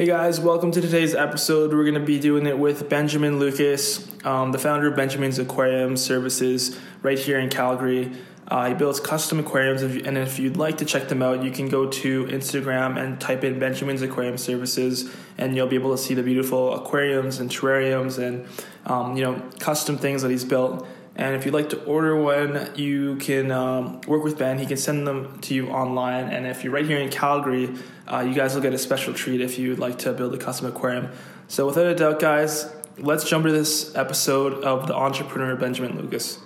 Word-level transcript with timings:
Hey 0.00 0.06
guys, 0.06 0.40
welcome 0.40 0.70
to 0.72 0.80
today's 0.80 1.14
episode. 1.14 1.74
We're 1.74 1.84
going 1.84 1.92
to 1.92 2.00
be 2.00 2.18
doing 2.18 2.46
it 2.46 2.58
with 2.58 2.88
Benjamin 2.88 3.38
Lucas, 3.38 4.08
um, 4.24 4.50
the 4.50 4.58
founder 4.58 4.88
of 4.88 4.96
Benjamin's 4.96 5.38
Aquarium 5.38 5.94
Services 5.98 6.80
right 7.02 7.18
here 7.18 7.38
in 7.38 7.50
Calgary. 7.50 8.10
Uh, 8.48 8.68
he 8.68 8.74
builds 8.74 8.98
custom 8.98 9.40
aquariums, 9.40 9.82
and 9.82 10.16
if 10.16 10.38
you'd 10.38 10.56
like 10.56 10.78
to 10.78 10.86
check 10.86 11.08
them 11.08 11.22
out, 11.22 11.44
you 11.44 11.50
can 11.50 11.68
go 11.68 11.86
to 11.86 12.24
Instagram 12.28 12.98
and 12.98 13.20
type 13.20 13.44
in 13.44 13.58
Benjamin's 13.58 14.00
Aquarium 14.00 14.38
Services, 14.38 15.14
and 15.36 15.54
you'll 15.54 15.66
be 15.66 15.76
able 15.76 15.94
to 15.94 16.02
see 16.02 16.14
the 16.14 16.22
beautiful 16.22 16.72
aquariums 16.72 17.38
and 17.38 17.50
terrariums 17.50 18.18
and 18.18 18.46
um, 18.86 19.18
you 19.18 19.22
know 19.22 19.34
custom 19.58 19.98
things 19.98 20.22
that 20.22 20.30
he's 20.30 20.46
built. 20.46 20.88
And 21.16 21.34
if 21.36 21.44
you'd 21.44 21.54
like 21.54 21.70
to 21.70 21.84
order 21.84 22.16
one, 22.16 22.70
you 22.76 23.16
can 23.16 23.50
um, 23.50 24.00
work 24.02 24.22
with 24.22 24.38
Ben. 24.38 24.58
He 24.58 24.66
can 24.66 24.76
send 24.76 25.06
them 25.06 25.38
to 25.40 25.54
you 25.54 25.68
online. 25.68 26.28
And 26.28 26.46
if 26.46 26.64
you're 26.64 26.72
right 26.72 26.86
here 26.86 26.98
in 26.98 27.10
Calgary, 27.10 27.74
uh, 28.06 28.20
you 28.20 28.34
guys 28.34 28.54
will 28.54 28.62
get 28.62 28.72
a 28.72 28.78
special 28.78 29.12
treat 29.12 29.40
if 29.40 29.58
you'd 29.58 29.78
like 29.78 29.98
to 29.98 30.12
build 30.12 30.34
a 30.34 30.38
custom 30.38 30.66
aquarium. 30.66 31.10
So, 31.48 31.66
without 31.66 31.86
a 31.86 31.94
doubt, 31.94 32.20
guys, 32.20 32.72
let's 32.96 33.28
jump 33.28 33.44
to 33.44 33.52
this 33.52 33.94
episode 33.96 34.62
of 34.62 34.86
The 34.86 34.94
Entrepreneur 34.94 35.56
Benjamin 35.56 36.00
Lucas. 36.00 36.38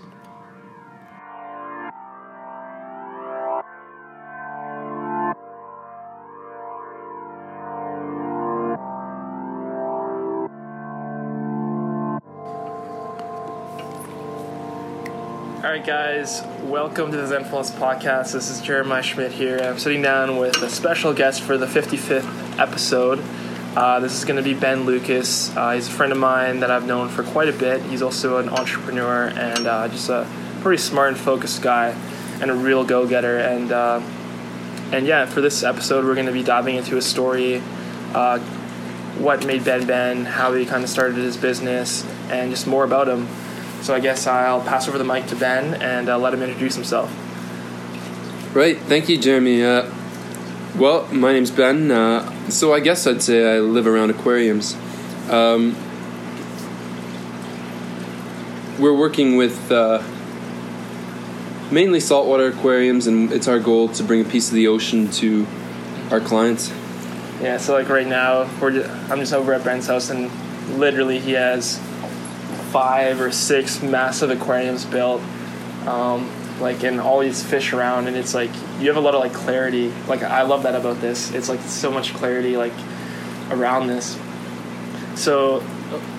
Guys, 15.84 16.42
welcome 16.62 17.10
to 17.10 17.16
the 17.18 17.36
Zenfluence 17.36 17.70
podcast. 17.70 18.32
This 18.32 18.48
is 18.48 18.62
Jeremiah 18.62 19.02
Schmidt 19.02 19.32
here, 19.32 19.58
I'm 19.58 19.78
sitting 19.78 20.00
down 20.00 20.38
with 20.38 20.62
a 20.62 20.70
special 20.70 21.12
guest 21.12 21.42
for 21.42 21.58
the 21.58 21.66
55th 21.66 22.58
episode. 22.58 23.22
Uh, 23.76 24.00
this 24.00 24.16
is 24.16 24.24
going 24.24 24.38
to 24.38 24.42
be 24.42 24.54
Ben 24.54 24.86
Lucas. 24.86 25.54
Uh, 25.54 25.72
he's 25.72 25.86
a 25.86 25.90
friend 25.90 26.10
of 26.10 26.16
mine 26.16 26.60
that 26.60 26.70
I've 26.70 26.86
known 26.86 27.10
for 27.10 27.22
quite 27.22 27.50
a 27.50 27.52
bit. 27.52 27.82
He's 27.82 28.00
also 28.00 28.38
an 28.38 28.48
entrepreneur 28.48 29.26
and 29.26 29.66
uh, 29.66 29.88
just 29.88 30.08
a 30.08 30.26
pretty 30.62 30.80
smart 30.80 31.08
and 31.08 31.18
focused 31.18 31.60
guy, 31.60 31.90
and 32.40 32.50
a 32.50 32.54
real 32.54 32.86
go-getter. 32.86 33.36
And 33.36 33.70
uh, 33.70 34.00
and 34.90 35.06
yeah, 35.06 35.26
for 35.26 35.42
this 35.42 35.62
episode, 35.62 36.06
we're 36.06 36.14
going 36.14 36.28
to 36.28 36.32
be 36.32 36.42
diving 36.42 36.76
into 36.76 36.94
his 36.94 37.04
story, 37.04 37.62
uh, 38.14 38.38
what 39.18 39.44
made 39.44 39.66
Ben 39.66 39.86
Ben, 39.86 40.24
how 40.24 40.54
he 40.54 40.64
kind 40.64 40.82
of 40.82 40.88
started 40.88 41.16
his 41.16 41.36
business, 41.36 42.06
and 42.30 42.50
just 42.50 42.66
more 42.66 42.84
about 42.84 43.06
him. 43.06 43.28
So 43.84 43.94
I 43.94 44.00
guess 44.00 44.26
I'll 44.26 44.62
pass 44.62 44.88
over 44.88 44.96
the 44.96 45.04
mic 45.04 45.26
to 45.26 45.36
Ben 45.36 45.74
and 45.74 46.08
uh, 46.08 46.16
let 46.16 46.32
him 46.32 46.42
introduce 46.42 46.74
himself. 46.74 47.14
Right. 48.56 48.78
Thank 48.78 49.10
you, 49.10 49.18
Jeremy. 49.18 49.62
Uh, 49.62 49.92
well, 50.78 51.06
my 51.12 51.34
name's 51.34 51.50
Ben. 51.50 51.90
Uh, 51.90 52.48
so 52.48 52.72
I 52.72 52.80
guess 52.80 53.06
I'd 53.06 53.20
say 53.20 53.56
I 53.56 53.58
live 53.58 53.86
around 53.86 54.08
aquariums. 54.08 54.74
Um, 55.28 55.76
we're 58.78 58.96
working 58.96 59.36
with 59.36 59.70
uh, 59.70 60.02
mainly 61.70 62.00
saltwater 62.00 62.46
aquariums, 62.46 63.06
and 63.06 63.30
it's 63.32 63.48
our 63.48 63.60
goal 63.60 63.88
to 63.88 64.02
bring 64.02 64.22
a 64.22 64.24
piece 64.24 64.48
of 64.48 64.54
the 64.54 64.66
ocean 64.66 65.10
to 65.10 65.46
our 66.10 66.20
clients. 66.20 66.70
Yeah. 67.42 67.58
So 67.58 67.74
like 67.74 67.90
right 67.90 68.06
now, 68.06 68.48
we're 68.62 68.70
just, 68.70 68.88
I'm 69.10 69.18
just 69.18 69.34
over 69.34 69.52
at 69.52 69.62
Ben's 69.62 69.88
house, 69.88 70.08
and 70.08 70.30
literally 70.78 71.18
he 71.18 71.32
has 71.32 71.78
five 72.74 73.20
or 73.20 73.30
six 73.30 73.80
massive 73.80 74.30
aquariums 74.30 74.84
built. 74.84 75.22
Um, 75.86 76.28
like 76.60 76.82
and 76.82 77.00
all 77.00 77.20
these 77.20 77.42
fish 77.42 77.72
around 77.72 78.06
and 78.06 78.16
it's 78.16 78.34
like 78.34 78.50
you 78.78 78.88
have 78.88 78.96
a 78.96 79.00
lot 79.00 79.12
of 79.12 79.20
like 79.20 79.32
clarity 79.32 79.92
like 80.06 80.22
i 80.22 80.42
love 80.42 80.62
that 80.62 80.76
about 80.76 81.00
this 81.00 81.32
it's 81.34 81.48
like 81.48 81.60
so 81.62 81.90
much 81.90 82.14
clarity 82.14 82.56
like 82.56 82.72
around 83.50 83.88
this 83.88 84.16
so 85.16 85.64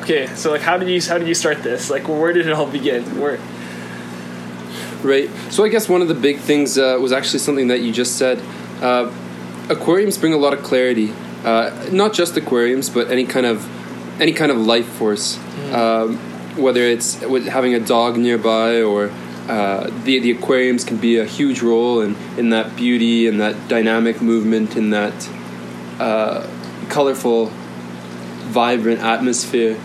okay 0.01 0.27
so 0.35 0.51
like 0.51 0.59
how 0.59 0.77
did 0.77 0.89
you 0.89 1.01
how 1.01 1.17
did 1.17 1.25
you 1.25 1.33
start 1.33 1.63
this 1.63 1.89
like 1.89 2.09
where 2.09 2.33
did 2.33 2.45
it 2.45 2.51
all 2.51 2.69
begin 2.69 3.01
where 3.17 3.39
Right. 5.05 5.29
So 5.51 5.63
I 5.63 5.69
guess 5.69 5.87
one 5.87 6.01
of 6.01 6.07
the 6.07 6.15
big 6.15 6.39
things 6.39 6.79
uh, 6.79 6.97
was 6.99 7.11
actually 7.11 7.37
something 7.39 7.67
that 7.67 7.81
you 7.81 7.91
just 7.91 8.17
said. 8.17 8.41
Uh, 8.81 9.13
aquariums 9.69 10.17
bring 10.17 10.33
a 10.33 10.37
lot 10.37 10.53
of 10.53 10.63
clarity. 10.63 11.13
Uh, 11.43 11.89
not 11.91 12.13
just 12.13 12.35
aquariums, 12.37 12.89
but 12.89 13.11
any 13.11 13.23
kind 13.23 13.45
of 13.45 13.69
any 14.19 14.33
kind 14.33 14.51
of 14.51 14.57
life 14.57 14.87
force. 14.87 15.37
Um, 15.71 16.19
whether 16.57 16.81
it's 16.81 17.15
having 17.47 17.73
a 17.73 17.79
dog 17.79 18.17
nearby 18.17 18.81
or 18.81 19.11
uh, 19.47 19.89
the 20.03 20.19
the 20.19 20.31
aquariums 20.31 20.83
can 20.83 20.97
be 20.97 21.17
a 21.17 21.25
huge 21.25 21.61
role 21.61 22.01
in, 22.01 22.15
in 22.37 22.49
that 22.49 22.75
beauty 22.75 23.27
and 23.27 23.39
that 23.39 23.67
dynamic 23.67 24.21
movement 24.21 24.75
in 24.75 24.89
that 24.89 25.29
uh, 25.99 26.49
colorful, 26.89 27.47
vibrant 28.47 29.01
atmosphere. 29.01 29.79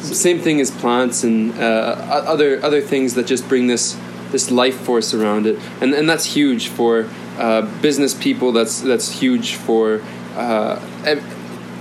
Same 0.00 0.40
thing 0.40 0.60
as 0.60 0.70
plants 0.70 1.24
and 1.24 1.58
uh, 1.58 2.24
other 2.26 2.62
other 2.64 2.80
things 2.80 3.14
that 3.14 3.26
just 3.26 3.48
bring 3.48 3.66
this 3.66 3.96
this 4.30 4.50
life 4.50 4.78
force 4.80 5.14
around 5.14 5.46
it, 5.46 5.58
and 5.80 5.94
and 5.94 6.08
that's 6.08 6.24
huge 6.24 6.68
for 6.68 7.08
uh, 7.38 7.62
business 7.80 8.14
people. 8.14 8.52
That's 8.52 8.80
that's 8.80 9.10
huge 9.10 9.54
for 9.54 10.02
uh, 10.36 10.80
ev- 11.04 11.39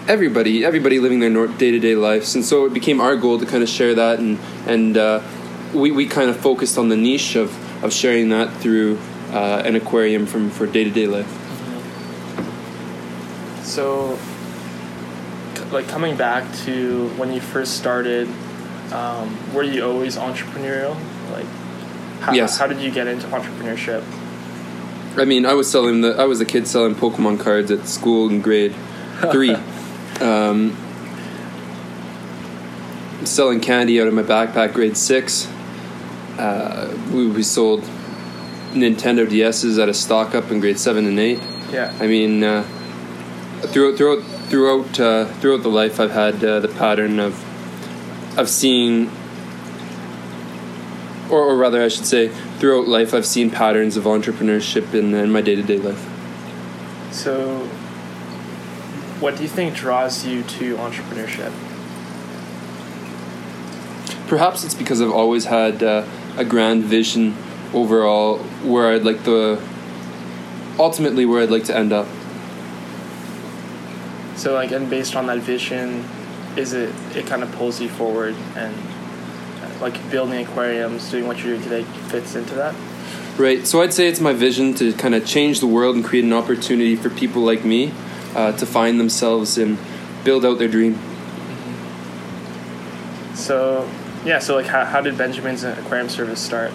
everybody 0.10 0.66
everybody 0.66 1.00
living 1.00 1.20
their 1.22 1.48
day 1.48 1.72
to 1.72 1.80
day 1.80 1.96
lives. 1.96 2.36
And 2.36 2.44
so 2.44 2.66
it 2.66 2.74
became 2.74 3.00
our 3.00 3.16
goal 3.16 3.40
to 3.40 3.46
kind 3.46 3.64
of 3.64 3.70
share 3.70 3.96
that, 3.96 4.20
and 4.20 4.38
and 4.68 4.98
uh, 4.98 5.22
we 5.74 5.92
we 5.92 6.06
kind 6.08 6.30
of 6.30 6.36
focused 6.38 6.78
on 6.78 6.90
the 6.90 6.98
niche 6.98 7.36
of 7.36 7.56
of 7.84 7.94
sharing 7.94 8.30
that 8.30 8.52
through 8.58 8.98
uh, 9.32 9.62
an 9.64 9.76
aquarium 9.76 10.26
from 10.26 10.50
for 10.50 10.66
day 10.68 10.84
to 10.84 10.90
day 10.90 11.08
life. 11.08 11.30
so 13.64 14.18
like 15.72 15.88
coming 15.88 16.18
back 16.18 16.44
to 16.66 17.08
when 17.18 17.32
you 17.32 17.40
first 17.40 17.78
started 17.78 18.28
um, 18.92 19.38
were 19.54 19.62
you 19.62 19.86
always 19.86 20.18
entrepreneurial 20.18 20.96
like 21.32 21.46
how, 22.22 22.34
Yes. 22.34 22.58
how 22.58 22.66
did 22.66 22.80
you 22.82 22.90
get 22.90 23.06
into 23.08 23.28
entrepreneurship 23.28 24.04
I 25.18 25.26
mean, 25.26 25.46
I 25.46 25.54
was 25.54 25.70
selling 25.70 26.02
the 26.02 26.16
I 26.18 26.26
was 26.26 26.40
a 26.42 26.46
kid 26.46 26.68
selling 26.68 26.96
Pokemon 26.96 27.40
cards 27.40 27.70
at 27.72 27.88
school 27.88 28.30
in 28.30 28.42
grade 28.42 28.74
three. 29.32 29.56
um, 30.22 30.76
selling 33.26 33.60
candy 33.60 34.02
out 34.02 34.08
of 34.08 34.14
my 34.14 34.24
backpack, 34.24 34.74
grade 34.74 34.98
six. 34.98 35.48
Uh, 36.38 36.98
we, 37.12 37.28
we 37.28 37.44
sold 37.44 37.82
Nintendo 38.72 39.28
DSs 39.28 39.82
at 39.82 39.90
a 39.90 39.94
stock 39.94 40.36
up 40.36 40.52
in 40.52 40.60
grade 40.60 40.80
seven 40.80 41.06
and 41.06 41.20
eight. 41.20 41.40
yeah 41.72 41.96
I 42.00 42.08
mean, 42.08 42.44
uh, 42.44 42.64
throughout 43.68 43.98
throughout 43.98 44.24
throughout 44.50 45.00
uh, 45.00 45.26
throughout 45.26 45.64
the 45.64 45.70
life, 45.70 46.00
I've 46.00 46.12
had 46.12 46.44
uh, 46.44 46.60
the 46.60 46.68
pattern 46.70 47.20
of 47.20 47.46
of 48.38 48.48
seeing, 48.48 49.10
or, 51.30 51.40
or 51.40 51.58
rather, 51.58 51.84
I 51.84 51.90
should 51.90 52.06
say, 52.06 52.30
throughout 52.60 52.88
life, 52.88 53.14
I've 53.14 53.26
seen 53.26 53.50
patterns 53.50 53.98
of 53.98 54.06
entrepreneurship 54.06 54.94
in, 54.94 55.14
in 55.14 55.32
my 55.32 55.42
day 55.42 55.56
to 55.56 55.64
day 55.64 55.78
life. 55.78 56.08
so 57.12 57.68
what 59.20 59.36
do 59.36 59.44
you 59.44 59.50
think 59.50 59.76
draws 59.76 60.26
you 60.26 60.44
to 60.44 60.76
entrepreneurship 60.78 61.52
Perhaps 64.30 64.64
it's 64.64 64.76
because 64.76 65.02
I've 65.02 65.12
always 65.12 65.46
had 65.46 65.82
uh, 65.82 66.06
a 66.38 66.46
grand 66.46 66.84
vision 66.84 67.36
overall, 67.74 68.38
where 68.62 68.94
I'd 68.94 69.02
like 69.02 69.24
the 69.24 69.60
ultimately 70.78 71.26
where 71.26 71.42
I'd 71.42 71.50
like 71.50 71.64
to 71.66 71.76
end 71.76 71.92
up. 71.92 72.08
so 74.36 74.54
like 74.54 74.72
and 74.72 74.88
based 74.88 75.16
on 75.16 75.26
that 75.26 75.40
vision 75.40 76.06
is 76.56 76.74
it 76.74 76.94
it 77.16 77.26
kind 77.26 77.42
of 77.42 77.52
pulls 77.54 77.82
you 77.82 77.90
forward 77.90 78.36
and 78.56 78.76
uh, 78.76 79.82
like 79.82 79.98
building 80.12 80.46
aquariums 80.46 81.10
doing 81.10 81.26
what 81.26 81.38
you're 81.40 81.58
doing 81.58 81.64
today 81.64 81.84
fits 82.10 82.36
into 82.36 82.54
that 82.54 82.76
Right. 83.38 83.66
So 83.66 83.82
I'd 83.82 83.94
say 83.94 84.10
it's 84.10 84.20
my 84.20 84.34
vision 84.34 84.74
to 84.76 84.92
kind 84.92 85.16
of 85.16 85.26
change 85.26 85.62
the 85.62 85.68
world 85.68 85.96
and 85.96 86.04
create 86.04 86.26
an 86.26 86.34
opportunity 86.34 86.98
for 86.98 87.10
people 87.10 87.42
like 87.42 87.64
me 87.64 87.94
uh, 88.36 88.52
to 88.54 88.66
find 88.66 89.00
themselves 89.00 89.58
and 89.58 89.78
build 90.24 90.46
out 90.46 90.60
their 90.60 90.68
dream. 90.68 91.00
So, 93.36 93.90
yeah, 94.26 94.40
so 94.40 94.56
like 94.56 94.66
how, 94.66 94.86
how 94.86 95.02
did 95.02 95.18
Benjamin's 95.18 95.64
aquarium 95.64 96.10
service 96.10 96.42
start? 96.42 96.72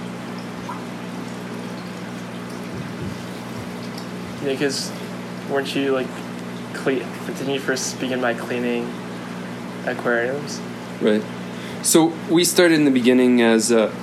Because 4.43 4.93
weren't 5.51 5.75
you 5.75 5.93
like, 5.93 6.09
cle- 6.75 7.07
didn't 7.27 7.51
you 7.51 7.61
first 7.61 7.99
begin 8.01 8.21
by 8.21 8.35
cleaning 8.35 8.93
aquariums? 9.87 10.61
Right. 11.01 11.23
So 11.83 12.13
we 12.31 12.45
started 12.45 12.77
in 12.77 12.87
the 12.87 12.91
beginning 12.91 13.43
as 13.43 13.71
uh, 13.71 13.95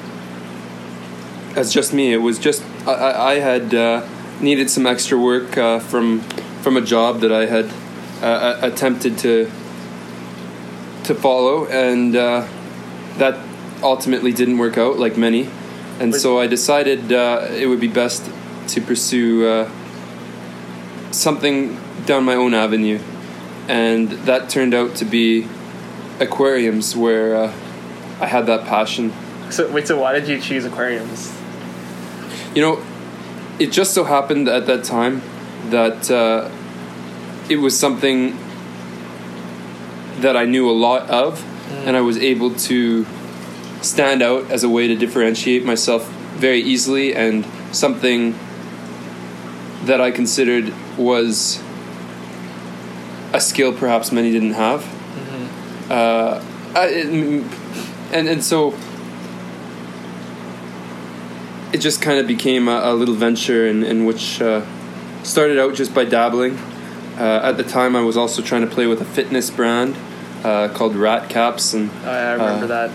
as 1.56 1.74
just 1.74 1.94
me. 1.94 2.14
It 2.14 2.18
was 2.18 2.38
just 2.38 2.64
I, 2.86 2.92
I 2.92 3.32
I 3.32 3.40
had 3.40 3.74
uh, 3.74 4.08
needed 4.40 4.70
some 4.70 4.86
extra 4.86 5.18
work 5.18 5.58
uh, 5.58 5.80
from 5.80 6.24
from 6.62 6.78
a 6.78 6.82
job 6.82 7.22
that 7.22 7.32
I 7.32 7.46
had 7.46 7.72
uh, 8.22 8.60
attempted 8.62 9.18
to 9.20 9.50
to 11.06 11.16
follow, 11.16 11.66
and 11.66 12.16
uh, 12.16 12.48
that 13.18 13.38
ultimately 13.82 14.32
didn't 14.32 14.60
work 14.60 14.78
out, 14.78 15.00
like 15.00 15.18
many. 15.18 15.50
And 16.00 16.16
so 16.16 16.40
I 16.40 16.48
decided 16.48 17.12
uh, 17.12 17.48
it 17.52 17.68
would 17.68 17.80
be 17.80 17.88
best 17.88 18.30
to 18.70 18.82
pursue 18.82 19.48
uh, 19.48 19.72
something 21.12 21.80
down 22.06 22.24
my 22.24 22.36
own 22.36 22.54
avenue, 22.54 23.00
and 23.68 24.10
that 24.10 24.50
turned 24.50 24.74
out 24.74 24.96
to 24.98 25.06
be 25.06 25.48
aquariums 26.20 26.96
where 26.96 27.36
uh, 27.36 27.54
I 28.20 28.28
had 28.28 28.46
that 28.46 28.66
passion. 28.68 29.14
So 29.50 29.72
wait, 29.72 29.88
so 29.88 30.00
why 30.00 30.14
did 30.14 30.28
you 30.28 30.40
choose 30.40 30.66
aquariums? 30.66 31.36
You 32.56 32.62
know, 32.62 32.86
it 33.60 33.72
just 33.72 33.94
so 33.94 34.04
happened 34.04 34.48
at 34.48 34.66
that 34.68 34.84
time 34.84 35.22
that 35.70 36.10
uh, 36.10 36.50
it 37.50 37.58
was 37.58 37.78
something 37.78 38.38
that 40.20 40.36
I 40.36 40.46
knew 40.46 40.70
a 40.70 40.74
lot 40.74 41.10
of, 41.10 41.44
and 41.86 41.96
I 41.96 42.02
was 42.02 42.18
able 42.18 42.54
to 42.56 43.06
stand 43.82 44.22
out 44.22 44.52
as 44.52 44.64
a 44.64 44.70
way 44.70 44.88
to 44.88 44.96
differentiate 44.96 45.66
myself 45.66 46.08
very 46.36 46.62
easily, 46.62 47.16
and 47.16 47.46
something 47.72 48.36
that 49.86 50.00
I 50.00 50.12
considered 50.12 50.74
was 50.98 51.62
a 53.34 53.40
skill 53.40 53.74
perhaps 53.74 54.12
many 54.12 54.32
didn't 54.32 54.54
have. 54.54 54.86
Uh, 55.90 56.44
I, 56.76 56.88
and 58.14 58.28
and 58.30 58.44
so 58.44 58.74
it 61.74 61.80
just 61.80 62.02
kind 62.02 62.20
of 62.20 62.28
became 62.28 62.68
a, 62.68 62.82
a 62.84 62.94
little 62.94 63.16
venture 63.16 63.68
in, 63.68 63.84
in 63.84 64.06
which 64.06 64.42
uh, 64.42 64.66
started 65.24 65.60
out 65.60 65.76
just 65.76 65.94
by 65.94 66.06
dabbling. 66.06 66.58
Uh, 67.18 67.42
at 67.44 67.58
the 67.58 67.64
time, 67.64 67.96
I 67.96 68.02
was 68.02 68.18
also 68.18 68.42
trying 68.42 68.62
to 68.62 68.68
play 68.74 68.88
with 68.88 69.02
a 69.02 69.06
fitness 69.06 69.50
brand 69.52 69.96
uh, 70.44 70.70
called 70.70 70.96
Rat 70.96 71.30
Caps, 71.30 71.74
and 71.74 71.90
Oh, 71.92 71.96
yeah, 72.06 72.12
I 72.30 72.32
remember 72.34 72.66
Uh, 72.66 72.68
that. 72.68 72.92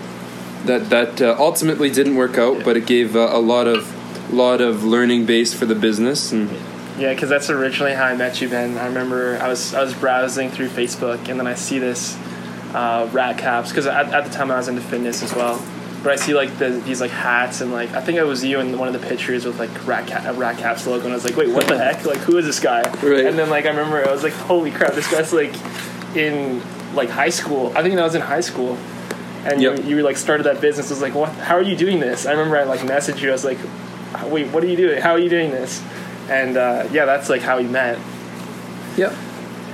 that 0.65 0.89
that 0.89 1.21
uh, 1.21 1.35
ultimately 1.39 1.89
didn't 1.89 2.15
work 2.15 2.37
out, 2.37 2.63
but 2.65 2.75
it 2.75 2.85
gave 2.85 3.15
uh, 3.15 3.29
a 3.31 3.39
lot 3.39 3.67
of 3.67 3.93
lot 4.33 4.59
of 4.59 4.83
learning 4.83 5.25
base 5.25 5.53
for 5.53 5.65
the 5.65 5.75
business, 5.75 6.31
and 6.33 6.49
Yeah, 6.99 7.13
because 7.13 7.29
that's 7.29 7.49
originally 7.49 7.93
how 7.93 8.05
I 8.05 8.15
met 8.15 8.41
you, 8.41 8.49
Ben. 8.49 8.77
I 8.77 8.87
remember 8.87 9.37
I 9.41 9.47
was 9.47 9.73
I 9.73 9.81
was 9.83 9.93
browsing 9.93 10.49
through 10.49 10.69
Facebook, 10.69 11.29
and 11.29 11.39
then 11.39 11.47
I 11.47 11.53
see 11.53 11.79
this 11.79 12.17
uh, 12.73 13.07
rat 13.13 13.37
caps 13.37 13.69
because 13.69 13.85
at, 13.87 14.11
at 14.13 14.25
the 14.25 14.31
time 14.31 14.51
I 14.51 14.57
was 14.57 14.67
into 14.67 14.81
fitness 14.81 15.23
as 15.23 15.33
well. 15.33 15.61
But 16.03 16.11
I 16.13 16.15
see 16.15 16.33
like 16.33 16.57
the, 16.57 16.69
these 16.69 17.01
like 17.01 17.11
hats 17.11 17.61
and 17.61 17.71
like 17.71 17.91
I 17.93 18.01
think 18.01 18.17
it 18.17 18.23
was 18.23 18.43
you 18.43 18.59
in 18.59 18.77
one 18.77 18.87
of 18.87 18.99
the 18.99 19.05
pictures 19.07 19.45
with 19.45 19.59
like 19.59 19.87
rat 19.87 20.07
cap, 20.07 20.25
a 20.25 20.33
rat 20.37 20.57
caps 20.57 20.85
logo, 20.87 21.03
and 21.05 21.11
I 21.11 21.15
was 21.15 21.25
like, 21.25 21.35
wait, 21.35 21.49
what 21.49 21.67
the 21.67 21.77
heck? 21.77 22.05
Like, 22.05 22.19
who 22.19 22.37
is 22.37 22.45
this 22.45 22.59
guy? 22.59 22.81
Right. 23.01 23.25
And 23.25 23.37
then 23.37 23.49
like 23.49 23.65
I 23.65 23.69
remember 23.69 24.07
I 24.07 24.11
was 24.11 24.23
like, 24.23 24.33
holy 24.33 24.71
crap, 24.71 24.93
this 24.93 25.09
guy's 25.11 25.33
like 25.33 25.53
in 26.15 26.61
like 26.93 27.09
high 27.09 27.29
school. 27.29 27.73
I 27.75 27.81
think 27.81 27.95
that 27.95 28.03
was 28.03 28.15
in 28.15 28.21
high 28.21 28.41
school. 28.41 28.77
And 29.45 29.61
Yep. 29.61 29.85
you, 29.85 29.97
you 29.97 30.03
like 30.03 30.17
started 30.17 30.43
that 30.43 30.61
business. 30.61 30.87
I 30.91 30.93
was 30.93 31.01
like, 31.01 31.15
what? 31.15 31.29
How 31.33 31.55
are 31.55 31.61
you 31.63 31.75
doing 31.75 31.99
this? 31.99 32.25
I 32.25 32.31
remember 32.31 32.57
I 32.57 32.63
like 32.63 32.81
messaged 32.81 33.21
you. 33.21 33.29
I 33.29 33.33
was 33.33 33.45
like, 33.45 33.57
wait, 34.25 34.47
what 34.51 34.63
are 34.63 34.67
you 34.67 34.77
doing? 34.77 35.01
How 35.01 35.11
are 35.11 35.19
you 35.19 35.29
doing 35.29 35.51
this? 35.51 35.83
And 36.29 36.57
uh, 36.57 36.87
yeah, 36.91 37.05
that's 37.05 37.29
like 37.29 37.41
how 37.41 37.57
we 37.57 37.63
met. 37.63 37.97
yep, 38.97 39.13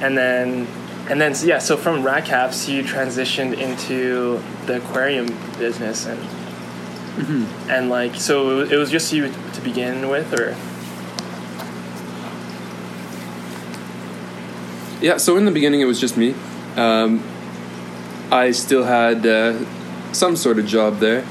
And 0.01 0.17
then, 0.17 0.67
and 1.09 1.19
then 1.19 1.33
yeah. 1.44 1.59
So 1.59 1.75
from 1.77 2.03
Rat 2.03 2.25
Caps, 2.25 2.69
you 2.69 2.83
transitioned 2.83 3.59
into 3.59 4.41
the 4.65 4.77
aquarium 4.77 5.27
business, 5.57 6.05
and 6.05 7.47
and 7.69 7.89
like 7.89 8.15
so 8.15 8.61
it 8.61 8.75
was 8.75 8.89
just 8.89 9.11
you 9.11 9.31
to 9.53 9.61
begin 9.61 10.09
with, 10.09 10.33
or 10.33 10.55
yeah. 15.05 15.17
So 15.17 15.38
in 15.38 15.45
the 15.45 15.51
beginning, 15.51 15.81
it 15.81 15.85
was 15.85 16.00
just 16.00 16.15
me. 16.17 16.35
Um, 16.77 17.23
I 18.31 18.51
still 18.51 18.83
had 18.83 19.25
uh, 19.25 19.59
some 20.13 20.35
sort 20.35 20.57
of 20.57 20.65
job 20.65 21.00
there, 21.00 21.25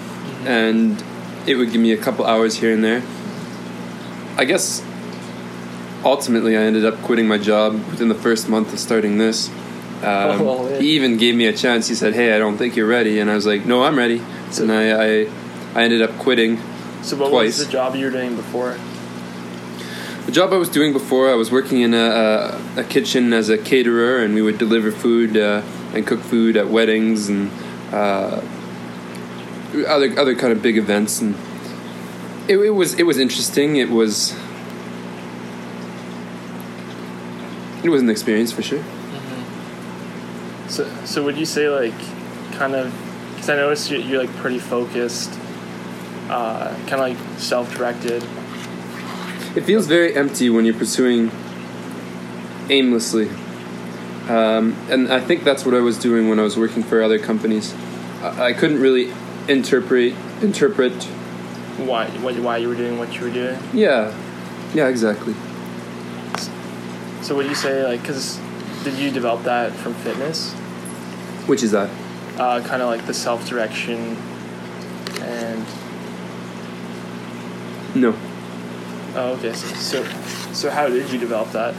and 0.44 1.02
it 1.46 1.56
would 1.56 1.72
give 1.72 1.80
me 1.80 1.92
a 1.92 1.96
couple 1.96 2.26
hours 2.26 2.56
here 2.56 2.72
and 2.72 2.84
there. 2.84 3.02
I 4.36 4.44
guess 4.44 4.84
ultimately, 6.04 6.56
I 6.56 6.62
ended 6.62 6.84
up 6.84 7.00
quitting 7.02 7.26
my 7.28 7.38
job 7.38 7.74
within 7.90 8.08
the 8.08 8.14
first 8.14 8.48
month 8.48 8.72
of 8.72 8.78
starting 8.78 9.18
this. 9.18 9.48
Um, 9.48 9.54
Oh, 10.42 10.68
yeah. 10.68 10.80
He 10.80 10.90
even 10.96 11.16
gave 11.16 11.34
me 11.36 11.46
a 11.46 11.52
chance. 11.52 11.86
He 11.88 11.94
said, 11.94 12.14
"Hey, 12.14 12.34
I 12.34 12.38
don't 12.38 12.56
think 12.56 12.74
you're 12.76 12.88
ready," 12.88 13.20
and 13.20 13.30
I 13.30 13.34
was 13.34 13.46
like, 13.46 13.64
"No, 13.66 13.84
I'm 13.84 13.96
ready." 13.96 14.20
So- 14.50 14.64
and 14.64 14.72
I, 14.72 14.90
I, 14.90 15.28
I 15.74 15.84
ended 15.84 16.02
up 16.02 16.18
quitting. 16.18 16.58
so 17.02 17.16
what 17.16 17.30
Twice. 17.30 17.58
was 17.58 17.66
the 17.66 17.72
job 17.72 17.94
you 17.94 18.06
were 18.06 18.10
doing 18.10 18.34
before? 18.36 18.76
The 20.26 20.32
job 20.32 20.52
I 20.52 20.56
was 20.56 20.68
doing 20.68 20.92
before, 20.92 21.30
I 21.30 21.34
was 21.34 21.50
working 21.50 21.80
in 21.80 21.94
a, 21.94 22.60
a, 22.76 22.80
a 22.80 22.84
kitchen 22.84 23.32
as 23.32 23.48
a 23.48 23.58
caterer, 23.58 24.18
and 24.24 24.34
we 24.34 24.42
would 24.42 24.56
deliver 24.58 24.92
food 24.92 25.36
uh, 25.36 25.62
and 25.94 26.06
cook 26.06 26.20
food 26.20 26.56
at 26.56 26.68
weddings 26.68 27.28
and 27.28 27.50
uh, 27.92 28.40
other 29.88 30.18
other 30.18 30.34
kind 30.34 30.52
of 30.52 30.62
big 30.62 30.78
events. 30.78 31.20
And 31.20 31.34
it, 32.48 32.56
it 32.58 32.70
was 32.70 32.94
it 32.98 33.02
was 33.04 33.18
interesting. 33.18 33.76
It 33.76 33.90
was 33.90 34.32
it 37.82 37.88
was 37.88 38.02
an 38.02 38.10
experience 38.10 38.52
for 38.52 38.62
sure. 38.62 38.82
So 40.68 40.88
so 41.04 41.22
would 41.24 41.36
you 41.36 41.46
say 41.46 41.68
like 41.68 41.98
kind 42.52 42.74
of 42.74 42.92
because 43.34 43.50
I 43.50 43.56
noticed 43.56 43.90
you, 43.90 43.98
you're 43.98 44.20
like 44.20 44.34
pretty 44.36 44.58
focused, 44.58 45.30
uh, 46.28 46.68
kind 46.86 46.94
of 46.94 47.00
like 47.00 47.16
self-directed. 47.38 48.22
It 49.56 49.64
feels 49.64 49.86
very 49.86 50.14
empty 50.16 50.48
when 50.48 50.64
you're 50.64 50.74
pursuing 50.74 51.30
aimlessly. 52.70 53.28
Um, 54.28 54.76
and 54.88 55.12
I 55.12 55.18
think 55.18 55.42
that's 55.42 55.66
what 55.66 55.74
I 55.74 55.80
was 55.80 55.98
doing 55.98 56.28
when 56.28 56.38
I 56.38 56.42
was 56.42 56.56
working 56.56 56.84
for 56.84 57.02
other 57.02 57.18
companies. 57.18 57.74
I, 58.22 58.44
I 58.44 58.52
couldn't 58.52 58.80
really 58.80 59.12
interpret 59.48 60.14
interpret. 60.40 60.92
Why 61.78 62.06
why 62.08 62.32
why 62.34 62.56
you 62.58 62.68
were 62.68 62.76
doing 62.76 62.98
what 62.98 63.12
you 63.14 63.22
were 63.22 63.30
doing? 63.30 63.58
Yeah, 63.74 64.16
yeah, 64.72 64.86
exactly. 64.86 65.34
So 67.22 67.36
would 67.36 67.46
you 67.46 67.54
say 67.54 67.84
like 67.84 68.00
because 68.02 68.38
did 68.84 68.94
you 68.94 69.10
develop 69.10 69.44
that 69.44 69.72
from 69.72 69.94
fitness? 69.94 70.52
Which 71.46 71.62
is 71.62 71.70
that? 71.70 71.88
Uh, 72.38 72.60
kind 72.62 72.82
of 72.82 72.88
like 72.88 73.06
the 73.06 73.14
self-direction 73.14 74.16
and 75.20 75.66
No, 77.94 78.16
oh 79.14 79.36
okay 79.38 79.52
so 79.52 80.02
so 80.52 80.70
how 80.70 80.88
did 80.88 81.10
you 81.10 81.18
develop 81.18 81.52
that? 81.52 81.74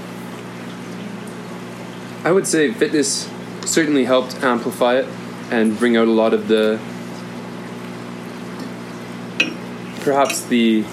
I 2.24 2.32
would 2.32 2.48
say 2.48 2.72
fitness 2.72 3.30
certainly 3.66 4.06
helped 4.06 4.42
amplify 4.44 5.00
it 5.00 5.08
and 5.52 5.78
bring 5.78 5.98
out 5.98 6.08
a 6.08 6.12
lot 6.12 6.34
of 6.34 6.48
the 6.48 6.80
perhaps 10.04 10.42
the 10.46 10.86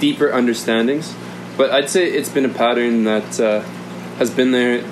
deeper 0.00 0.32
understandings. 0.32 1.14
But 1.56 1.70
I'd 1.70 1.88
say 1.88 2.10
it's 2.10 2.28
been 2.28 2.44
a 2.44 2.48
pattern 2.48 3.04
that 3.04 3.40
uh, 3.40 3.60
has 4.18 4.30
been 4.30 4.50
there 4.50 4.84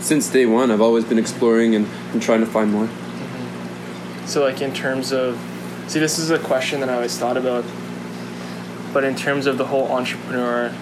since 0.00 0.28
day 0.30 0.46
one. 0.46 0.70
I've 0.70 0.80
always 0.80 1.04
been 1.04 1.18
exploring 1.18 1.74
and, 1.74 1.86
and 2.12 2.22
trying 2.22 2.40
to 2.40 2.46
find 2.46 2.72
more. 2.72 2.88
So 4.26 4.42
like 4.42 4.60
in 4.60 4.74
terms 4.74 5.12
of 5.12 5.38
see 5.86 6.00
this 6.00 6.18
is 6.18 6.30
a 6.30 6.38
question 6.38 6.80
that 6.80 6.88
I 6.88 6.94
always 6.94 7.16
thought 7.16 7.36
about, 7.36 7.64
but 8.92 9.04
in 9.04 9.14
terms 9.14 9.46
of 9.46 9.56
the 9.58 9.66
whole 9.66 9.90
entrepreneur 9.92 10.72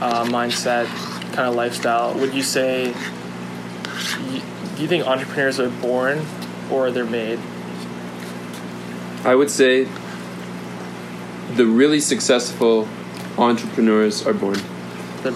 uh, 0.00 0.24
mindset, 0.24 0.86
kind 1.32 1.48
of 1.48 1.54
lifestyle, 1.54 2.14
would 2.14 2.34
you 2.34 2.42
say? 2.42 2.94
do 4.76 4.82
you 4.82 4.88
think 4.88 5.06
entrepreneurs 5.06 5.60
are 5.60 5.68
born 5.68 6.24
or 6.70 6.90
they're 6.90 7.04
made? 7.04 7.38
I 9.24 9.34
would 9.34 9.50
say 9.50 9.88
the 11.54 11.66
really 11.66 12.00
successful 12.00 12.88
entrepreneurs 13.38 14.26
are 14.26 14.34
born. 14.34 14.58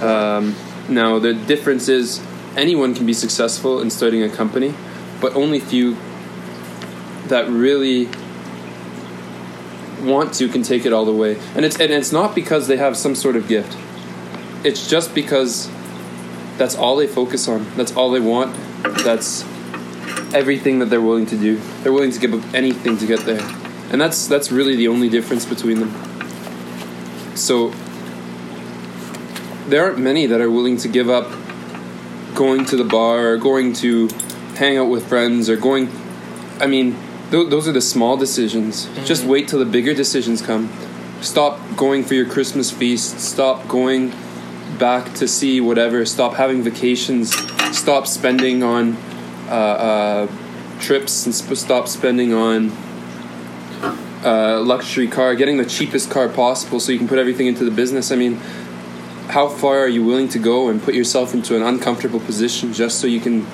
Um, 0.03 0.55
now, 0.89 1.19
the 1.19 1.35
difference 1.35 1.89
is 1.89 2.21
anyone 2.57 2.95
can 2.95 3.07
be 3.07 3.13
successful 3.13 3.81
in 3.81 3.91
starting 3.91 4.23
a 4.23 4.29
company, 4.29 4.75
but 5.21 5.35
only 5.35 5.61
few 5.61 5.97
that 7.27 7.49
really 7.49 8.09
want 10.03 10.33
to 10.35 10.49
can 10.49 10.63
take 10.63 10.87
it 10.87 10.93
all 10.93 11.05
the 11.05 11.13
way. 11.13 11.39
And 11.55 11.65
it's 11.65 11.79
and 11.81 11.93
it's 11.93 12.13
not 12.13 12.35
because 12.35 12.69
they 12.69 12.77
have 12.77 12.97
some 12.97 13.15
sort 13.15 13.37
of 13.37 13.49
gift. 13.49 13.77
It's 14.65 14.89
just 14.89 15.15
because 15.15 15.71
that's 16.57 16.77
all 16.77 16.97
they 16.97 17.07
focus 17.07 17.49
on. 17.49 17.67
That's 17.77 17.95
all 17.97 18.11
they 18.11 18.21
want. 18.21 18.57
That's 19.05 19.43
everything 20.35 20.79
that 20.81 20.87
they're 20.87 21.01
willing 21.01 21.27
to 21.27 21.37
do. 21.37 21.61
They're 21.83 21.93
willing 21.93 22.11
to 22.13 22.21
give 22.21 22.35
up 22.35 22.55
anything 22.55 22.99
to 22.99 23.07
get 23.07 23.21
there. 23.21 23.41
And 23.91 24.01
that's 24.01 24.27
that's 24.27 24.51
really 24.51 24.77
the 24.77 24.89
only 24.89 25.09
difference 25.09 25.45
between 25.45 25.81
them. 25.81 25.95
So 27.37 27.73
there 29.69 29.85
aren't 29.85 29.99
many 29.99 30.27
that 30.27 30.41
are 30.41 30.51
willing 30.51 30.77
to 30.79 30.89
give 30.89 31.09
up 31.11 31.31
going 32.35 32.65
to 32.65 32.77
the 32.77 32.85
bar 32.85 33.31
or 33.31 33.37
going 33.37 33.73
to 33.73 34.09
hang 34.57 34.77
out 34.77 34.89
with 34.89 35.07
friends 35.07 35.49
or 35.49 35.57
going 35.57 35.91
I 36.61 36.67
mean 36.67 36.97
th- 37.31 37.49
those 37.51 37.69
are 37.69 37.73
the 37.73 37.81
small 37.81 38.17
decisions. 38.17 38.89
Just 39.05 39.25
wait 39.25 39.49
till 39.49 39.59
the 39.59 39.67
bigger 39.67 39.95
decisions 39.95 40.43
come. 40.43 40.71
Stop 41.21 41.61
going 41.77 42.05
for 42.05 42.15
your 42.15 42.27
Christmas 42.27 42.71
feast. 42.71 43.21
Stop 43.21 43.67
going 43.69 44.13
back 44.79 45.15
to 45.15 45.29
see 45.29 45.61
whatever. 45.61 46.05
Stop 46.07 46.35
having 46.35 46.63
vacations. 46.63 47.35
Stop 47.77 48.07
spending 48.07 48.63
on 48.63 48.97
uh, 49.49 49.51
uh, 49.51 50.27
trips 50.81 51.27
and 51.27 51.35
sp- 51.35 51.57
stop 51.57 51.89
spending 51.89 52.33
on 52.33 52.71
uh, 54.25 54.61
luxury 54.61 55.09
car. 55.09 55.35
Getting 55.35 55.59
the 55.59 55.65
cheapest 55.65 56.11
car 56.11 56.29
possible 56.29 56.81
so 56.81 56.93
you 56.93 56.99
can 56.99 57.09
put 57.09 57.19
everything 57.19 57.47
into 57.47 57.65
the 57.65 57.71
business. 57.71 58.11
I 58.11 58.17
mean, 58.17 58.41
how 59.29 59.49
far 59.49 59.79
are 59.81 59.89
you 59.89 60.05
willing 60.05 60.29
to 60.29 60.39
go 60.39 60.69
and 60.69 60.83
put 60.83 60.95
yourself 60.95 61.35
into 61.35 61.55
an 61.55 61.63
uncomfortable 61.63 62.21
position 62.21 62.73
just 62.73 62.99
so 62.99 63.07
you 63.07 63.21
can 63.21 63.47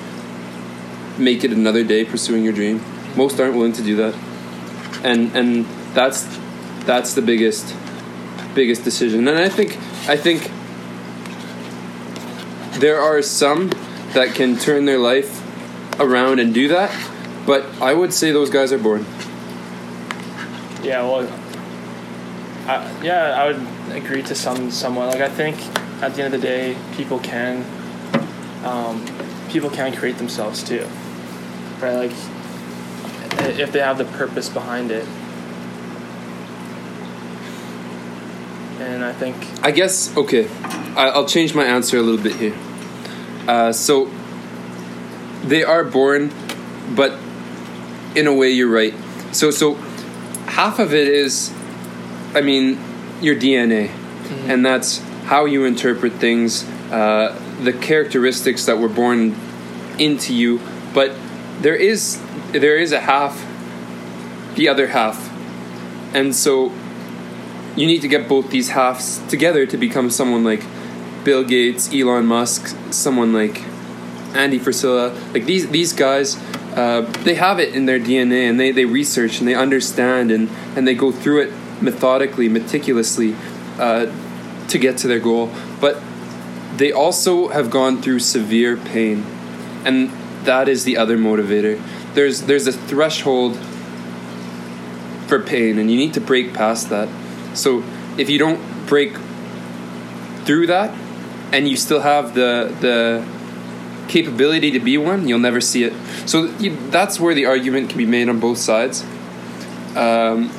make 1.19 1.45
it 1.45 1.53
another 1.53 1.85
day 1.85 2.05
pursuing 2.05 2.45
your 2.45 2.53
dream. 2.53 2.81
Most 3.17 3.41
aren't 3.41 3.55
willing 3.55 3.73
to 3.73 3.83
do 3.83 3.97
that, 3.97 4.15
and 5.05 5.35
and 5.37 5.67
that's 5.95 6.27
that's 6.85 7.15
the 7.15 7.23
biggest 7.23 7.75
biggest 8.55 8.85
decision. 8.85 9.29
And 9.29 9.39
I 9.39 9.49
think 9.49 9.77
I 10.09 10.17
think 10.17 10.51
there 12.81 13.01
are 13.01 13.23
some 13.23 13.71
that 14.15 14.35
can 14.35 14.57
turn 14.57 14.85
their 14.85 14.99
life 14.99 15.43
around 16.01 16.41
and 16.41 16.53
do 16.53 16.69
that, 16.69 16.93
but 17.47 17.65
I 17.81 17.95
would 17.95 18.13
say 18.13 18.33
those 18.33 18.51
guys 18.51 18.73
are 18.73 18.79
born. 18.79 19.07
Yeah, 20.83 21.03
well, 21.03 21.27
I, 22.67 23.03
yeah, 23.03 23.35
I 23.35 23.47
would 23.47 23.97
agree 23.97 24.23
to 24.23 24.35
some 24.35 24.71
somewhat. 24.71 25.09
Like 25.09 25.21
I 25.21 25.29
think 25.29 25.57
at 26.03 26.15
the 26.15 26.23
end 26.23 26.35
of 26.35 26.41
the 26.41 26.47
day, 26.47 26.77
people 26.97 27.19
can 27.19 27.65
um, 28.65 29.05
people 29.51 29.71
can 29.71 29.95
create 29.95 30.19
themselves 30.19 30.63
too, 30.63 30.87
right? 31.81 31.95
Like 31.95 32.13
if 33.59 33.73
they 33.73 33.81
have 33.81 33.99
the 33.99 34.05
purpose 34.05 34.49
behind 34.49 34.91
it. 34.91 35.07
And 38.81 39.05
I 39.05 39.13
think 39.13 39.37
I 39.63 39.71
guess 39.71 40.15
okay. 40.17 40.49
I'll 40.97 41.27
change 41.27 41.55
my 41.55 41.65
answer 41.65 41.99
a 41.99 42.03
little 42.03 42.23
bit 42.23 42.37
here. 42.37 42.57
Uh, 43.47 43.73
so 43.73 44.11
they 45.43 45.63
are 45.65 45.85
born, 45.85 46.33
but 46.95 47.19
in 48.17 48.27
a 48.27 48.35
way 48.35 48.51
you're 48.51 48.71
right. 48.71 48.95
So 49.33 49.51
so 49.51 49.75
half 50.47 50.79
of 50.79 50.95
it 50.95 51.09
is, 51.09 51.53
I 52.35 52.41
mean, 52.41 52.79
your 53.21 53.37
DNA, 53.37 53.91
and 54.49 54.65
that's 54.65 54.99
how 55.25 55.45
you 55.45 55.65
interpret 55.65 56.15
things, 56.15 56.65
uh, 56.91 57.41
the 57.63 57.73
characteristics 57.73 58.67
that 58.67 58.79
were 58.79 58.89
born 58.89 59.35
into 59.99 60.35
you. 60.35 60.61
But 60.93 61.15
there 61.61 61.77
is 61.77 62.21
there 62.53 62.77
is 62.77 62.93
a 62.93 63.01
half, 63.01 63.45
the 64.57 64.69
other 64.69 64.89
half, 64.89 65.31
and 66.15 66.35
so 66.35 66.73
you 67.77 67.87
need 67.87 68.01
to 68.03 68.09
get 68.09 68.29
both 68.29 68.51
these 68.51 68.71
halves 68.71 69.19
together 69.29 69.67
to 69.67 69.77
become 69.77 70.11
someone 70.11 70.45
like 70.45 70.65
Bill 71.25 71.45
Gates, 71.45 71.93
Elon 71.93 72.27
Musk, 72.27 72.77
someone 72.91 73.33
like 73.33 73.63
Andy 74.35 74.59
Frisella. 74.59 75.15
Like 75.33 75.47
these 75.47 75.69
these 75.69 75.93
guys, 75.93 76.37
uh, 76.77 77.03
they 77.25 77.35
have 77.35 77.59
it 77.59 77.75
in 77.75 77.87
their 77.87 77.99
DNA, 77.99 78.49
and 78.49 78.59
they, 78.59 78.73
they 78.73 78.85
research 78.85 79.39
and 79.39 79.49
they 79.49 79.55
understand 79.55 80.31
and 80.31 80.51
and 80.77 80.87
they 80.87 80.95
go 80.95 81.11
through 81.11 81.43
it 81.43 81.53
methodically, 81.85 82.49
meticulously, 82.49 83.37
uh, 83.79 84.07
to 84.69 84.79
get 84.79 84.99
to 84.99 85.09
their 85.09 85.21
goal. 85.21 85.51
But 85.81 86.01
they 86.77 86.91
also 86.93 87.49
have 87.49 87.71
gone 87.71 88.03
through 88.03 88.21
severe 88.21 88.77
pain, 88.77 89.25
and 89.85 90.11
that 90.45 90.69
is 90.69 90.85
the 90.85 90.97
other 90.97 91.17
motivator. 91.17 91.81
There's 92.15 92.43
there's 92.43 92.67
a 92.67 92.73
threshold 92.73 93.57
for 95.27 95.41
pain, 95.41 95.79
and 95.79 95.91
you 95.91 95.97
need 95.97 96.15
to 96.15 96.21
break 96.21 96.53
past 96.53 96.91
that. 96.91 97.09
So 97.57 97.85
if 98.19 98.29
you 98.29 98.39
don't 98.39 98.87
break 98.87 99.17
through 100.45 100.67
that, 100.67 100.95
and 101.53 101.69
you 101.69 101.77
still 101.77 102.01
have 102.01 102.35
the 102.35 102.75
the 102.81 103.25
capability 104.09 104.71
to 104.73 104.81
be 104.81 104.99
one, 104.99 105.29
you'll 105.29 105.39
never 105.39 105.61
see 105.61 105.85
it. 105.85 105.93
So 106.27 106.47
that's 106.91 107.19
where 107.19 107.35
the 107.35 107.47
argument 107.47 107.89
can 107.91 107.99
be 107.99 108.07
made 108.07 108.29
on 108.29 108.41
both 108.41 108.59
sides. 108.59 109.03
Um, 109.97 110.51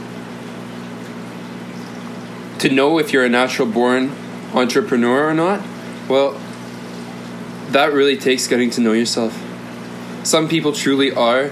to 2.59 2.69
know 2.69 2.99
if 2.99 3.11
you're 3.11 3.25
a 3.25 3.29
natural 3.29 3.67
born 3.67 4.11
entrepreneur 4.53 5.29
or 5.29 5.33
not, 5.33 5.61
well, 6.07 6.39
that 7.69 7.93
really 7.93 8.17
takes 8.17 8.47
getting 8.47 8.69
to 8.71 8.81
know 8.81 8.93
yourself. 8.93 9.41
Some 10.23 10.47
people 10.47 10.71
truly 10.71 11.11
are 11.11 11.51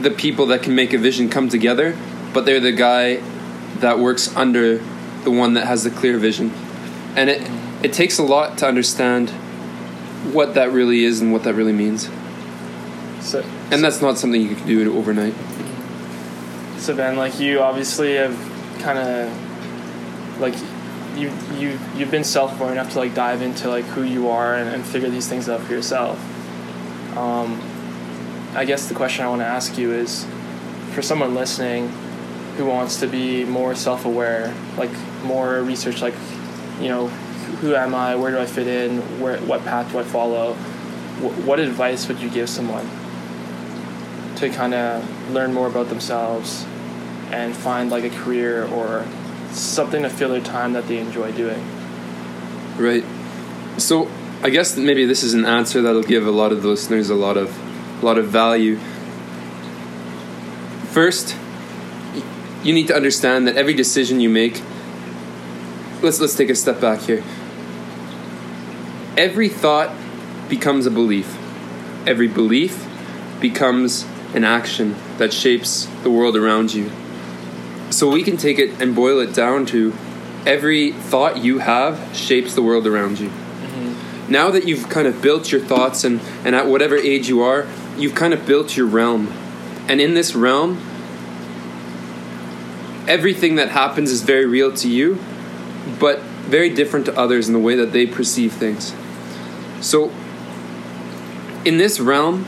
the 0.00 0.10
people 0.10 0.46
that 0.46 0.62
can 0.62 0.74
make 0.74 0.92
a 0.92 0.98
vision 0.98 1.28
come 1.28 1.48
together, 1.48 1.96
but 2.32 2.44
they're 2.44 2.60
the 2.60 2.72
guy 2.72 3.16
that 3.80 3.98
works 3.98 4.34
under 4.36 4.78
the 5.24 5.30
one 5.30 5.54
that 5.54 5.66
has 5.66 5.84
the 5.84 5.90
clear 5.90 6.18
vision. 6.18 6.52
And 7.16 7.28
it 7.28 7.50
it 7.82 7.92
takes 7.92 8.18
a 8.18 8.22
lot 8.22 8.58
to 8.58 8.66
understand 8.66 9.30
what 10.32 10.54
that 10.54 10.72
really 10.72 11.04
is 11.04 11.20
and 11.20 11.32
what 11.32 11.44
that 11.44 11.54
really 11.54 11.72
means. 11.72 12.08
so. 13.20 13.44
And 13.70 13.84
that's 13.84 14.00
not 14.00 14.18
something 14.18 14.40
you 14.40 14.56
can 14.56 14.66
do 14.66 14.96
overnight. 14.96 15.34
So 16.78 16.94
Ben, 16.96 17.16
like 17.16 17.38
you 17.38 17.60
obviously 17.60 18.14
have 18.14 18.36
kind 18.80 18.98
of 18.98 19.47
like 20.40 20.54
you 21.16 21.32
you 21.56 21.78
you've 21.96 22.10
been 22.10 22.24
self-aware 22.24 22.72
enough 22.72 22.92
to 22.92 22.98
like 22.98 23.14
dive 23.14 23.42
into 23.42 23.68
like 23.68 23.84
who 23.86 24.02
you 24.02 24.28
are 24.28 24.54
and, 24.54 24.68
and 24.68 24.84
figure 24.84 25.10
these 25.10 25.28
things 25.28 25.48
out 25.48 25.60
for 25.60 25.72
yourself. 25.72 26.18
Um, 27.16 27.60
I 28.54 28.64
guess 28.64 28.88
the 28.88 28.94
question 28.94 29.24
I 29.24 29.28
want 29.28 29.40
to 29.40 29.46
ask 29.46 29.76
you 29.76 29.92
is, 29.92 30.26
for 30.92 31.02
someone 31.02 31.34
listening 31.34 31.88
who 32.56 32.66
wants 32.66 33.00
to 33.00 33.06
be 33.06 33.44
more 33.44 33.74
self-aware, 33.74 34.54
like 34.76 34.90
more 35.22 35.62
research, 35.62 36.02
like 36.02 36.14
you 36.80 36.88
know, 36.88 37.08
who 37.60 37.74
am 37.74 37.94
I? 37.94 38.14
Where 38.14 38.30
do 38.30 38.38
I 38.38 38.46
fit 38.46 38.66
in? 38.66 39.00
Where 39.20 39.38
what 39.38 39.64
path 39.64 39.90
do 39.92 39.98
I 39.98 40.04
follow? 40.04 40.54
Wh- 40.54 41.46
what 41.46 41.58
advice 41.58 42.06
would 42.08 42.20
you 42.20 42.30
give 42.30 42.48
someone 42.48 42.88
to 44.36 44.48
kind 44.50 44.74
of 44.74 45.32
learn 45.32 45.52
more 45.52 45.66
about 45.66 45.88
themselves 45.88 46.64
and 47.32 47.54
find 47.56 47.90
like 47.90 48.04
a 48.04 48.10
career 48.10 48.66
or 48.68 49.04
something 49.50 50.02
to 50.02 50.10
fill 50.10 50.30
their 50.30 50.40
time 50.40 50.72
that 50.74 50.88
they 50.88 50.98
enjoy 50.98 51.32
doing. 51.32 51.64
Right. 52.76 53.04
So 53.78 54.10
I 54.42 54.50
guess 54.50 54.76
maybe 54.76 55.04
this 55.04 55.22
is 55.22 55.34
an 55.34 55.44
answer 55.44 55.82
that'll 55.82 56.02
give 56.02 56.26
a 56.26 56.30
lot 56.30 56.52
of 56.52 56.62
the 56.62 56.68
listeners 56.68 57.10
a 57.10 57.14
lot 57.14 57.36
of 57.36 57.56
a 58.02 58.06
lot 58.06 58.18
of 58.18 58.28
value. 58.28 58.78
First, 60.90 61.36
you 62.62 62.72
need 62.72 62.86
to 62.88 62.94
understand 62.94 63.46
that 63.46 63.56
every 63.56 63.74
decision 63.74 64.20
you 64.20 64.28
make 64.28 64.62
let's 66.02 66.20
let's 66.20 66.34
take 66.34 66.50
a 66.50 66.54
step 66.54 66.80
back 66.80 67.00
here. 67.00 67.22
Every 69.16 69.48
thought 69.48 69.94
becomes 70.48 70.86
a 70.86 70.90
belief. 70.90 71.36
Every 72.06 72.28
belief 72.28 72.86
becomes 73.40 74.06
an 74.34 74.44
action 74.44 74.94
that 75.18 75.32
shapes 75.32 75.86
the 76.02 76.10
world 76.10 76.36
around 76.36 76.72
you. 76.72 76.90
So 77.90 78.10
we 78.10 78.22
can 78.22 78.36
take 78.36 78.58
it 78.58 78.80
and 78.80 78.94
boil 78.94 79.20
it 79.20 79.34
down 79.34 79.66
to 79.66 79.94
every 80.46 80.92
thought 80.92 81.38
you 81.38 81.58
have 81.58 82.16
shapes 82.16 82.54
the 82.54 82.62
world 82.62 82.86
around 82.86 83.18
you. 83.18 83.30
Now 84.28 84.50
that 84.50 84.68
you've 84.68 84.90
kind 84.90 85.06
of 85.06 85.22
built 85.22 85.50
your 85.50 85.60
thoughts 85.60 86.04
and, 86.04 86.20
and 86.44 86.54
at 86.54 86.66
whatever 86.66 86.96
age 86.96 87.28
you 87.28 87.40
are, 87.40 87.66
you've 87.96 88.14
kind 88.14 88.34
of 88.34 88.46
built 88.46 88.76
your 88.76 88.86
realm. 88.86 89.32
And 89.88 90.02
in 90.02 90.12
this 90.12 90.34
realm, 90.34 90.76
everything 93.08 93.54
that 93.54 93.70
happens 93.70 94.10
is 94.10 94.22
very 94.22 94.44
real 94.44 94.70
to 94.74 94.88
you, 94.88 95.18
but 95.98 96.20
very 96.20 96.68
different 96.68 97.06
to 97.06 97.18
others 97.18 97.48
in 97.48 97.54
the 97.54 97.58
way 97.58 97.74
that 97.74 97.92
they 97.92 98.06
perceive 98.06 98.52
things. 98.52 98.94
So, 99.80 100.12
in 101.64 101.78
this 101.78 101.98
realm, 101.98 102.44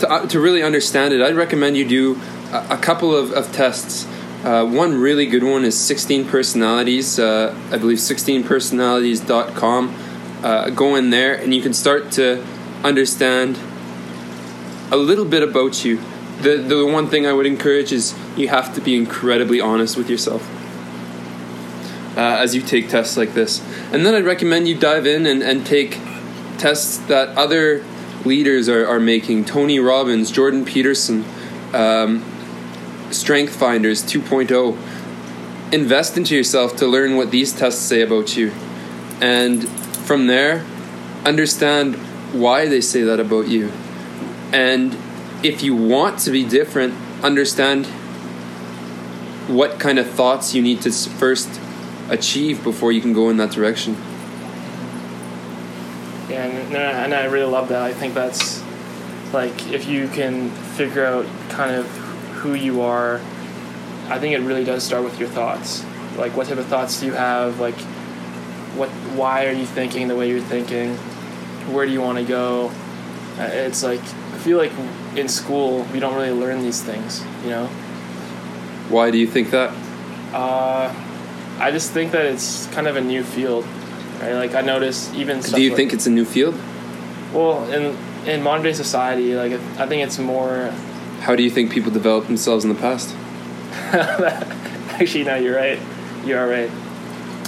to, 0.00 0.10
uh, 0.10 0.26
to 0.26 0.40
really 0.40 0.62
understand 0.62 1.14
it, 1.14 1.22
I'd 1.22 1.36
recommend 1.36 1.76
you 1.76 1.88
do 1.88 2.20
a, 2.52 2.66
a 2.70 2.76
couple 2.76 3.14
of, 3.14 3.32
of 3.32 3.50
tests. 3.52 4.06
Uh, 4.44 4.64
one 4.64 4.98
really 4.98 5.26
good 5.26 5.44
one 5.44 5.64
is 5.64 5.78
16 5.78 6.26
personalities. 6.26 7.18
Uh, 7.18 7.54
I 7.70 7.76
believe 7.76 7.98
16personalities.com. 7.98 9.94
Uh, 10.42 10.70
go 10.70 10.94
in 10.94 11.10
there 11.10 11.34
and 11.34 11.52
you 11.52 11.60
can 11.60 11.74
start 11.74 12.10
to 12.12 12.42
understand 12.82 13.58
a 14.90 14.96
little 14.96 15.26
bit 15.26 15.42
about 15.42 15.84
you. 15.84 16.00
The, 16.40 16.56
the 16.56 16.86
one 16.86 17.08
thing 17.08 17.26
I 17.26 17.34
would 17.34 17.44
encourage 17.44 17.92
is 17.92 18.14
you 18.36 18.48
have 18.48 18.74
to 18.74 18.80
be 18.80 18.96
incredibly 18.96 19.60
honest 19.60 19.98
with 19.98 20.08
yourself 20.08 20.48
uh, 22.16 22.20
as 22.20 22.54
you 22.54 22.62
take 22.62 22.88
tests 22.88 23.16
like 23.16 23.34
this. 23.34 23.62
And 23.92 24.06
then 24.06 24.14
I'd 24.14 24.24
recommend 24.24 24.68
you 24.68 24.74
dive 24.74 25.06
in 25.06 25.26
and, 25.26 25.42
and 25.42 25.66
take 25.66 25.98
tests 26.58 26.96
that 27.08 27.36
other 27.36 27.84
leaders 28.24 28.68
are, 28.68 28.86
are 28.86 29.00
making 29.00 29.44
Tony 29.44 29.78
Robbins, 29.78 30.30
Jordan 30.30 30.64
Peterson, 30.64 31.24
um, 31.72 32.24
Strength 33.10 33.56
Finders 33.56 34.02
2.0. 34.02 34.76
Invest 35.72 36.16
into 36.16 36.34
yourself 36.34 36.76
to 36.76 36.86
learn 36.86 37.16
what 37.16 37.30
these 37.30 37.52
tests 37.52 37.80
say 37.80 38.02
about 38.02 38.36
you. 38.36 38.52
And 39.20 39.68
from 39.68 40.26
there, 40.26 40.64
understand 41.24 41.96
why 42.32 42.66
they 42.66 42.80
say 42.80 43.02
that 43.02 43.20
about 43.20 43.48
you. 43.48 43.70
And 44.52 44.96
if 45.42 45.62
you 45.62 45.74
want 45.74 46.18
to 46.20 46.30
be 46.30 46.44
different, 46.44 46.94
understand 47.22 47.86
what 49.46 49.78
kind 49.80 49.98
of 49.98 50.08
thoughts 50.10 50.54
you 50.54 50.62
need 50.62 50.80
to 50.82 50.90
first 50.90 51.48
achieve 52.08 52.62
before 52.62 52.92
you 52.92 53.00
can 53.00 53.12
go 53.12 53.30
in 53.30 53.36
that 53.36 53.50
direction. 53.50 53.96
Yeah, 56.28 56.44
and, 56.44 56.74
and 56.74 57.14
I 57.14 57.24
really 57.24 57.50
love 57.50 57.68
that. 57.68 57.82
I 57.82 57.92
think 57.92 58.14
that's 58.14 58.62
like 59.32 59.72
if 59.72 59.86
you 59.86 60.08
can 60.08 60.50
figure 60.50 61.04
out 61.04 61.26
kind 61.48 61.74
of 61.74 61.86
who 62.40 62.54
you 62.54 62.80
are, 62.82 63.20
I 64.08 64.18
think 64.18 64.34
it 64.34 64.40
really 64.40 64.64
does 64.64 64.82
start 64.82 65.04
with 65.04 65.18
your 65.20 65.28
thoughts. 65.28 65.84
Like 66.16 66.36
what 66.36 66.48
type 66.48 66.58
of 66.58 66.66
thoughts 66.66 67.00
do 67.00 67.06
you 67.06 67.12
have? 67.12 67.60
Like 67.60 67.76
what 68.76 68.88
why 69.16 69.46
are 69.46 69.52
you 69.52 69.66
thinking 69.66 70.08
the 70.08 70.14
way 70.16 70.28
you're 70.30 70.40
thinking 70.40 70.94
where 71.74 71.84
do 71.86 71.92
you 71.92 72.00
want 72.00 72.18
to 72.18 72.24
go 72.24 72.70
uh, 73.36 73.42
it's 73.42 73.82
like 73.82 74.00
i 74.00 74.38
feel 74.38 74.56
like 74.58 74.70
in 75.16 75.28
school 75.28 75.82
we 75.92 75.98
don't 75.98 76.14
really 76.14 76.30
learn 76.30 76.62
these 76.62 76.80
things 76.80 77.20
you 77.42 77.50
know 77.50 77.66
Why 78.88 79.10
do 79.10 79.18
you 79.18 79.26
think 79.26 79.50
that? 79.50 79.70
uh, 80.32 80.94
i 81.58 81.70
just 81.72 81.90
think 81.90 82.12
that 82.12 82.26
it's 82.26 82.66
kind 82.68 82.86
of 82.86 82.94
a 82.94 83.00
new 83.00 83.24
field 83.24 83.64
right 84.20 84.34
like 84.34 84.54
i 84.54 84.60
notice 84.60 85.12
even 85.14 85.40
Do 85.40 85.60
you 85.60 85.70
like- 85.70 85.76
think 85.76 85.92
it's 85.92 86.06
a 86.06 86.10
new 86.10 86.24
field? 86.24 86.54
well 87.34 87.64
in 87.72 87.96
in 88.24 88.40
modern 88.40 88.62
day 88.62 88.72
society 88.72 89.34
like 89.34 89.52
i 89.78 89.86
think 89.86 90.02
it's 90.06 90.18
more 90.18 90.72
How 91.20 91.36
do 91.36 91.42
you 91.42 91.50
think 91.50 91.70
people 91.70 91.90
developed 91.90 92.26
themselves 92.26 92.64
in 92.64 92.72
the 92.72 92.80
past? 92.80 93.14
Actually, 95.00 95.24
no, 95.24 95.36
you're 95.36 95.56
right. 95.56 95.78
You 96.24 96.36
are 96.36 96.48
right. 96.48 96.70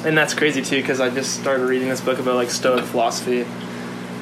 And 0.05 0.17
that's 0.17 0.35
crazy 0.35 0.63
too, 0.63 0.81
because 0.81 1.01
I 1.01 1.11
just 1.11 1.41
started 1.41 1.67
reading 1.67 1.89
this 1.89 2.01
book 2.01 2.19
about 2.19 2.37
like 2.37 2.51
Stoic 2.51 2.85
philosophy, 2.85 3.47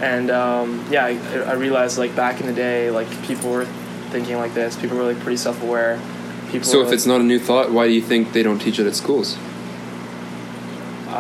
and 0.01 0.31
um, 0.31 0.85
yeah, 0.91 1.07
I, 1.07 1.19
I 1.43 1.53
realized 1.55 1.99
like 1.99 2.15
back 2.15 2.41
in 2.41 2.47
the 2.47 2.53
day, 2.53 2.91
like 2.91 3.09
people 3.25 3.51
were 3.51 3.67
thinking 4.11 4.37
like 4.37 4.55
this. 4.55 4.77
People 4.77 4.97
were 4.97 5.05
like 5.05 5.21
pretty 5.21 5.37
self-aware. 5.37 6.01
People. 6.51 6.67
So 6.67 6.81
if 6.81 6.87
like, 6.87 6.95
it's 6.95 7.07
not 7.07 7.21
a 7.21 7.25
new 7.25 7.39
thought, 7.39 7.71
why 7.71 7.87
do 7.87 7.93
you 7.93 8.03
think 8.03 8.33
they 8.33 8.43
don't 8.43 8.59
teach 8.59 8.79
it 8.79 8.87
at 8.87 8.95
schools? 8.95 9.39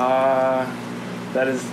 uh, 0.00 0.64
that 1.32 1.48
is 1.48 1.68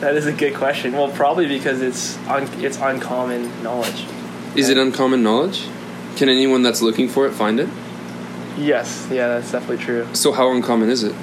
that 0.00 0.16
is 0.16 0.26
a 0.26 0.32
good 0.32 0.54
question. 0.54 0.92
Well, 0.92 1.10
probably 1.10 1.46
because 1.46 1.80
it's 1.80 2.18
un, 2.28 2.48
it's 2.62 2.78
uncommon 2.78 3.62
knowledge. 3.62 4.04
Is 4.56 4.68
it 4.68 4.78
uncommon 4.78 5.22
knowledge? 5.22 5.66
Can 6.16 6.28
anyone 6.28 6.62
that's 6.62 6.80
looking 6.80 7.08
for 7.08 7.26
it 7.26 7.32
find 7.32 7.58
it? 7.58 7.68
Yes, 8.56 9.08
yeah, 9.10 9.28
that's 9.28 9.50
definitely 9.50 9.84
true. 9.84 10.06
So 10.14 10.32
how 10.32 10.50
uncommon 10.52 10.88
is 10.90 11.02
it? 11.02 11.14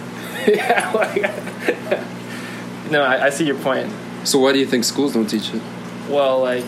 yeah, 0.47 0.91
like, 0.93 1.21
no, 2.91 3.01
I, 3.03 3.27
I 3.27 3.29
see 3.29 3.45
your 3.45 3.55
point. 3.57 3.89
So 4.25 4.39
why 4.39 4.51
do 4.53 4.59
you 4.59 4.65
think 4.65 4.83
schools 4.83 5.13
don't 5.13 5.27
teach 5.27 5.53
it? 5.53 5.61
Well, 6.09 6.41
like 6.41 6.65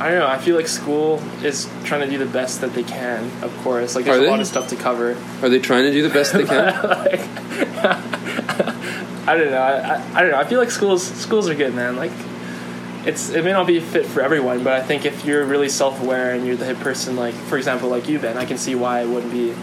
I 0.00 0.08
don't 0.10 0.18
know. 0.20 0.26
I 0.26 0.38
feel 0.38 0.56
like 0.56 0.66
school 0.66 1.22
is 1.44 1.68
trying 1.84 2.00
to 2.00 2.06
do 2.08 2.16
the 2.16 2.24
best 2.30 2.62
that 2.62 2.72
they 2.72 2.82
can. 2.82 3.30
Of 3.42 3.54
course, 3.58 3.94
like 3.94 4.06
there's 4.06 4.16
Are 4.16 4.20
a 4.20 4.24
they? 4.24 4.30
lot 4.30 4.40
of 4.40 4.46
stuff 4.46 4.68
to 4.68 4.76
cover. 4.76 5.16
Are 5.42 5.48
they 5.50 5.58
trying 5.58 5.84
to 5.84 5.92
do 5.92 6.02
the 6.02 6.08
best 6.08 6.32
they 6.32 6.44
can? 6.44 6.66
like, 6.88 7.20
I 9.28 9.36
don't 9.36 9.50
know. 9.50 9.58
I, 9.58 9.96
I, 9.96 10.02
I 10.14 10.20
don't 10.22 10.30
know. 10.30 10.38
I 10.38 10.44
feel 10.44 10.58
like 10.58 10.70
schools 10.70 11.06
schools 11.06 11.48
are 11.50 11.54
good, 11.54 11.74
man. 11.74 11.96
Like 11.96 12.12
it's 13.06 13.30
it 13.30 13.44
may 13.44 13.52
not 13.52 13.66
be 13.66 13.80
fit 13.80 14.06
for 14.06 14.20
everyone, 14.20 14.62
but 14.62 14.74
I 14.74 14.82
think 14.82 15.04
if 15.04 15.24
you're 15.24 15.44
really 15.44 15.68
self 15.68 16.00
aware 16.00 16.34
and 16.34 16.46
you're 16.46 16.56
the 16.56 16.66
hip 16.66 16.78
person, 16.78 17.16
like 17.16 17.34
for 17.34 17.56
example, 17.56 17.88
like 17.88 18.08
you, 18.08 18.18
Ben, 18.18 18.36
I 18.36 18.44
can 18.44 18.58
see 18.58 18.74
why 18.74 19.02
it 19.02 19.08
wouldn't 19.08 19.32
be 19.32 19.54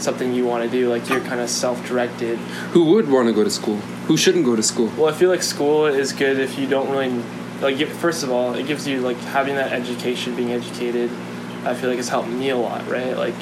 something 0.00 0.32
you 0.32 0.44
want 0.44 0.64
to 0.64 0.70
do. 0.70 0.88
Like 0.88 1.08
you're 1.08 1.20
kind 1.20 1.40
of 1.40 1.48
self 1.48 1.84
directed. 1.86 2.38
Who 2.72 2.84
would 2.92 3.10
want 3.10 3.28
to 3.28 3.34
go 3.34 3.44
to 3.44 3.50
school? 3.50 3.76
Who 4.06 4.16
shouldn't 4.16 4.44
go 4.44 4.56
to 4.56 4.62
school? 4.62 4.92
Well, 4.96 5.06
I 5.06 5.12
feel 5.12 5.30
like 5.30 5.42
school 5.42 5.86
is 5.86 6.12
good 6.12 6.38
if 6.38 6.58
you 6.58 6.66
don't 6.66 6.90
really 6.90 7.22
like. 7.60 7.86
First 7.88 8.22
of 8.22 8.30
all, 8.30 8.54
it 8.54 8.66
gives 8.66 8.86
you 8.86 9.00
like 9.00 9.16
having 9.18 9.56
that 9.56 9.72
education, 9.72 10.36
being 10.36 10.52
educated. 10.52 11.10
I 11.64 11.74
feel 11.74 11.88
like 11.88 11.98
it's 11.98 12.08
helped 12.08 12.28
me 12.28 12.50
a 12.50 12.56
lot, 12.56 12.86
right? 12.88 13.16
Like, 13.16 13.34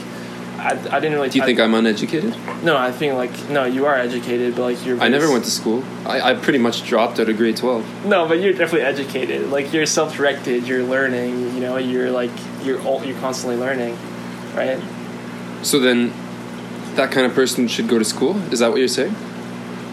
I, 0.63 0.97
I 0.97 1.01
didn't 1.01 1.15
really. 1.15 1.29
Do 1.29 1.39
you 1.39 1.45
think 1.45 1.59
I'm 1.59 1.75
uneducated? 1.75 2.37
No, 2.63 2.77
I 2.77 2.93
think 2.93 3.15
like 3.15 3.49
no, 3.51 3.65
you 3.65 3.87
are 3.87 3.97
educated, 3.97 4.55
but 4.55 4.63
like 4.63 4.87
you're. 4.87 5.01
I 5.01 5.09
never 5.09 5.31
went 5.31 5.45
to 5.45 5.51
school. 5.51 5.83
I, 6.07 6.21
I 6.21 6.35
pretty 6.35 6.61
much 6.61 6.85
dropped 6.85 7.19
out 7.19 7.29
of 7.29 7.37
grade 7.37 7.57
12. 7.57 8.07
No, 8.07 8.29
but 8.29 8.41
you're 8.41 8.53
definitely 8.53 8.83
educated. 8.83 9.51
Like 9.51 9.73
you're 9.73 9.87
self-directed. 9.87 10.69
You're 10.69 10.85
learning. 10.85 11.55
You 11.55 11.61
know, 11.61 11.77
you're 11.79 12.13
like 12.13 12.31
you're 12.63 12.81
all, 12.83 13.05
you're 13.05 13.19
constantly 13.19 13.57
learning, 13.57 13.99
right? 14.55 14.81
So 15.63 15.81
then, 15.81 16.13
that 16.95 17.11
kind 17.11 17.27
of 17.27 17.35
person 17.35 17.67
should 17.67 17.89
go 17.89 17.99
to 17.99 18.05
school? 18.05 18.37
Is 18.53 18.61
that 18.61 18.71
what 18.71 18.79
you're 18.79 18.87
saying? 18.87 19.15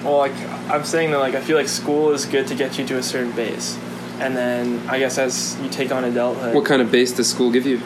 Well, 0.04 0.18
like 0.18 0.36
I'm 0.70 0.84
saying 0.84 1.10
that 1.12 1.18
like 1.18 1.34
I 1.34 1.42
feel 1.42 1.58
like 1.58 1.68
school 1.68 2.12
is 2.12 2.26
good 2.26 2.46
to 2.48 2.54
get 2.56 2.78
you 2.78 2.86
to 2.86 2.98
a 2.98 3.04
certain 3.04 3.32
base, 3.32 3.76
and 4.20 4.38
then 4.38 4.88
I 4.88 5.00
guess 5.00 5.18
as 5.18 5.60
you 5.62 5.70
take 5.70 5.92
on 5.92 6.04
adulthood. 6.04 6.54
What 6.54 6.66
kind 6.66 6.82
of 6.82 6.92
base 6.92 7.12
does 7.12 7.28
school 7.28 7.52
give 7.52 7.66
you? 7.66 7.82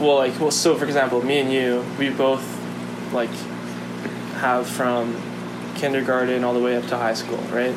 Well, 0.00 0.16
like, 0.16 0.38
well, 0.40 0.50
so 0.50 0.74
for 0.74 0.84
example, 0.84 1.22
me 1.24 1.38
and 1.40 1.52
you, 1.52 1.84
we 1.98 2.10
both 2.10 2.42
like 3.12 3.30
have 4.36 4.66
from 4.66 5.16
kindergarten 5.76 6.44
all 6.44 6.54
the 6.54 6.60
way 6.60 6.76
up 6.76 6.86
to 6.88 6.96
high 6.96 7.14
school, 7.14 7.38
right? 7.52 7.74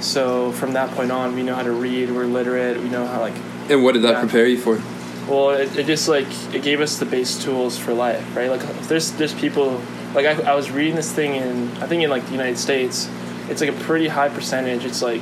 So 0.00 0.52
from 0.52 0.72
that 0.72 0.90
point 0.90 1.10
on, 1.12 1.34
we 1.34 1.42
know 1.42 1.54
how 1.54 1.62
to 1.62 1.72
read. 1.72 2.10
We're 2.10 2.24
literate. 2.26 2.80
We 2.80 2.88
know 2.88 3.06
how 3.06 3.20
like. 3.20 3.34
And 3.68 3.82
what 3.84 3.92
did 3.92 4.02
that 4.02 4.12
Yeah. 4.14 4.20
prepare 4.20 4.46
you 4.46 4.58
for? 4.58 4.80
Well, 5.28 5.50
it, 5.50 5.76
it 5.76 5.86
just 5.86 6.08
like 6.08 6.26
it 6.52 6.62
gave 6.62 6.80
us 6.80 6.98
the 6.98 7.06
base 7.06 7.42
tools 7.42 7.78
for 7.78 7.92
life, 7.94 8.24
right? 8.36 8.50
Like, 8.50 8.60
if 8.62 8.88
there's 8.88 9.12
there's 9.12 9.34
people 9.34 9.80
like 10.14 10.26
I, 10.26 10.50
I 10.50 10.54
was 10.54 10.70
reading 10.70 10.96
this 10.96 11.12
thing 11.12 11.36
in 11.36 11.70
I 11.78 11.86
think 11.86 12.02
in 12.02 12.10
like 12.10 12.24
the 12.26 12.32
United 12.32 12.58
States, 12.58 13.08
it's 13.48 13.60
like 13.60 13.70
a 13.70 13.78
pretty 13.84 14.08
high 14.08 14.28
percentage. 14.28 14.84
It's 14.84 15.02
like 15.02 15.20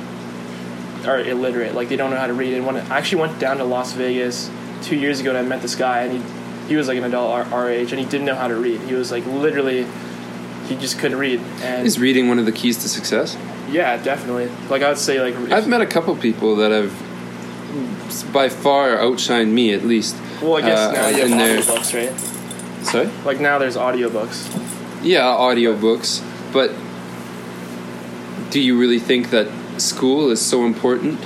are 1.05 1.19
illiterate, 1.19 1.73
like 1.73 1.89
they 1.89 1.95
don't 1.95 2.11
know 2.11 2.17
how 2.17 2.27
to 2.27 2.33
read. 2.33 2.53
And 2.53 2.65
when 2.65 2.77
I 2.77 2.97
actually 2.97 3.21
went 3.21 3.39
down 3.39 3.57
to 3.57 3.63
Las 3.63 3.93
Vegas 3.93 4.49
two 4.81 4.95
years 4.95 5.19
ago, 5.19 5.29
and 5.29 5.37
I 5.37 5.41
met 5.43 5.61
this 5.61 5.75
guy, 5.75 6.01
and 6.03 6.11
he 6.23 6.67
he 6.69 6.75
was 6.75 6.87
like 6.87 6.97
an 6.97 7.03
adult 7.03 7.31
our, 7.31 7.43
our 7.53 7.69
age, 7.69 7.91
and 7.91 7.99
he 7.99 8.05
didn't 8.05 8.25
know 8.25 8.35
how 8.35 8.47
to 8.47 8.55
read. 8.55 8.79
He 8.81 8.93
was 8.93 9.11
like 9.11 9.25
literally, 9.25 9.85
he 10.67 10.75
just 10.75 10.99
couldn't 10.99 11.17
read. 11.17 11.39
And 11.61 11.85
Is 11.85 11.99
reading 11.99 12.27
one 12.29 12.39
of 12.39 12.45
the 12.45 12.51
keys 12.51 12.77
to 12.83 12.89
success? 12.89 13.37
yeah, 13.69 13.97
definitely. 14.01 14.49
Like 14.69 14.81
I 14.81 14.89
would 14.89 14.97
say, 14.97 15.21
like 15.21 15.35
I've 15.51 15.67
met 15.67 15.81
a 15.81 15.85
couple 15.85 16.15
people 16.15 16.55
that 16.57 16.71
have 16.71 16.91
by 18.33 18.49
far 18.49 18.97
outshined 18.97 19.51
me 19.51 19.73
at 19.73 19.83
least. 19.83 20.15
well, 20.41 20.57
I 20.57 20.61
guess 20.61 20.79
uh, 20.79 20.91
now 20.91 21.07
you 21.09 21.27
have 21.27 21.65
audiobooks, 21.65 21.93
right? 21.93 22.85
Sorry? 22.85 23.09
Like 23.25 23.39
now 23.39 23.57
there's 23.59 23.77
audiobooks. 23.77 24.49
Yeah, 25.03 25.21
audiobooks. 25.21 26.21
But 26.51 26.71
do 28.51 28.59
you 28.59 28.77
really 28.77 28.99
think 28.99 29.29
that 29.29 29.47
school 29.79 30.29
is 30.31 30.41
so 30.41 30.65
important 30.65 31.19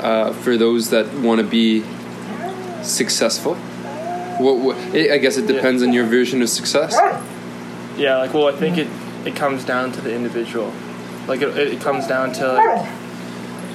uh, 0.00 0.32
for 0.34 0.56
those 0.58 0.90
that 0.90 1.12
want 1.14 1.40
to 1.40 1.46
be 1.46 1.82
successful? 2.86 3.54
What, 3.54 4.58
what, 4.58 4.76
I 4.94 5.18
guess 5.18 5.36
it 5.36 5.46
depends 5.46 5.82
on 5.82 5.92
your 5.92 6.04
version 6.04 6.42
of 6.42 6.48
success. 6.48 6.94
Yeah, 7.96 8.18
like 8.18 8.34
well, 8.34 8.48
I 8.48 8.52
think 8.52 8.76
it 8.78 8.88
it 9.24 9.34
comes 9.34 9.64
down 9.64 9.92
to 9.92 10.00
the 10.00 10.14
individual. 10.14 10.72
Like 11.26 11.42
it, 11.42 11.56
it 11.56 11.80
comes 11.80 12.06
down 12.06 12.32
to 12.34 12.52
like, 12.52 12.88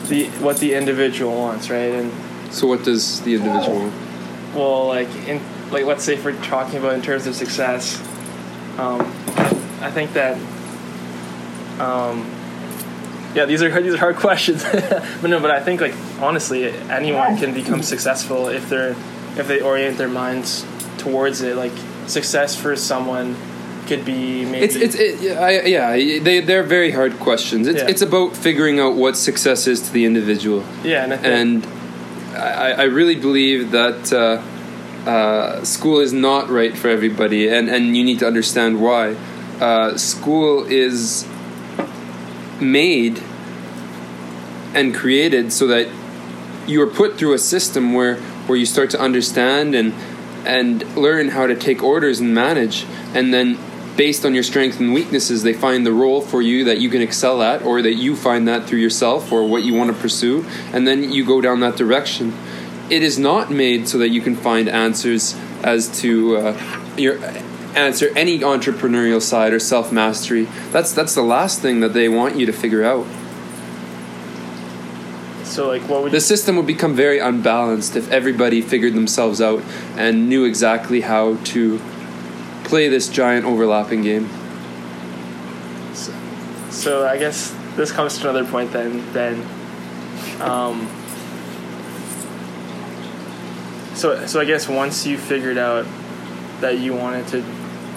the 0.08 0.26
what 0.39 0.58
the 0.58 0.74
individual 0.76 1.36
wants, 1.36 1.69
right? 1.69 1.93
And 1.93 2.12
So, 2.54 2.67
what 2.67 2.84
does 2.84 3.21
the 3.21 3.34
individual 3.36 3.80
want? 3.80 3.93
well, 4.56 4.88
like 4.88 5.10
in 5.28 5.41
like 5.71 5.86
let's 5.86 6.04
say 6.04 6.13
if 6.13 6.24
we're 6.26 6.39
talking 6.43 6.78
about 6.78 6.93
in 6.93 7.02
terms 7.02 7.26
of 7.26 7.36
success, 7.36 8.00
um, 8.78 9.02
I 9.82 9.89
think 9.89 10.13
that 10.13 10.38
um, 11.80 12.30
yeah, 13.36 13.46
these 13.46 13.62
are 13.63 13.82
these 13.86 13.94
are 13.94 13.98
hard 13.98 14.15
questions, 14.17 14.63
but 15.22 15.28
no, 15.30 15.39
but 15.39 15.52
I 15.52 15.62
think 15.62 15.82
like 15.82 15.96
honestly, 16.20 16.65
anyone 16.89 17.38
can 17.38 17.54
become 17.54 17.82
successful 17.84 18.48
if 18.48 18.70
they're 18.70 18.96
if 19.38 19.48
they 19.48 19.62
orient 19.62 19.98
their 19.98 20.10
minds 20.10 20.65
towards 20.98 21.41
it. 21.41 21.56
Like 21.56 21.74
success 22.08 22.56
for 22.56 22.76
someone 22.76 23.36
could 23.88 24.06
be 24.06 24.46
maybe 24.46 24.65
It's 24.65 24.76
it's 24.76 24.96
it, 24.96 25.22
yeah, 25.22 25.39
I, 25.39 25.62
yeah 25.62 25.91
they 26.24 26.39
they're 26.41 26.63
very 26.63 26.91
hard 26.91 27.20
questions. 27.20 27.67
It's 27.67 27.82
Yeah. 27.82 27.89
it's 27.89 28.02
about 28.02 28.36
figuring 28.36 28.80
out 28.80 28.96
what 28.96 29.17
success 29.17 29.67
is 29.67 29.82
to 29.82 29.91
the 29.91 30.06
individual, 30.06 30.63
yeah, 30.84 31.04
and 31.04 31.13
I 31.13 31.17
think, 31.17 31.34
and 31.34 32.38
I, 32.38 32.72
I 32.72 32.84
really 32.84 33.15
believe 33.15 33.72
that 33.72 34.13
uh, 34.13 34.41
uh, 35.10 35.63
school 35.63 36.00
is 36.00 36.13
not 36.13 36.50
right 36.50 36.78
for 36.78 36.89
everybody, 36.89 37.48
and 37.50 37.70
and 37.70 37.96
you 37.98 38.04
need 38.04 38.20
to 38.20 38.28
understand 38.28 38.82
why. 38.82 39.15
Uh, 39.60 39.96
school 39.98 40.63
is 40.65 41.26
made 42.62 43.21
and 44.74 44.93
created 44.93 45.52
so 45.52 45.67
that 45.67 45.88
you 46.67 46.82
are 46.82 46.88
put 46.88 47.17
through 47.17 47.34
a 47.34 47.39
system 47.39 47.93
where 47.93 48.15
where 48.47 48.58
you 48.58 48.65
start 48.65 48.89
to 48.91 49.00
understand 49.00 49.76
and 49.76 49.93
and 50.45 50.95
learn 50.95 51.30
how 51.30 51.47
to 51.47 51.56
take 51.56 51.84
orders 51.84 52.19
and 52.19 52.34
manage. 52.34 52.86
And 53.13 53.34
then 53.34 53.60
based 53.95 54.26
on 54.26 54.34
your 54.34 54.43
strengths 54.43 54.80
and 54.80 54.93
weaknesses 54.93 55.43
they 55.43 55.54
find 55.54 55.86
the 55.86 55.91
role 55.91 56.21
for 56.21 56.41
you 56.41 56.65
that 56.65 56.80
you 56.80 56.89
can 56.89 57.02
excel 57.02 57.41
at 57.41 57.62
or 57.62 57.82
that 57.82 57.93
you 57.93 58.15
find 58.15 58.47
that 58.47 58.67
through 58.67 58.80
yourself 58.80 59.32
or 59.32 59.47
what 59.47 59.63
you 59.63 59.74
want 59.74 59.93
to 59.93 60.02
pursue. 60.02 60.45
And 60.74 60.88
then 60.88 61.12
you 61.12 61.26
go 61.26 61.41
down 61.41 61.60
that 61.60 61.76
direction. 61.76 62.34
It 62.89 63.04
is 63.04 63.19
not 63.19 63.52
made 63.52 63.88
so 63.88 63.97
that 64.00 64.10
you 64.10 64.21
can 64.21 64.36
find 64.36 64.67
answers 64.67 65.36
as 65.63 66.02
to 66.02 66.38
uh, 66.38 66.82
your 66.97 67.19
answer 67.76 68.10
any 68.16 68.40
entrepreneurial 68.40 69.22
side 69.22 69.54
or 69.54 69.60
self 69.60 69.92
mastery 69.92 70.46
that's 70.72 70.94
that's 70.94 71.16
the 71.16 71.22
last 71.22 71.62
thing 71.62 71.80
that 71.80 71.94
they 71.94 72.10
want 72.10 72.36
you 72.36 72.46
to 72.46 72.54
figure 72.54 72.84
out 72.84 73.06
so 75.44 75.68
like 75.68 75.82
what 75.84 76.04
would 76.04 76.12
the 76.12 76.22
system 76.22 76.56
would 76.56 76.68
become 76.68 76.96
very 76.96 77.20
unbalanced 77.20 77.96
if 77.96 78.10
everybody 78.10 78.62
figured 78.62 78.94
themselves 78.94 79.42
out 79.42 79.62
and 79.98 80.30
knew 80.30 80.46
exactly 80.46 81.02
how 81.02 81.36
to 81.44 81.80
play 82.72 82.88
this 82.88 83.10
giant 83.10 83.46
overlapping 83.46 84.02
game. 84.02 84.30
So 86.70 87.06
I 87.06 87.18
guess 87.18 87.54
this 87.76 87.92
comes 87.92 88.18
to 88.20 88.30
another 88.30 88.50
point 88.50 88.72
then. 88.72 89.12
Then, 89.12 89.42
um, 90.40 90.88
so 93.94 94.26
so 94.26 94.40
I 94.40 94.46
guess 94.46 94.70
once 94.70 95.06
you 95.06 95.18
figured 95.18 95.58
out 95.58 95.86
that 96.62 96.80
you 96.80 96.94
wanted 96.94 97.28
to 97.28 97.42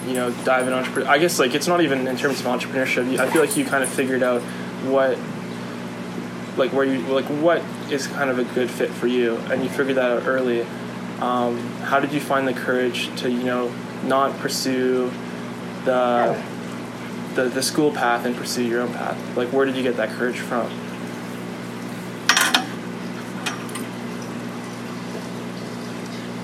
you 0.07 0.13
know 0.13 0.31
dive 0.43 0.67
in 0.67 0.73
entrepreneur? 0.73 1.09
I 1.09 1.17
guess 1.17 1.39
like 1.39 1.55
it's 1.55 1.67
not 1.67 1.81
even 1.81 2.07
in 2.07 2.17
terms 2.17 2.39
of 2.39 2.45
entrepreneurship. 2.45 3.17
I 3.19 3.29
feel 3.29 3.41
like 3.41 3.57
you 3.57 3.65
kind 3.65 3.83
of 3.83 3.89
figured 3.89 4.23
out 4.23 4.41
what 4.83 5.17
like 6.57 6.71
where 6.71 6.85
you 6.85 6.99
like 7.13 7.25
what 7.25 7.61
is 7.91 8.07
kind 8.07 8.29
of 8.29 8.39
a 8.39 8.43
good 8.43 8.69
fit 8.69 8.89
for 8.89 9.07
you, 9.07 9.37
and 9.51 9.63
you 9.63 9.69
figured 9.69 9.97
that 9.97 10.11
out 10.11 10.27
early. 10.27 10.65
Um, 11.19 11.57
how 11.83 11.99
did 11.99 12.11
you 12.11 12.19
find 12.19 12.47
the 12.47 12.53
courage 12.53 13.13
to 13.21 13.29
you 13.29 13.43
know 13.43 13.73
not 14.03 14.37
pursue 14.39 15.11
the 15.85 16.41
the, 17.35 17.45
the 17.45 17.61
school 17.63 17.91
path 17.91 18.25
and 18.25 18.35
pursue 18.35 18.63
your 18.63 18.81
own 18.81 18.93
path? 18.93 19.37
Like 19.37 19.49
where 19.49 19.65
did 19.65 19.75
you 19.75 19.83
get 19.83 19.97
that 19.97 20.09
courage 20.09 20.39
from? 20.39 20.71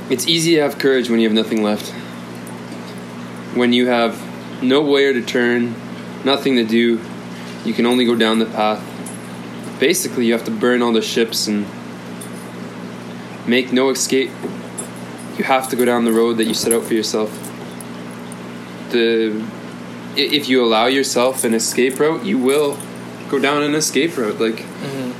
It's 0.09 0.27
easy 0.27 0.55
to 0.55 0.61
have 0.63 0.77
courage 0.77 1.09
when 1.09 1.21
you 1.21 1.27
have 1.29 1.35
nothing 1.35 1.63
left. 1.63 1.93
When 3.55 3.73
you 3.73 3.87
have 3.87 4.63
nowhere 4.63 5.13
to 5.13 5.21
turn, 5.21 5.75
nothing 6.23 6.55
to 6.55 6.63
do, 6.63 6.99
you 7.65 7.73
can 7.73 7.85
only 7.85 8.05
go 8.05 8.15
down 8.15 8.39
the 8.39 8.45
path. 8.45 8.81
Basically, 9.79 10.25
you 10.25 10.33
have 10.33 10.45
to 10.45 10.51
burn 10.51 10.81
all 10.81 10.93
the 10.93 11.01
ships 11.01 11.47
and 11.47 11.65
make 13.47 13.71
no 13.73 13.89
escape. 13.89 14.31
You 15.37 15.43
have 15.45 15.69
to 15.69 15.75
go 15.75 15.85
down 15.85 16.05
the 16.05 16.11
road 16.11 16.37
that 16.37 16.45
you 16.45 16.53
set 16.53 16.71
out 16.73 16.83
for 16.83 16.93
yourself. 16.93 17.31
The 18.91 19.43
if 20.15 20.49
you 20.49 20.63
allow 20.63 20.87
yourself 20.87 21.43
an 21.43 21.53
escape 21.53 21.99
route, 21.99 22.25
you 22.25 22.37
will 22.37 22.77
go 23.29 23.39
down 23.39 23.63
an 23.63 23.75
escape 23.75 24.17
route. 24.17 24.39
Like 24.39 24.55
mm-hmm. 24.57 25.11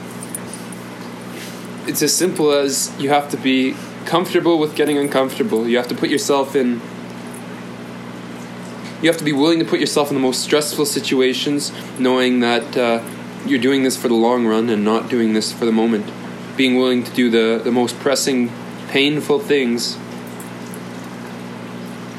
it's 1.89 2.01
as 2.01 2.15
simple 2.15 2.51
as 2.51 2.93
you 2.99 3.09
have 3.09 3.29
to 3.31 3.37
be 3.37 3.75
comfortable 4.05 4.59
with 4.59 4.75
getting 4.75 4.97
uncomfortable. 4.97 5.67
You 5.67 5.77
have 5.77 5.87
to 5.87 5.95
put 5.95 6.09
yourself 6.09 6.55
in. 6.55 6.81
You 9.01 9.09
have 9.09 9.17
to 9.17 9.23
be 9.23 9.33
willing 9.33 9.57
to 9.59 9.65
put 9.65 9.79
yourself 9.79 10.09
in 10.09 10.15
the 10.15 10.21
most 10.21 10.41
stressful 10.41 10.85
situations, 10.85 11.71
knowing 11.97 12.41
that 12.41 12.77
uh, 12.77 13.03
you're 13.47 13.59
doing 13.59 13.81
this 13.81 13.97
for 13.97 14.07
the 14.07 14.13
long 14.13 14.45
run 14.45 14.69
and 14.69 14.83
not 14.83 15.09
doing 15.09 15.33
this 15.33 15.51
for 15.51 15.65
the 15.65 15.71
moment. 15.71 16.05
Being 16.55 16.75
willing 16.77 17.03
to 17.03 17.11
do 17.11 17.29
the, 17.29 17.59
the 17.63 17.71
most 17.71 17.97
pressing, 17.99 18.51
painful 18.89 19.39
things 19.39 19.97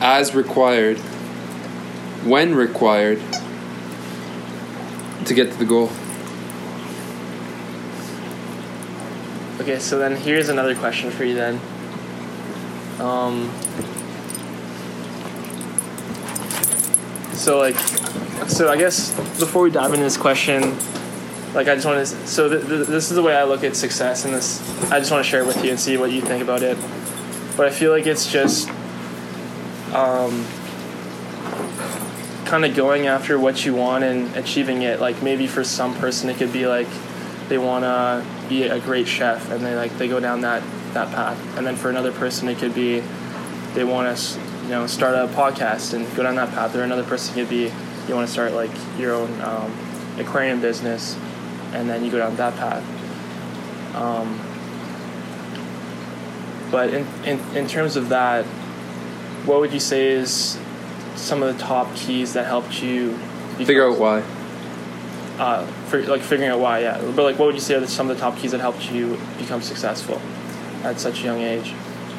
as 0.01 0.35
required, 0.35 0.99
when 2.25 2.57
required, 2.57 3.21
to 5.27 5.35
get 5.35 5.53
to 5.53 5.59
the 5.59 5.65
goal. 5.65 5.91
Okay, 9.61 9.79
so 9.79 9.99
then 9.99 10.17
here's 10.17 10.49
another 10.49 10.75
question 10.75 11.13
for 11.13 11.23
you 11.23 11.35
then. 11.35 11.61
Um, 12.99 13.49
so 17.43 17.59
like, 17.59 17.77
so 18.49 18.69
I 18.69 18.77
guess 18.77 19.11
before 19.41 19.63
we 19.63 19.71
dive 19.71 19.91
into 19.91 20.05
this 20.05 20.17
question, 20.17 20.77
like 21.55 21.67
I 21.67 21.75
just 21.75 21.85
want 21.85 21.99
to, 21.99 22.07
so 22.07 22.49
th- 22.49 22.67
th- 22.67 22.87
this 22.87 23.11
is 23.11 23.17
the 23.17 23.23
way 23.23 23.35
I 23.35 23.43
look 23.43 23.65
at 23.65 23.75
success, 23.75 24.25
and 24.25 24.33
this 24.33 24.61
I 24.93 25.01
just 25.01 25.11
want 25.11 25.25
to 25.25 25.29
share 25.29 25.43
it 25.43 25.47
with 25.49 25.63
you 25.65 25.71
and 25.71 25.81
see 25.81 25.97
what 25.97 26.13
you 26.13 26.21
think 26.21 26.41
about 26.41 26.63
it. 26.63 26.79
But 27.57 27.67
I 27.67 27.71
feel 27.71 27.91
like 27.91 28.07
it's 28.07 28.31
just, 28.31 28.69
um, 29.93 30.47
kind 32.47 32.65
of 32.65 32.77
going 32.77 33.09
after 33.09 33.41
what 33.41 33.65
you 33.67 33.75
want 33.75 34.05
and 34.05 34.37
achieving 34.37 34.83
it. 34.83 35.01
Like 35.01 35.21
maybe 35.21 35.49
for 35.49 35.65
some 35.65 35.97
person 35.97 36.31
it 36.31 36.37
could 36.37 36.53
be 36.53 36.67
like 36.69 36.89
they 37.49 37.59
want 37.59 37.85
to 37.85 38.25
be 38.49 38.65
a 38.65 38.79
great 38.79 39.09
chef 39.09 39.51
and 39.51 39.65
they 39.65 39.75
like 39.75 39.99
they 39.99 40.07
go 40.07 40.21
down 40.21 40.43
that 40.43 40.63
that 40.95 41.09
path 41.09 41.57
and 41.57 41.67
then 41.67 41.75
for 41.75 41.91
another 41.91 42.13
person 42.13 42.49
it 42.49 42.59
could 42.59 42.75
be 42.75 43.03
they 43.75 43.85
want 43.85 44.17
to 44.17 44.42
you 44.63 44.69
know 44.69 44.87
start 44.87 45.15
a 45.15 45.33
podcast 45.35 45.95
and 45.95 46.07
go 46.17 46.23
down 46.23 46.37
that 46.37 46.51
path 46.51 46.75
or 46.75 46.83
another 46.83 47.05
person 47.05 47.35
could 47.35 47.49
be 47.49 47.73
you 48.09 48.15
want 48.15 48.27
to 48.27 48.33
start 48.33 48.53
like 48.53 48.71
your 48.99 49.15
own 49.15 49.41
um, 49.41 49.73
aquarium 50.19 50.61
business 50.61 51.17
and 51.73 51.89
then 51.89 52.05
you 52.05 52.11
go 52.11 52.19
down 52.19 52.35
that 52.37 52.55
path 52.57 52.83
um, 53.97 54.39
but 56.71 56.93
in, 56.93 57.07
in, 57.25 57.39
in 57.57 57.67
terms 57.69 57.97
of 57.97 58.09
that 58.09 58.45
what 59.45 59.61
would 59.61 59.73
you 59.73 59.81
say 59.81 60.09
is 60.09 60.59
some 61.17 61.43
of 61.43 61.55
the 61.57 61.63
top 61.63 61.95
keys 61.95 62.33
that 62.33 62.47
helped 62.47 62.83
you 62.83 63.17
Figure 63.59 63.89
out 63.89 63.99
why. 63.99 64.23
uh, 65.39 65.67
for, 65.89 66.03
like 66.05 66.23
figuring 66.23 66.51
out 66.51 66.59
why, 66.59 66.81
yeah. 66.81 66.99
But 67.15 67.23
like, 67.25 67.39
what 67.39 67.47
would 67.47 67.55
you 67.55 67.61
say 67.61 67.75
are 67.75 67.87
some 67.87 68.09
of 68.11 68.17
the 68.17 68.21
top 68.21 68.39
keys 68.39 68.53
that 68.53 68.61
helped 68.61 68.91
you 68.91 69.19
become 69.39 69.61
successful 69.61 70.21
at 70.83 70.99
such 70.99 71.21
a 71.21 71.25
young 71.25 71.41
age? 71.41 71.75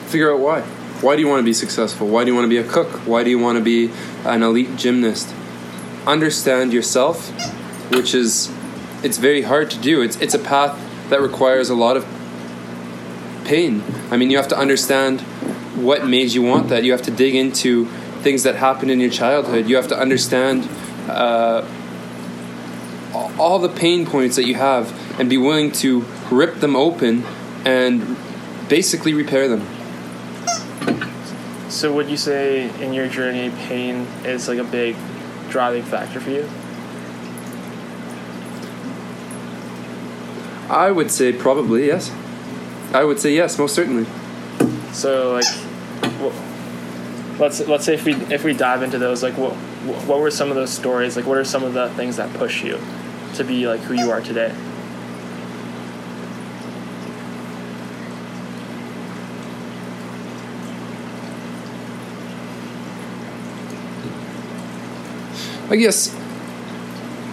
figure 0.08 0.32
out 0.32 0.40
why. 0.40 0.62
Why 1.04 1.18
do 1.18 1.22
you 1.22 1.28
want 1.28 1.42
to 1.42 1.44
be 1.44 1.52
successful? 1.52 2.08
Why 2.08 2.24
do 2.24 2.32
you 2.32 2.36
want 2.36 2.46
to 2.46 2.50
be 2.50 2.58
a 2.58 2.64
cook? 2.64 2.88
Why 3.06 3.26
do 3.26 3.30
you 3.30 3.38
want 3.38 3.58
to 3.58 3.64
be 3.64 3.92
an 4.24 4.42
elite 4.42 4.78
gymnast? 4.78 5.36
Understand 6.08 6.72
yourself, 6.72 7.30
which 7.92 8.14
is 8.14 8.50
it's 9.04 9.18
very 9.18 9.42
hard 9.42 9.70
to 9.72 9.78
do. 9.80 10.02
It's 10.02 10.16
it's 10.22 10.34
a 10.34 10.40
path 10.40 10.80
that 11.10 11.20
requires 11.20 11.70
a 11.70 11.76
lot 11.76 11.98
of 11.98 12.06
pain. 13.44 13.84
I 14.12 14.16
mean, 14.16 14.32
you 14.32 14.38
have 14.38 14.48
to 14.48 14.58
understand 14.58 15.20
what 15.76 16.08
made 16.08 16.32
you 16.32 16.42
want 16.42 16.70
that. 16.70 16.86
You 16.86 16.94
have 16.94 17.02
to 17.02 17.12
dig 17.12 17.36
into 17.36 17.88
things 18.24 18.44
that 18.44 18.56
happened 18.56 18.90
in 18.90 19.02
your 19.02 19.10
childhood. 19.10 19.68
You 19.68 19.76
have 19.76 19.90
to 19.90 20.00
understand 20.00 20.70
uh, 21.10 21.68
all 23.38 23.60
the 23.60 23.68
pain 23.68 24.06
points 24.06 24.38
that 24.38 24.46
you 24.46 24.56
have 24.56 25.20
and 25.20 25.30
be 25.30 25.38
willing 25.38 25.74
to 25.84 26.06
rip 26.32 26.62
them 26.62 26.78
open 26.78 27.26
and 27.66 28.16
basically 28.70 29.14
repair 29.14 29.50
them. 29.50 29.68
So, 31.74 31.92
would 31.94 32.08
you 32.08 32.18
say 32.18 32.70
in 32.84 32.94
your 32.94 33.08
journey, 33.08 33.50
pain 33.50 34.06
is 34.24 34.48
like 34.48 34.60
a 34.60 34.64
big 34.64 34.96
driving 35.50 35.82
factor 35.82 36.20
for 36.20 36.30
you? 36.30 36.48
I 40.70 40.92
would 40.92 41.10
say 41.10 41.34
probably 41.34 41.88
yes. 41.88 42.12
I 42.94 43.04
would 43.04 43.20
say 43.20 43.34
yes, 43.34 43.58
most 43.58 43.74
certainly. 43.74 44.06
So, 44.92 45.34
like, 45.34 45.48
wh- 46.22 47.40
let's 47.40 47.68
let's 47.68 47.86
say 47.86 47.96
if 47.96 48.06
we 48.06 48.14
if 48.14 48.44
we 48.44 48.54
dive 48.54 48.84
into 48.84 49.00
those, 49.00 49.24
like, 49.24 49.36
what 49.36 49.54
what 50.06 50.20
were 50.20 50.30
some 50.30 50.50
of 50.50 50.56
those 50.56 50.72
stories? 50.72 51.16
Like, 51.16 51.26
what 51.26 51.40
are 51.40 51.44
some 51.44 51.64
of 51.64 51.74
the 51.74 51.90
things 51.96 52.18
that 52.18 52.32
push 52.36 52.64
you 52.64 52.80
to 53.34 53.44
be 53.44 53.68
like 53.68 53.80
who 53.82 53.96
you 53.96 54.12
are 54.12 54.22
today? 54.22 54.54
I 65.74 65.76
guess 65.76 66.16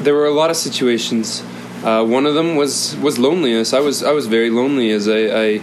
there 0.01 0.15
were 0.15 0.25
a 0.25 0.33
lot 0.33 0.49
of 0.49 0.57
situations. 0.57 1.43
Uh, 1.85 2.07
one 2.07 2.25
of 2.25 2.35
them 2.35 2.57
was 2.57 2.97
was 2.97 3.19
loneliness. 3.19 3.75
I 3.75 3.81
was 3.81 4.03
I 4.03 4.13
was 4.13 4.29
very 4.29 4.49
lonely 4.49 4.93
as 4.93 5.09
I, 5.09 5.19
I 5.45 5.59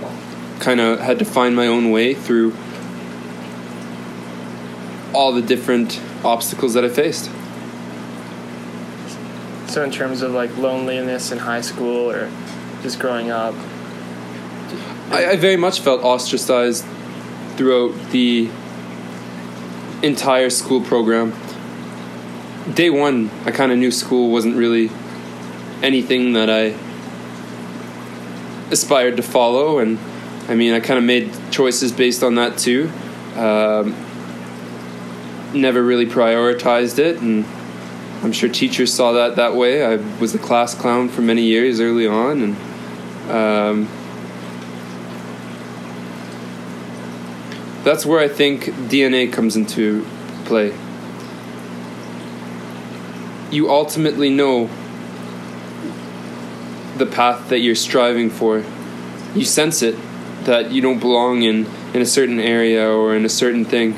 kind 0.60 0.80
of 0.80 1.00
had 1.00 1.18
to 1.18 1.26
find 1.26 1.56
my 1.56 1.66
own 1.66 1.90
way 1.90 2.13
through 2.13 2.56
all 5.12 5.34
the 5.34 5.42
different 5.42 6.00
obstacles 6.24 6.76
that 6.76 6.86
I 6.86 6.90
faced. 6.90 7.32
So, 9.72 9.84
in 9.84 9.90
terms 9.90 10.22
of 10.22 10.34
like 10.34 10.56
loneliness 10.56 11.32
in 11.32 11.40
high 11.40 11.62
school 11.62 12.12
or 12.12 12.30
just 12.84 13.00
growing 13.00 13.32
up, 13.32 13.56
I, 15.10 15.32
I 15.32 15.36
very 15.38 15.58
much 15.58 15.80
felt 15.80 16.04
ostracized 16.04 16.86
throughout 17.56 17.96
the 18.12 18.52
entire 20.04 20.52
school 20.52 20.82
program. 20.82 21.34
Day 22.73 22.89
one, 22.89 23.32
I 23.45 23.51
kind 23.51 23.71
of 23.71 23.77
knew 23.77 23.91
school 23.91 24.30
wasn't 24.30 24.56
really 24.56 24.91
anything 25.82 26.34
that 26.34 26.49
I 26.49 26.75
aspired 28.71 29.17
to 29.17 29.23
follow, 29.23 29.80
and 29.80 29.97
I 30.49 30.56
mean, 30.56 30.73
I 30.73 30.80
kind 30.80 30.97
of 30.97 31.03
made 31.03 31.32
choices 31.51 31.91
based 31.91 32.23
on 32.23 32.36
that 32.36 32.58
too. 32.58 32.91
Um, 33.36 33.95
never 35.53 35.82
really 35.82 36.06
prioritized 36.06 36.99
it, 36.99 37.21
and 37.21 37.45
I'm 38.23 38.32
sure 38.32 38.49
teachers 38.49 38.93
saw 38.93 39.13
that 39.13 39.38
that 39.38 39.56
way. 39.56 39.86
I 39.86 39.95
was 40.19 40.34
the 40.34 40.39
class 40.39 40.75
clown 40.75 41.10
for 41.10 41.21
many 41.21 41.43
years 41.43 41.80
early 41.80 42.08
on, 42.08 42.41
and 42.41 43.32
um, 43.32 43.88
that's 47.84 48.06
where 48.06 48.19
I 48.19 48.27
think 48.27 48.65
DNA 48.65 49.32
comes 49.32 49.56
into 49.56 50.06
play. 50.45 50.73
You 53.51 53.69
ultimately 53.69 54.29
know 54.29 54.69
the 56.97 57.05
path 57.05 57.49
that 57.49 57.60
you're 57.60 57.75
striving 57.75 58.29
for. 58.29 58.63
You 59.36 59.45
sense 59.45 59.81
it 59.81 59.95
that 60.43 60.71
you 60.71 60.81
don't 60.81 60.99
belong 60.99 61.43
in, 61.43 61.65
in 61.93 62.01
a 62.01 62.05
certain 62.05 62.39
area 62.39 62.89
or 62.89 63.15
in 63.15 63.25
a 63.25 63.29
certain 63.29 63.65
thing. 63.65 63.93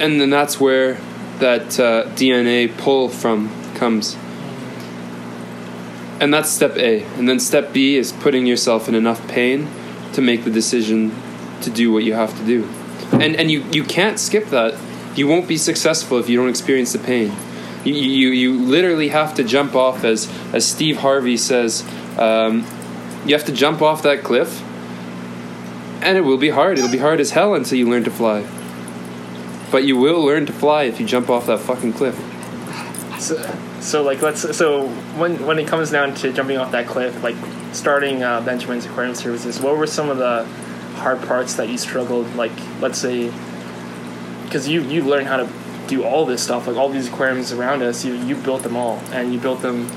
And 0.00 0.20
then 0.20 0.30
that's 0.30 0.58
where 0.58 0.94
that 1.38 1.78
uh, 1.78 2.06
DNA 2.14 2.76
pull 2.76 3.08
from 3.08 3.50
comes. 3.74 4.16
And 6.20 6.32
that's 6.32 6.50
step 6.50 6.76
A. 6.76 7.04
And 7.16 7.28
then 7.28 7.40
step 7.40 7.72
B 7.72 7.96
is 7.96 8.12
putting 8.12 8.46
yourself 8.46 8.88
in 8.88 8.94
enough 8.94 9.26
pain 9.28 9.68
to 10.12 10.20
make 10.20 10.44
the 10.44 10.50
decision 10.50 11.14
to 11.62 11.70
do 11.70 11.92
what 11.92 12.04
you 12.04 12.14
have 12.14 12.36
to 12.38 12.44
do. 12.44 12.68
and 13.12 13.36
and 13.36 13.50
you 13.50 13.64
you 13.72 13.84
can't 13.84 14.18
skip 14.18 14.46
that. 14.50 14.74
You 15.14 15.26
won't 15.26 15.48
be 15.48 15.56
successful 15.56 16.18
if 16.18 16.28
you 16.28 16.36
don't 16.36 16.48
experience 16.48 16.92
the 16.92 16.98
pain. 16.98 17.32
You 17.84 17.94
you, 17.94 18.28
you 18.28 18.58
literally 18.60 19.08
have 19.08 19.34
to 19.34 19.44
jump 19.44 19.74
off 19.74 20.04
as 20.04 20.30
as 20.52 20.66
Steve 20.66 20.98
Harvey 20.98 21.36
says. 21.36 21.84
Um, 22.18 22.66
you 23.24 23.34
have 23.34 23.44
to 23.46 23.52
jump 23.52 23.82
off 23.82 24.02
that 24.02 24.22
cliff, 24.22 24.62
and 26.02 26.16
it 26.16 26.22
will 26.22 26.38
be 26.38 26.50
hard. 26.50 26.78
It'll 26.78 26.90
be 26.90 26.98
hard 26.98 27.20
as 27.20 27.30
hell 27.30 27.54
until 27.54 27.78
you 27.78 27.88
learn 27.88 28.04
to 28.04 28.10
fly. 28.10 28.46
But 29.70 29.84
you 29.84 29.96
will 29.96 30.24
learn 30.24 30.46
to 30.46 30.52
fly 30.52 30.84
if 30.84 31.00
you 31.00 31.06
jump 31.06 31.30
off 31.30 31.46
that 31.46 31.60
fucking 31.60 31.92
cliff. 31.92 32.16
So, 33.20 33.58
so 33.80 34.02
like 34.02 34.22
let's 34.22 34.56
so 34.56 34.88
when 35.18 35.44
when 35.46 35.58
it 35.58 35.66
comes 35.66 35.90
down 35.90 36.14
to 36.16 36.32
jumping 36.32 36.56
off 36.56 36.72
that 36.72 36.86
cliff, 36.86 37.22
like 37.22 37.36
starting 37.72 38.22
uh, 38.22 38.40
Benjamin's 38.40 38.86
Aquarium 38.86 39.14
Services, 39.14 39.60
what 39.60 39.76
were 39.76 39.86
some 39.86 40.08
of 40.10 40.18
the 40.18 40.44
hard 40.96 41.22
parts 41.22 41.54
that 41.54 41.68
you 41.68 41.78
struggled? 41.78 42.34
Like 42.34 42.52
let's 42.80 42.98
say, 42.98 43.32
because 44.50 44.66
you 44.66 44.82
you 44.82 45.04
learned 45.04 45.28
how 45.28 45.36
to 45.36 45.48
do 45.86 46.02
all 46.02 46.26
this 46.26 46.42
stuff, 46.42 46.66
like 46.66 46.76
all 46.76 46.88
these 46.88 47.06
aquariums 47.06 47.52
around 47.52 47.82
us, 47.82 48.04
you 48.04 48.14
you 48.14 48.34
built 48.34 48.64
them 48.64 48.76
all, 48.76 48.96
and 49.12 49.32
you 49.32 49.38
built 49.38 49.62
them. 49.62 49.88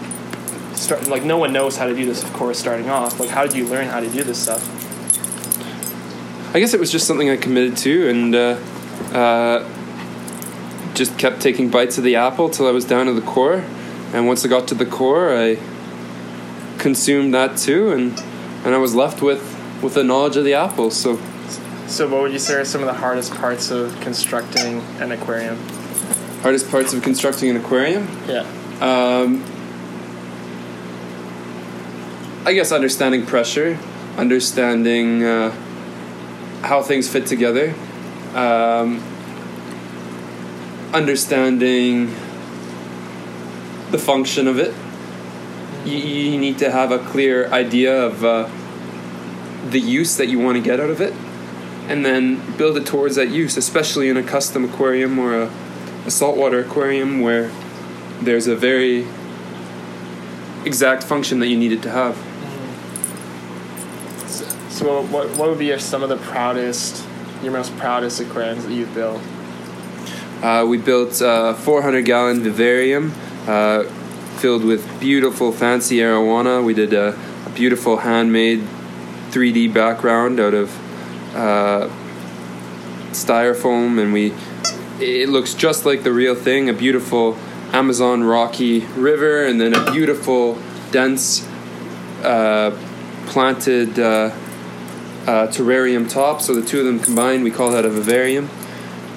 Start, 0.75 1.07
like 1.07 1.23
no 1.23 1.37
one 1.37 1.53
knows 1.53 1.77
how 1.77 1.87
to 1.87 1.95
do 1.95 2.05
this, 2.05 2.23
of 2.23 2.31
course, 2.33 2.59
starting 2.59 2.89
off. 2.89 3.19
Like 3.19 3.29
how 3.29 3.45
did 3.45 3.55
you 3.55 3.65
learn 3.65 3.87
how 3.87 3.99
to 3.99 4.09
do 4.09 4.23
this 4.23 4.41
stuff? 4.41 4.61
I 6.55 6.59
guess 6.59 6.75
it 6.75 6.79
was 6.79 6.91
just 6.91 7.07
something 7.07 7.31
I 7.31 7.37
committed 7.37 7.77
to, 7.77 8.09
and 8.09 8.35
uh, 8.35 8.59
uh, 9.11 10.93
just 10.93 11.17
kept 11.17 11.41
taking 11.41 11.69
bites 11.69 11.97
of 11.97 12.03
the 12.03 12.15
apple 12.15 12.49
till 12.49 12.67
I 12.67 12.71
was 12.71 12.85
down 12.85 13.07
to 13.07 13.13
the 13.13 13.21
core. 13.21 13.63
And 14.13 14.27
once 14.27 14.45
I 14.45 14.49
got 14.49 14.67
to 14.67 14.75
the 14.75 14.85
core, 14.85 15.35
I 15.35 15.57
consumed 16.77 17.33
that 17.33 17.57
too, 17.57 17.91
and 17.91 18.19
and 18.63 18.75
I 18.75 18.77
was 18.77 18.93
left 18.93 19.23
with 19.23 19.41
with 19.81 19.95
the 19.95 20.03
knowledge 20.03 20.37
of 20.37 20.45
the 20.45 20.53
apple. 20.53 20.91
So, 20.91 21.19
So 21.87 22.07
what 22.07 22.21
would 22.23 22.31
you 22.31 22.39
say 22.39 22.55
are 22.55 22.65
some 22.65 22.81
of 22.81 22.87
the 22.87 22.93
hardest 22.93 23.33
parts 23.35 23.71
of 23.71 23.99
constructing 24.01 24.79
an 24.99 25.11
aquarium? 25.11 25.57
hardest 26.43 26.69
parts 26.69 26.93
of 26.93 27.01
constructing 27.01 27.49
an 27.49 27.55
aquarium. 27.55 28.05
Yeah. 28.27 28.41
Um, 28.81 29.41
I 32.45 32.51
guess 32.51 32.73
understanding 32.73 33.25
pressure, 33.25 33.79
understanding 34.17 35.23
uh, 35.23 35.51
how 36.63 36.81
things 36.81 37.07
fit 37.07 37.27
together, 37.27 37.73
um, 38.35 39.01
understanding 40.93 42.07
the 43.91 43.97
function 43.97 44.45
of 44.45 44.59
it. 44.59 44.73
You, 45.85 45.97
you 45.97 46.37
need 46.37 46.57
to 46.57 46.69
have 46.69 46.91
a 46.91 46.99
clear 46.99 47.47
idea 47.53 48.05
of 48.05 48.25
uh, 48.25 48.49
the 49.69 49.79
use 49.79 50.17
that 50.17 50.27
you 50.27 50.39
want 50.39 50.57
to 50.57 50.61
get 50.61 50.81
out 50.81 50.89
of 50.89 50.99
it, 50.99 51.13
and 51.87 52.05
then 52.05 52.57
build 52.57 52.77
it 52.77 52.85
towards 52.85 53.15
that 53.15 53.29
use, 53.29 53.57
especially 53.57 54.09
in 54.09 54.17
a 54.17 54.23
custom 54.23 54.63
aquarium 54.65 55.19
or 55.19 55.43
a, 55.43 55.51
a 56.05 56.11
saltwater 56.11 56.59
aquarium 56.59 57.21
where 57.21 57.51
there's 58.21 58.47
a 58.47 58.55
very 58.55 59.05
exact 60.65 61.03
function 61.03 61.39
that 61.39 61.47
you 61.47 61.57
need 61.57 61.71
it 61.71 61.81
to 61.81 61.89
have. 61.89 62.15
So, 64.29 64.45
so 64.69 65.01
what 65.03 65.29
what 65.37 65.49
would 65.49 65.59
be 65.59 65.67
your, 65.67 65.79
some 65.79 66.03
of 66.03 66.09
the 66.09 66.17
proudest, 66.17 67.05
your 67.41 67.51
most 67.51 67.75
proudest 67.77 68.19
aquariums 68.21 68.65
that 68.65 68.73
you've 68.73 68.93
built? 68.93 69.21
Uh, 70.41 70.65
we 70.65 70.77
built 70.77 71.21
a 71.21 71.55
400 71.59 72.03
gallon 72.03 72.41
vivarium 72.41 73.13
uh, 73.47 73.83
filled 74.39 74.63
with 74.65 74.99
beautiful 74.99 75.51
fancy 75.51 75.97
arowana. 75.97 76.63
We 76.63 76.73
did 76.73 76.93
a, 76.93 77.17
a 77.45 77.49
beautiful 77.51 77.97
handmade 77.97 78.59
3D 79.31 79.73
background 79.73 80.39
out 80.39 80.53
of 80.53 80.69
uh, 81.33 81.89
styrofoam, 83.11 84.01
and 84.01 84.13
we 84.13 84.33
it 84.99 85.29
looks 85.29 85.53
just 85.53 85.85
like 85.85 86.03
the 86.03 86.11
real 86.11 86.35
thing. 86.35 86.69
A 86.69 86.73
beautiful 86.73 87.37
Amazon 87.71 88.23
rocky 88.23 88.81
river, 88.95 89.45
and 89.45 89.59
then 89.59 89.73
a 89.73 89.91
beautiful 89.91 90.57
dense 90.91 91.47
uh, 92.23 92.77
planted 93.27 93.99
uh, 93.99 94.03
uh, 95.25 95.47
terrarium 95.47 96.09
top. 96.09 96.41
So 96.41 96.53
the 96.53 96.65
two 96.65 96.79
of 96.79 96.85
them 96.85 96.99
combined, 96.99 97.43
we 97.43 97.51
call 97.51 97.71
that 97.71 97.85
a 97.85 97.89
vivarium 97.89 98.49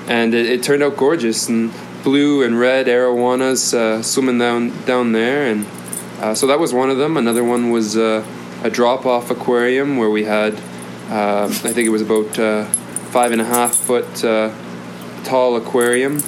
and 0.08 0.34
it, 0.34 0.46
it 0.46 0.62
turned 0.62 0.82
out 0.82 0.96
gorgeous 0.96 1.48
and 1.48 1.72
blue 2.02 2.42
and 2.42 2.58
red 2.58 2.86
arowanas 2.86 3.74
uh, 3.74 4.02
swimming 4.02 4.38
down 4.38 4.84
down 4.84 5.12
there 5.12 5.46
and 5.46 5.66
uh, 6.20 6.34
so 6.34 6.46
that 6.46 6.58
was 6.58 6.72
one 6.72 6.90
of 6.90 6.98
them 6.98 7.16
another 7.16 7.42
one 7.42 7.70
was 7.70 7.96
a 7.96 8.24
drop 8.70 9.06
off 9.06 9.30
aquarium 9.30 9.96
where 9.96 10.10
we 10.10 10.24
had 10.24 10.54
I 11.08 11.48
think 11.48 11.86
it 11.86 11.90
was 11.90 12.02
about 12.02 12.38
uh, 12.38 12.64
five 13.10 13.32
and 13.32 13.40
a 13.40 13.44
half 13.44 13.74
foot 13.74 14.24
uh, 14.24 14.52
tall 15.24 15.56
aquarium 15.56 16.20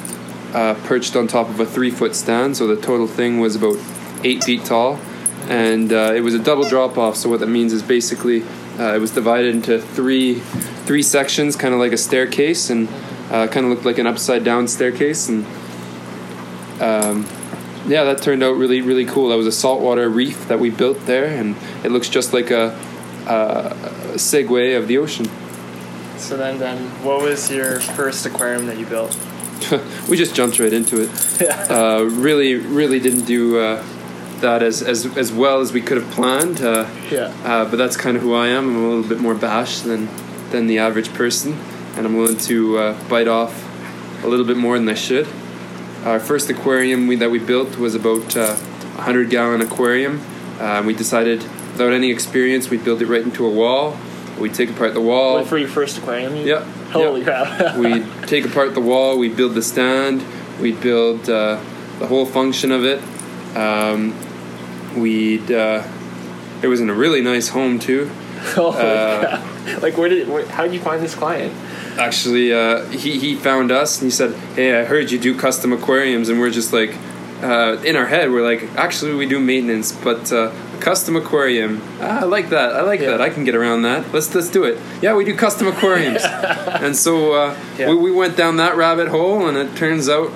uh, 0.53 0.75
perched 0.85 1.15
on 1.15 1.27
top 1.27 1.49
of 1.49 1.59
a 1.59 1.65
three 1.65 1.91
foot 1.91 2.15
stand. 2.15 2.55
So 2.57 2.67
the 2.67 2.79
total 2.79 3.07
thing 3.07 3.39
was 3.39 3.55
about 3.55 3.77
eight 4.23 4.43
feet 4.43 4.65
tall. 4.65 4.99
And 5.47 5.91
it 5.91 6.23
was 6.23 6.35
a 6.35 6.39
double 6.39 6.67
drop 6.67 6.97
off 6.97 7.15
so 7.15 7.27
what 7.27 7.39
that 7.39 7.47
means 7.47 7.73
is 7.73 7.81
basically 7.81 8.43
it 8.77 9.01
was 9.01 9.11
divided 9.11 9.55
into 9.55 9.81
three 9.81 10.35
three 10.85 11.01
sections 11.01 11.55
kind 11.55 11.73
of 11.73 11.79
like 11.79 11.91
a 11.91 11.97
staircase 11.97 12.69
and 12.69 12.87
kind 13.29 13.57
of 13.57 13.65
looked 13.65 13.85
like 13.85 13.97
an 13.97 14.05
upside 14.05 14.43
down 14.43 14.67
staircase. 14.67 15.27
And 15.27 15.45
um, 16.79 17.27
yeah 17.87 18.03
that 18.03 18.21
turned 18.21 18.43
out 18.43 18.57
really 18.57 18.81
really 18.81 19.05
cool. 19.05 19.29
That 19.29 19.37
was 19.37 19.47
a 19.47 19.51
saltwater 19.51 20.07
reef 20.07 20.47
that 20.49 20.59
we 20.59 20.69
built 20.69 21.05
there. 21.07 21.25
And 21.25 21.55
it 21.83 21.91
looks 21.91 22.09
just 22.09 22.31
like 22.31 22.51
a, 22.51 22.77
a 23.25 23.98
segue 24.15 24.77
of 24.77 24.87
the 24.87 24.97
ocean. 24.97 25.27
So 26.17 26.35
then, 26.37 26.59
then 26.59 26.77
what 27.03 27.21
was 27.21 27.49
your 27.49 27.79
first 27.79 28.25
aquarium 28.25 28.67
that 28.67 28.77
you 28.77 28.85
built? 28.85 29.17
we 30.09 30.17
just 30.17 30.35
jumped 30.35 30.59
right 30.59 30.73
into 30.73 31.01
it. 31.01 31.09
Uh, 31.69 32.03
really 32.03 32.55
really 32.55 32.99
didn't 32.99 33.23
do 33.25 33.59
uh, 33.59 33.81
that 34.41 34.61
as, 34.61 34.81
as 34.81 35.05
as 35.17 35.31
well 35.31 35.61
as 35.61 35.71
we 35.71 35.81
could 35.81 35.97
have 35.97 36.11
planned 36.11 36.61
uh, 36.61 36.89
Yeah. 37.09 37.33
uh, 37.45 37.63
but 37.69 37.77
that's 37.77 37.95
kind 37.95 38.17
of 38.17 38.23
who 38.23 38.33
I 38.33 38.47
am. 38.47 38.67
I'm 38.69 38.83
a 38.83 38.87
little 38.87 39.07
bit 39.07 39.19
more 39.19 39.35
bashed 39.35 39.85
than 39.85 40.09
than 40.51 40.67
the 40.67 40.79
average 40.79 41.13
person 41.13 41.57
and 41.95 42.05
I'm 42.05 42.15
willing 42.17 42.37
to 42.37 42.77
uh, 42.77 43.09
bite 43.09 43.27
off 43.27 43.53
a 44.23 44.27
little 44.27 44.45
bit 44.45 44.57
more 44.57 44.77
than 44.77 44.89
I 44.89 44.95
should. 44.95 45.27
Our 46.03 46.19
first 46.19 46.49
aquarium 46.49 47.07
we, 47.07 47.15
that 47.17 47.29
we 47.31 47.39
built 47.39 47.77
was 47.77 47.95
about 47.95 48.35
uh, 48.35 48.41
a 48.41 48.97
100 48.97 49.29
gallon 49.29 49.61
aquarium. 49.61 50.21
We 50.85 50.93
decided 50.93 51.41
without 51.79 51.93
any 51.93 52.11
experience 52.11 52.69
we'd 52.69 52.83
build 52.83 53.01
it 53.01 53.07
right 53.07 53.23
into 53.23 53.45
a 53.45 53.49
wall 53.49 53.97
we'd 54.37 54.53
take 54.53 54.69
apart 54.69 54.93
the 54.93 55.01
wall 55.01 55.43
for 55.45 55.57
your 55.57 55.69
first 55.69 55.97
aquarium? 55.97 56.35
You, 56.35 56.45
yeah 56.45 56.79
Holy 56.91 57.21
yeah. 57.21 57.45
crap. 57.45 57.77
we'd 57.77 58.27
take 58.27 58.45
apart 58.45 58.73
the 58.73 58.81
wall, 58.81 59.17
we'd 59.17 59.35
build 59.35 59.53
the 59.53 59.61
stand, 59.61 60.23
we'd 60.59 60.81
build 60.81 61.29
uh, 61.29 61.61
the 61.99 62.07
whole 62.07 62.25
function 62.25 62.71
of 62.71 62.83
it. 62.83 63.01
Um, 63.55 64.15
we'd, 64.99 65.51
uh, 65.51 65.87
it 66.61 66.67
was 66.67 66.81
in 66.81 66.89
a 66.89 66.93
really 66.93 67.21
nice 67.21 67.49
home 67.49 67.79
too. 67.79 68.07
Holy 68.55 68.77
uh, 68.77 69.19
crap. 69.19 69.81
Like, 69.81 69.97
where 69.97 70.09
did, 70.09 70.27
where, 70.27 70.45
how 70.47 70.63
did 70.63 70.73
you 70.73 70.79
find 70.79 71.03
this 71.03 71.13
client? 71.13 71.53
Actually, 71.99 72.51
uh, 72.51 72.85
he, 72.87 73.19
he 73.19 73.35
found 73.35 73.71
us 73.71 74.01
and 74.01 74.05
he 74.07 74.11
said, 74.11 74.33
Hey, 74.55 74.79
I 74.79 74.85
heard 74.85 75.11
you 75.11 75.19
do 75.19 75.37
custom 75.37 75.71
aquariums. 75.71 76.29
And 76.29 76.39
we're 76.39 76.49
just 76.49 76.73
like, 76.73 76.95
uh, 77.43 77.81
in 77.85 77.95
our 77.95 78.07
head, 78.07 78.31
we're 78.31 78.43
like, 78.43 78.63
Actually, 78.75 79.13
we 79.13 79.27
do 79.27 79.39
maintenance, 79.39 79.91
but 79.91 80.31
uh, 80.31 80.51
custom 80.79 81.15
aquarium. 81.15 81.81
Ah, 82.01 82.21
I 82.21 82.23
like 82.25 82.49
that. 82.49 82.73
I 82.75 82.81
like 82.81 82.99
Yeah. 83.01 83.11
that. 83.11 83.21
I 83.21 83.29
can 83.29 83.43
get 83.43 83.55
around 83.55 83.81
that. 83.83 84.11
Let's, 84.13 84.33
let's 84.33 84.49
do 84.49 84.63
it. 84.63 84.77
Yeah, 85.01 85.15
we 85.15 85.25
do 85.25 85.35
custom 85.35 85.67
aquariums. 85.67 86.21
and 86.23 86.95
so 86.95 87.33
uh, 87.33 87.57
Yeah. 87.77 87.89
we, 87.89 87.95
we 87.95 88.11
went 88.11 88.35
down 88.37 88.57
that 88.57 88.75
rabbit 88.77 89.07
hole, 89.09 89.47
and 89.47 89.57
it 89.57 89.75
turns 89.75 90.07
out 90.09 90.31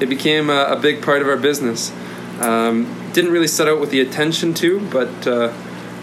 it 0.00 0.08
became 0.08 0.50
a, 0.50 0.64
a 0.64 0.76
big 0.76 1.02
part 1.02 1.22
of 1.22 1.28
our 1.28 1.36
business. 1.36 1.92
Um, 2.40 2.86
didn't 3.12 3.30
really 3.32 3.46
set 3.48 3.66
out 3.66 3.80
with 3.80 3.90
the 3.90 4.00
attention 4.00 4.52
to, 4.54 4.80
but 4.90 5.26
uh, 5.26 5.52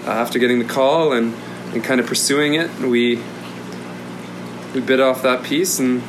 after 0.06 0.40
getting 0.40 0.60
the 0.60 0.66
call 0.66 1.14
and, 1.14 1.34
and 1.74 1.84
kind 1.84 2.00
of 2.00 2.08
pursuing 2.08 2.56
it, 2.56 2.72
we 2.80 3.22
we 4.74 4.82
bit 4.82 5.00
off 5.00 5.22
that 5.22 5.44
piece 5.44 5.78
and 5.78 6.02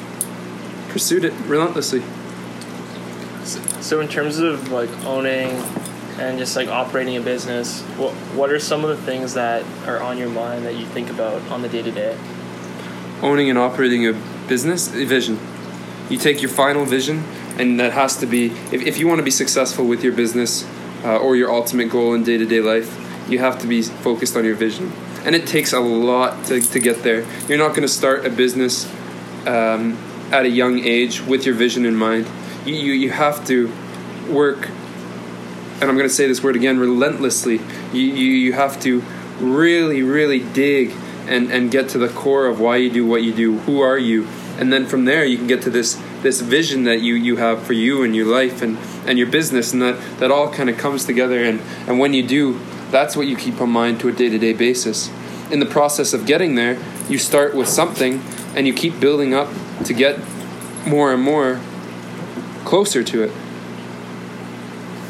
pursued 0.89 1.25
it 1.27 1.35
relentlessly. 1.47 2.03
So, 3.83 4.01
in 4.01 4.09
terms 4.09 4.39
of 4.39 4.71
like 4.73 4.89
owning 5.05 5.51
and 6.19 6.39
just 6.39 6.57
like 6.57 6.69
operating 6.69 7.17
a 7.17 7.21
business, 7.21 7.83
what 7.97 8.13
what 8.37 8.51
are 8.51 8.59
some 8.59 8.85
of 8.85 8.91
the 8.91 9.03
things 9.05 9.35
that 9.35 9.65
are 9.87 10.01
on 10.01 10.19
your 10.19 10.29
mind 10.29 10.65
that 10.65 10.77
you 10.77 10.87
think 10.87 11.11
about 11.11 11.43
on 11.51 11.63
the 11.63 11.69
day 11.69 11.83
to 11.83 11.91
day? 11.91 12.17
Owning 13.23 13.51
and 13.51 13.59
operating 13.59 14.07
a 14.07 14.13
business, 14.49 14.89
a 14.95 15.05
vision. 15.05 15.39
You 16.11 16.19
take 16.19 16.43
your 16.43 16.51
final 16.51 16.85
vision, 16.85 17.25
and 17.59 17.81
that 17.81 17.93
has 17.93 18.17
to 18.19 18.27
be 18.27 18.47
if, 18.73 18.83
if 18.83 18.99
you 18.99 19.09
want 19.09 19.19
to 19.19 19.25
be 19.25 19.31
successful 19.31 19.87
with 19.87 20.05
your 20.05 20.13
business 20.13 20.67
uh, 21.05 21.19
or 21.19 21.37
your 21.37 21.51
ultimate 21.51 21.91
goal 21.91 22.15
in 22.15 22.23
day 22.23 22.37
to 22.37 22.47
day 22.47 22.61
life, 22.61 23.01
you 23.29 23.39
have 23.39 23.59
to 23.61 23.67
be 23.67 23.83
focused 23.83 24.37
on 24.37 24.45
your 24.45 24.55
vision. 24.55 24.93
And 25.25 25.35
it 25.35 25.47
takes 25.47 25.73
a 25.73 25.81
lot 25.81 26.45
to, 26.47 26.61
to 26.61 26.79
get 26.79 27.03
there. 27.03 27.27
You're 27.49 27.59
not 27.59 27.71
going 27.71 27.83
to 27.83 27.89
start 27.89 28.27
a 28.27 28.31
business 28.31 28.87
um, 29.47 29.99
at 30.31 30.45
a 30.45 30.51
young 30.51 30.81
age 30.81 31.23
with 31.23 31.47
your 31.47 31.55
vision 31.55 31.87
in 31.87 31.97
mind. 31.97 32.27
You, 32.67 32.75
you, 32.75 32.93
you 32.93 33.11
have 33.11 33.47
to 33.47 33.73
work 34.31 34.69
and 35.85 35.91
I'm 35.91 35.97
going 35.97 36.09
to 36.09 36.15
say 36.15 36.27
this 36.27 36.43
word 36.43 36.57
again 36.57 36.79
relentlessly. 36.79 37.61
You, 37.93 38.01
you, 38.01 38.33
you 38.33 38.53
have 38.55 38.81
to 38.81 39.03
really, 39.39 40.03
really 40.03 40.41
dig 40.41 40.93
and, 41.27 41.51
and 41.53 41.71
get 41.71 41.91
to 41.91 41.99
the 41.99 42.09
core 42.09 42.47
of 42.47 42.61
why 42.61 42.77
you 42.77 42.91
do 42.91 43.07
what 43.07 43.23
you 43.23 43.33
do. 43.33 43.59
Who 43.61 43.81
are 43.81 43.99
you? 43.99 44.27
and 44.59 44.73
then 44.73 44.87
from 44.87 45.05
there 45.05 45.25
you 45.25 45.37
can 45.37 45.47
get 45.47 45.63
to 45.63 45.71
this 45.71 46.01
this 46.23 46.41
vision 46.41 46.85
that 46.85 47.01
you 47.01 47.15
you 47.15 47.37
have 47.37 47.63
for 47.63 47.73
you 47.73 48.03
and 48.03 48.15
your 48.15 48.27
life 48.27 48.63
and 48.63 48.79
and 49.07 49.19
your 49.19 49.27
business 49.27 49.73
and 49.73 49.83
that 49.83 50.01
that 50.19 50.31
all 50.31 50.51
kind 50.51 50.71
of 50.71 50.79
comes 50.79 51.05
together 51.05 51.43
and 51.43 51.61
and 51.87 51.99
when 51.99 52.15
you 52.15 52.23
do 52.27 52.59
that's 52.91 53.17
what 53.17 53.27
you 53.27 53.37
keep 53.37 53.61
in 53.61 53.71
mind 53.71 53.99
to 54.01 54.09
a 54.09 54.13
day-to-day 54.13 54.53
basis 54.53 55.11
in 55.51 55.59
the 55.61 55.67
process 55.67 56.13
of 56.13 56.27
getting 56.27 56.55
there 56.55 56.79
you 57.09 57.19
start 57.19 57.55
with 57.55 57.69
something 57.69 58.23
and 58.55 58.67
you 58.67 58.73
keep 58.73 58.99
building 59.01 59.35
up 59.35 59.49
to 59.85 59.93
get 59.93 60.19
more 60.87 61.13
and 61.13 61.23
more 61.23 61.61
closer 62.65 63.03
to 63.03 63.23
it 63.23 63.33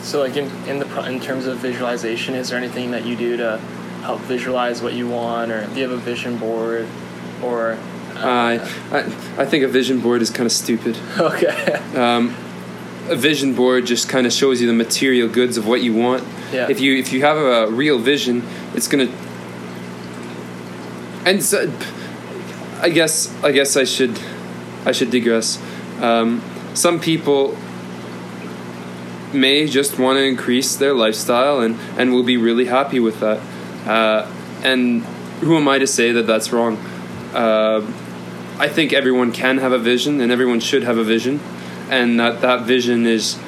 So, 0.04 0.20
like 0.20 0.36
in 0.36 0.50
in 0.68 0.78
the 0.78 1.04
in 1.06 1.18
terms 1.18 1.46
of 1.46 1.58
visualization, 1.58 2.34
is 2.34 2.50
there 2.50 2.58
anything 2.58 2.90
that 2.90 3.06
you 3.06 3.16
do 3.16 3.38
to 3.38 3.58
help 4.02 4.20
visualize 4.20 4.82
what 4.82 4.92
you 4.92 5.08
want, 5.08 5.50
or 5.50 5.66
do 5.66 5.80
you 5.80 5.88
have 5.88 5.92
a 5.92 5.96
vision 5.96 6.36
board, 6.36 6.86
or 7.42 7.78
I, 8.14 8.58
I 8.92 8.98
I 9.38 9.44
think 9.46 9.64
a 9.64 9.68
vision 9.68 10.00
board 10.00 10.20
is 10.20 10.28
kind 10.28 10.44
of 10.44 10.52
stupid 10.52 10.98
okay, 11.18 11.72
um, 11.96 12.36
a 13.08 13.16
vision 13.16 13.54
board 13.54 13.86
just 13.86 14.10
kind 14.10 14.26
of 14.26 14.32
shows 14.32 14.60
you 14.60 14.66
the 14.66 14.74
material 14.74 15.26
goods 15.26 15.56
of 15.56 15.66
what 15.66 15.82
you 15.82 15.94
want. 15.94 16.22
Yeah. 16.52 16.68
If 16.68 16.80
you 16.80 16.96
if 16.96 17.10
you 17.10 17.22
have 17.22 17.38
a 17.38 17.70
real 17.70 17.98
vision, 17.98 18.42
it's 18.74 18.88
gonna. 18.88 19.08
And 21.24 21.42
so, 21.42 21.72
I 22.82 22.90
guess 22.90 23.32
I 23.42 23.52
guess 23.52 23.74
I 23.74 23.84
should 23.84 24.20
I 24.84 24.92
should 24.92 25.10
digress. 25.10 25.58
Um, 26.02 26.42
some 26.74 27.00
people 27.00 27.56
may 29.34 29.66
just 29.66 29.98
want 29.98 30.18
to 30.18 30.24
increase 30.24 30.76
their 30.76 30.94
lifestyle 30.94 31.60
and 31.60 31.78
and 31.98 32.12
will 32.12 32.22
be 32.22 32.36
really 32.36 32.66
happy 32.66 33.00
with 33.00 33.20
that. 33.20 33.40
Uh, 33.86 34.30
and 34.62 35.02
who 35.40 35.56
am 35.56 35.68
I 35.68 35.78
to 35.78 35.86
say 35.86 36.12
that 36.12 36.26
that's 36.26 36.52
wrong? 36.52 36.76
Uh, 37.34 37.80
I 38.58 38.68
think 38.68 38.92
everyone 38.92 39.32
can 39.32 39.58
have 39.58 39.72
a 39.72 39.78
vision 39.78 40.20
and 40.20 40.30
everyone 40.30 40.60
should 40.60 40.84
have 40.84 40.96
a 40.96 41.04
vision 41.04 41.40
and 41.90 42.18
that 42.20 42.40
that 42.40 42.62
vision 42.62 43.06
is 43.06 43.38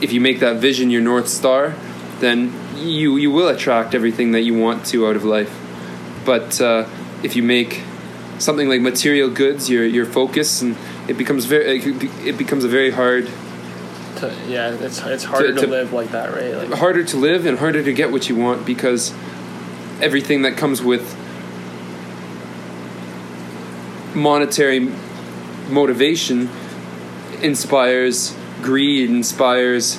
if 0.00 0.12
you 0.12 0.20
make 0.20 0.40
that 0.40 0.56
vision 0.56 0.90
your 0.90 1.02
north 1.02 1.28
star 1.28 1.74
then 2.20 2.52
you 2.76 3.16
you 3.16 3.30
will 3.30 3.48
attract 3.48 3.94
everything 3.94 4.32
that 4.32 4.42
you 4.42 4.54
want 4.54 4.84
to 4.86 5.06
out 5.06 5.16
of 5.16 5.24
life 5.24 5.52
but 6.24 6.60
uh, 6.60 6.86
if 7.22 7.34
you 7.34 7.42
make 7.42 7.82
something 8.38 8.68
like 8.68 8.80
material 8.80 9.28
goods 9.28 9.68
your 9.68 9.84
your 9.84 10.06
focus 10.06 10.62
and 10.62 10.76
it 11.08 11.16
becomes 11.16 11.46
very 11.46 11.80
it 12.24 12.38
becomes 12.38 12.64
a 12.64 12.68
very 12.68 12.90
hard 12.90 13.28
to, 14.18 14.34
yeah, 14.48 14.74
it's 14.74 15.00
it's 15.04 15.24
harder 15.24 15.54
to, 15.54 15.60
to- 15.62 15.66
live 15.66 15.92
like 15.92 16.10
that, 16.12 16.32
right? 16.34 16.54
Like, 16.68 16.78
harder 16.78 17.04
to 17.04 17.16
live 17.16 17.46
and 17.46 17.58
harder 17.58 17.82
to 17.82 17.92
get 17.92 18.10
what 18.12 18.28
you 18.28 18.36
want 18.36 18.64
because 18.66 19.12
everything 20.00 20.42
that 20.42 20.56
comes 20.56 20.82
with 20.82 21.16
monetary 24.14 24.80
motivation 25.68 26.48
inspires 27.42 28.34
greed, 28.62 29.10
inspires 29.10 29.98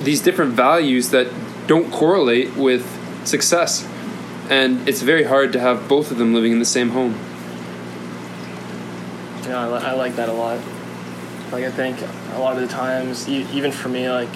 these 0.00 0.20
different 0.20 0.52
values 0.52 1.10
that 1.10 1.28
don't 1.66 1.90
correlate 1.92 2.56
with 2.56 2.84
success. 3.26 3.86
And 4.50 4.86
it's 4.88 5.00
very 5.00 5.24
hard 5.24 5.52
to 5.54 5.60
have 5.60 5.88
both 5.88 6.10
of 6.10 6.18
them 6.18 6.34
living 6.34 6.52
in 6.52 6.58
the 6.58 6.64
same 6.64 6.90
home. 6.90 7.14
Yeah, 9.46 9.60
I, 9.60 9.68
li- 9.68 9.84
I 9.84 9.92
like 9.92 10.16
that 10.16 10.28
a 10.28 10.32
lot. 10.32 10.58
Like, 11.54 11.66
I 11.66 11.70
think 11.70 12.00
a 12.32 12.40
lot 12.40 12.56
of 12.56 12.62
the 12.62 12.66
times, 12.66 13.28
even 13.28 13.70
for 13.70 13.88
me, 13.88 14.10
like, 14.10 14.28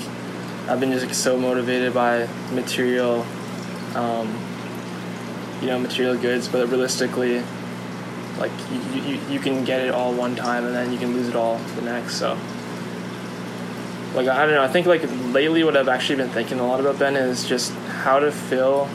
I've 0.68 0.78
been 0.78 0.92
just 0.92 1.04
like, 1.04 1.12
so 1.12 1.37
motivated 1.37 1.92
by 1.92 2.28
material, 2.52 3.26
um, 3.96 4.28
you 5.61 5.66
know, 5.66 5.81
material 5.81 6.16
goods, 6.16 6.46
but 6.46 6.68
realistically, 6.68 7.42
like, 8.38 8.52
you, 8.94 9.02
you, 9.02 9.20
you 9.31 9.40
can 9.40 9.64
get 9.64 9.81
it 9.81 9.92
all 9.92 10.12
one 10.14 10.37
time 10.37 10.64
and 10.64 10.72
then 10.72 10.92
you 10.92 10.98
can 10.98 11.12
lose 11.12 11.26
it 11.26 11.35
all 11.35 11.59
the 11.74 11.83
next, 11.83 12.18
so. 12.18 12.38
Like, 14.14 14.28
I 14.28 14.46
don't 14.46 14.54
know, 14.54 14.62
I 14.62 14.68
think, 14.68 14.87
like, 14.87 15.02
lately 15.33 15.64
what 15.64 15.76
I've 15.76 15.88
actually 15.88 16.18
been 16.18 16.31
thinking 16.31 16.61
a 16.61 16.66
lot 16.68 16.78
about, 16.78 17.00
Ben, 17.00 17.16
is 17.16 17.48
just 17.48 17.72
how 17.72 18.20
to 18.20 18.31
fill, 18.31 18.88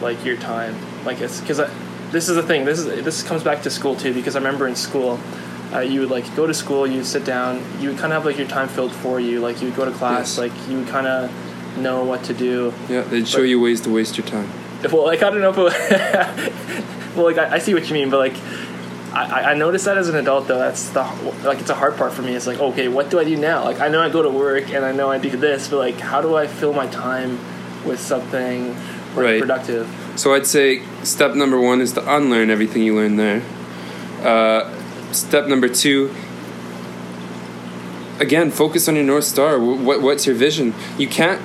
like, 0.00 0.24
your 0.24 0.36
time. 0.36 0.76
Like, 1.04 1.20
it's, 1.20 1.40
because 1.40 1.56
this 2.12 2.28
is 2.28 2.36
the 2.36 2.42
thing, 2.44 2.66
this 2.66 2.78
is, 2.78 3.04
this 3.04 3.24
comes 3.24 3.42
back 3.42 3.62
to 3.62 3.70
school, 3.70 3.96
too, 3.96 4.14
because 4.14 4.36
I 4.36 4.38
remember 4.38 4.68
in 4.68 4.76
school, 4.76 5.18
uh, 5.74 5.80
you 5.80 6.00
would 6.00 6.10
like 6.10 6.34
go 6.36 6.46
to 6.46 6.54
school, 6.54 6.86
you 6.86 6.98
would 6.98 7.06
sit 7.06 7.24
down, 7.24 7.62
you 7.80 7.88
would 7.90 7.98
kind 7.98 8.12
of 8.12 8.18
have 8.22 8.26
like 8.26 8.38
your 8.38 8.46
time 8.48 8.68
filled 8.68 8.92
for 8.92 9.18
you. 9.20 9.40
Like 9.40 9.60
you 9.60 9.68
would 9.68 9.76
go 9.76 9.84
to 9.84 9.90
class, 9.90 10.36
Yes. 10.36 10.38
like 10.38 10.68
you 10.68 10.78
would 10.78 10.88
kind 10.88 11.06
of 11.06 11.30
know 11.78 12.04
what 12.04 12.22
to 12.24 12.34
do. 12.34 12.72
Yeah, 12.88 13.02
they'd 13.02 13.26
show 13.26 13.42
you 13.42 13.60
ways 13.60 13.80
to 13.82 13.90
waste 13.90 14.16
your 14.16 14.26
time. 14.26 14.48
Well, 14.92 15.04
like 15.04 15.22
I 15.22 15.30
don't 15.30 15.40
know 15.40 15.50
if 15.50 15.58
it, 15.58 17.16
well, 17.16 17.24
like 17.26 17.38
I, 17.38 17.54
I 17.56 17.58
see 17.58 17.74
what 17.74 17.86
you 17.88 17.94
mean, 17.94 18.10
but 18.10 18.18
like 18.18 18.36
I, 19.12 19.40
I- 19.40 19.50
I 19.52 19.54
noticed 19.54 19.84
that 19.86 19.96
as 19.98 20.08
an 20.08 20.16
adult 20.16 20.46
though. 20.48 20.58
That's 20.58 20.88
the 20.90 21.02
like 21.44 21.58
it's 21.60 21.70
a 21.70 21.74
hard 21.74 21.96
part 21.96 22.12
for 22.12 22.22
me. 22.22 22.34
It's 22.34 22.46
like 22.46 22.58
okay, 22.60 22.88
what 22.88 23.10
do 23.10 23.18
I 23.18 23.24
do 23.24 23.36
now? 23.36 23.64
Like 23.64 23.80
I 23.80 23.88
know 23.88 24.00
I 24.00 24.10
go 24.10 24.22
to 24.22 24.30
work 24.30 24.70
and 24.72 24.84
I 24.84 24.92
know 24.92 25.10
I 25.10 25.18
do 25.18 25.30
this, 25.30 25.68
but 25.68 25.78
like 25.78 25.98
how 25.98 26.20
do 26.20 26.34
I 26.36 26.46
fill 26.46 26.72
my 26.72 26.86
time 26.88 27.38
with 27.84 27.98
something 28.00 28.68
like, 29.14 29.16
Right. 29.16 29.40
productive? 29.40 29.88
So 30.16 30.34
I'd 30.34 30.46
say 30.46 30.82
step 31.02 31.34
number 31.34 31.58
one 31.60 31.80
is 31.80 31.92
to 31.94 32.14
unlearn 32.16 32.50
everything 32.50 32.82
you 32.82 32.94
learned 32.94 33.18
there. 33.18 33.42
Uh, 34.22 34.70
step 35.14 35.46
number 35.46 35.68
two, 35.68 36.14
again, 38.18 38.50
focus 38.50 38.88
on 38.88 38.96
your 38.96 39.04
north 39.04 39.24
star. 39.24 39.58
What, 39.58 40.02
what's 40.02 40.26
your 40.26 40.34
vision? 40.34 40.74
You 40.98 41.08
can't. 41.08 41.40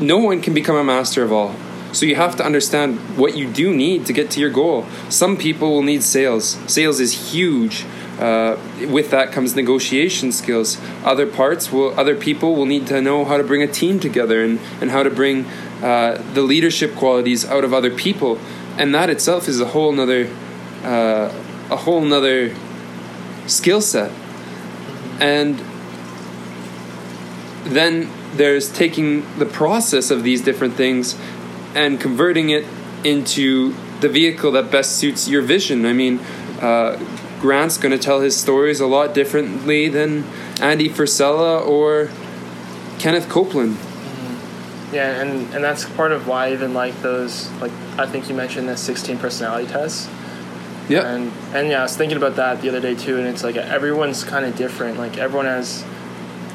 No 0.00 0.18
one 0.18 0.40
can 0.40 0.54
become 0.54 0.76
a 0.76 0.84
master 0.84 1.22
of 1.22 1.32
all. 1.32 1.54
So 1.92 2.06
you 2.06 2.14
have 2.14 2.36
to 2.36 2.44
understand 2.44 3.18
what 3.18 3.36
you 3.36 3.50
do 3.52 3.74
need 3.74 4.06
to 4.06 4.12
get 4.12 4.30
to 4.32 4.40
your 4.40 4.50
goal. 4.50 4.86
Some 5.08 5.36
people 5.36 5.70
will 5.70 5.82
need 5.82 6.02
sales. 6.02 6.58
Sales 6.66 7.00
is 7.00 7.32
huge. 7.32 7.84
Uh, 8.18 8.58
with 8.90 9.10
that 9.10 9.32
comes 9.32 9.56
negotiation 9.56 10.30
skills. 10.30 10.78
Other 11.04 11.26
parts 11.26 11.72
will, 11.72 11.98
other 11.98 12.14
people 12.14 12.54
will 12.54 12.66
need 12.66 12.86
to 12.88 13.00
know 13.00 13.24
how 13.24 13.38
to 13.38 13.44
bring 13.44 13.62
a 13.62 13.66
team 13.66 13.98
together 13.98 14.44
and, 14.44 14.60
and 14.80 14.90
how 14.90 15.02
to 15.02 15.10
bring 15.10 15.46
uh, 15.82 16.22
the 16.34 16.42
leadership 16.42 16.94
qualities 16.94 17.46
out 17.46 17.64
of 17.64 17.72
other 17.72 17.90
people, 17.90 18.38
and 18.76 18.94
that 18.94 19.08
itself 19.08 19.48
is 19.48 19.58
a 19.60 19.68
whole 19.68 19.90
nother, 19.90 20.28
uh, 20.84 21.32
a 21.70 21.76
whole 21.76 22.02
nother 22.02 22.54
skill 23.50 23.80
set. 23.80 24.10
And 25.20 25.58
then 27.64 28.10
there's 28.34 28.72
taking 28.72 29.38
the 29.38 29.46
process 29.46 30.10
of 30.10 30.22
these 30.22 30.40
different 30.40 30.74
things 30.74 31.18
and 31.74 32.00
converting 32.00 32.50
it 32.50 32.64
into 33.04 33.74
the 34.00 34.08
vehicle 34.08 34.52
that 34.52 34.70
best 34.70 34.96
suits 34.96 35.28
your 35.28 35.42
vision. 35.42 35.84
I 35.84 35.92
mean, 35.92 36.18
uh, 36.60 36.98
Grant's 37.40 37.78
going 37.78 37.92
to 37.92 37.98
tell 37.98 38.20
his 38.20 38.36
stories 38.36 38.80
a 38.80 38.86
lot 38.86 39.14
differently 39.14 39.88
than 39.88 40.24
Andy 40.60 40.88
Frisella 40.88 41.66
or 41.66 42.10
Kenneth 42.98 43.28
Copeland. 43.28 43.76
Yeah, 44.92 45.20
and 45.20 45.54
and 45.54 45.62
that's 45.62 45.84
part 45.84 46.10
of 46.10 46.26
why 46.26 46.52
even 46.52 46.74
like 46.74 47.00
those. 47.00 47.50
Like 47.60 47.70
I 47.96 48.06
think 48.06 48.28
you 48.28 48.34
mentioned 48.34 48.68
the 48.68 48.76
16 48.76 49.18
personality 49.18 49.68
tests. 49.68 50.08
Yeah. 50.90 51.06
And 51.06 51.32
and 51.54 51.68
yeah, 51.68 51.80
I 51.80 51.82
was 51.84 51.96
thinking 51.96 52.16
about 52.16 52.36
that 52.36 52.60
the 52.62 52.68
other 52.68 52.80
day 52.80 52.96
too, 52.96 53.16
and 53.16 53.26
it's 53.26 53.44
like 53.44 53.56
everyone's 53.56 54.24
kind 54.24 54.44
of 54.44 54.56
different. 54.56 54.98
Like 54.98 55.18
everyone 55.18 55.46
has 55.46 55.84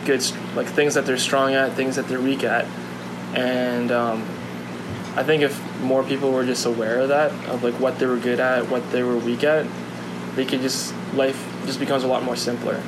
good 0.03 0.21
like 0.55 0.67
things 0.67 0.95
that 0.95 1.05
they're 1.05 1.17
strong 1.17 1.53
at, 1.53 1.73
things 1.73 1.95
that 1.95 2.09
they're 2.09 2.21
weak 2.21 2.43
at, 2.43 2.65
and 3.33 3.91
um, 3.91 4.21
I 5.15 5.23
think 5.23 5.41
if 5.41 5.81
more 5.81 6.03
people 6.03 6.33
were 6.33 6.45
just 6.45 6.65
aware 6.65 6.99
of 6.99 7.09
that, 7.09 7.31
of 7.47 7.63
like 7.63 7.75
what 7.75 7.97
they 7.97 8.05
were 8.05 8.17
good 8.17 8.41
at, 8.41 8.69
what 8.69 8.91
they 8.91 9.03
were 9.03 9.17
weak 9.17 9.45
at, 9.45 9.65
they 10.35 10.43
could 10.43 10.59
just 10.59 10.93
life 11.13 11.41
just 11.65 11.79
becomes 11.79 12.03
a 12.03 12.07
lot 12.07 12.21
more 12.21 12.35
simpler, 12.35 12.83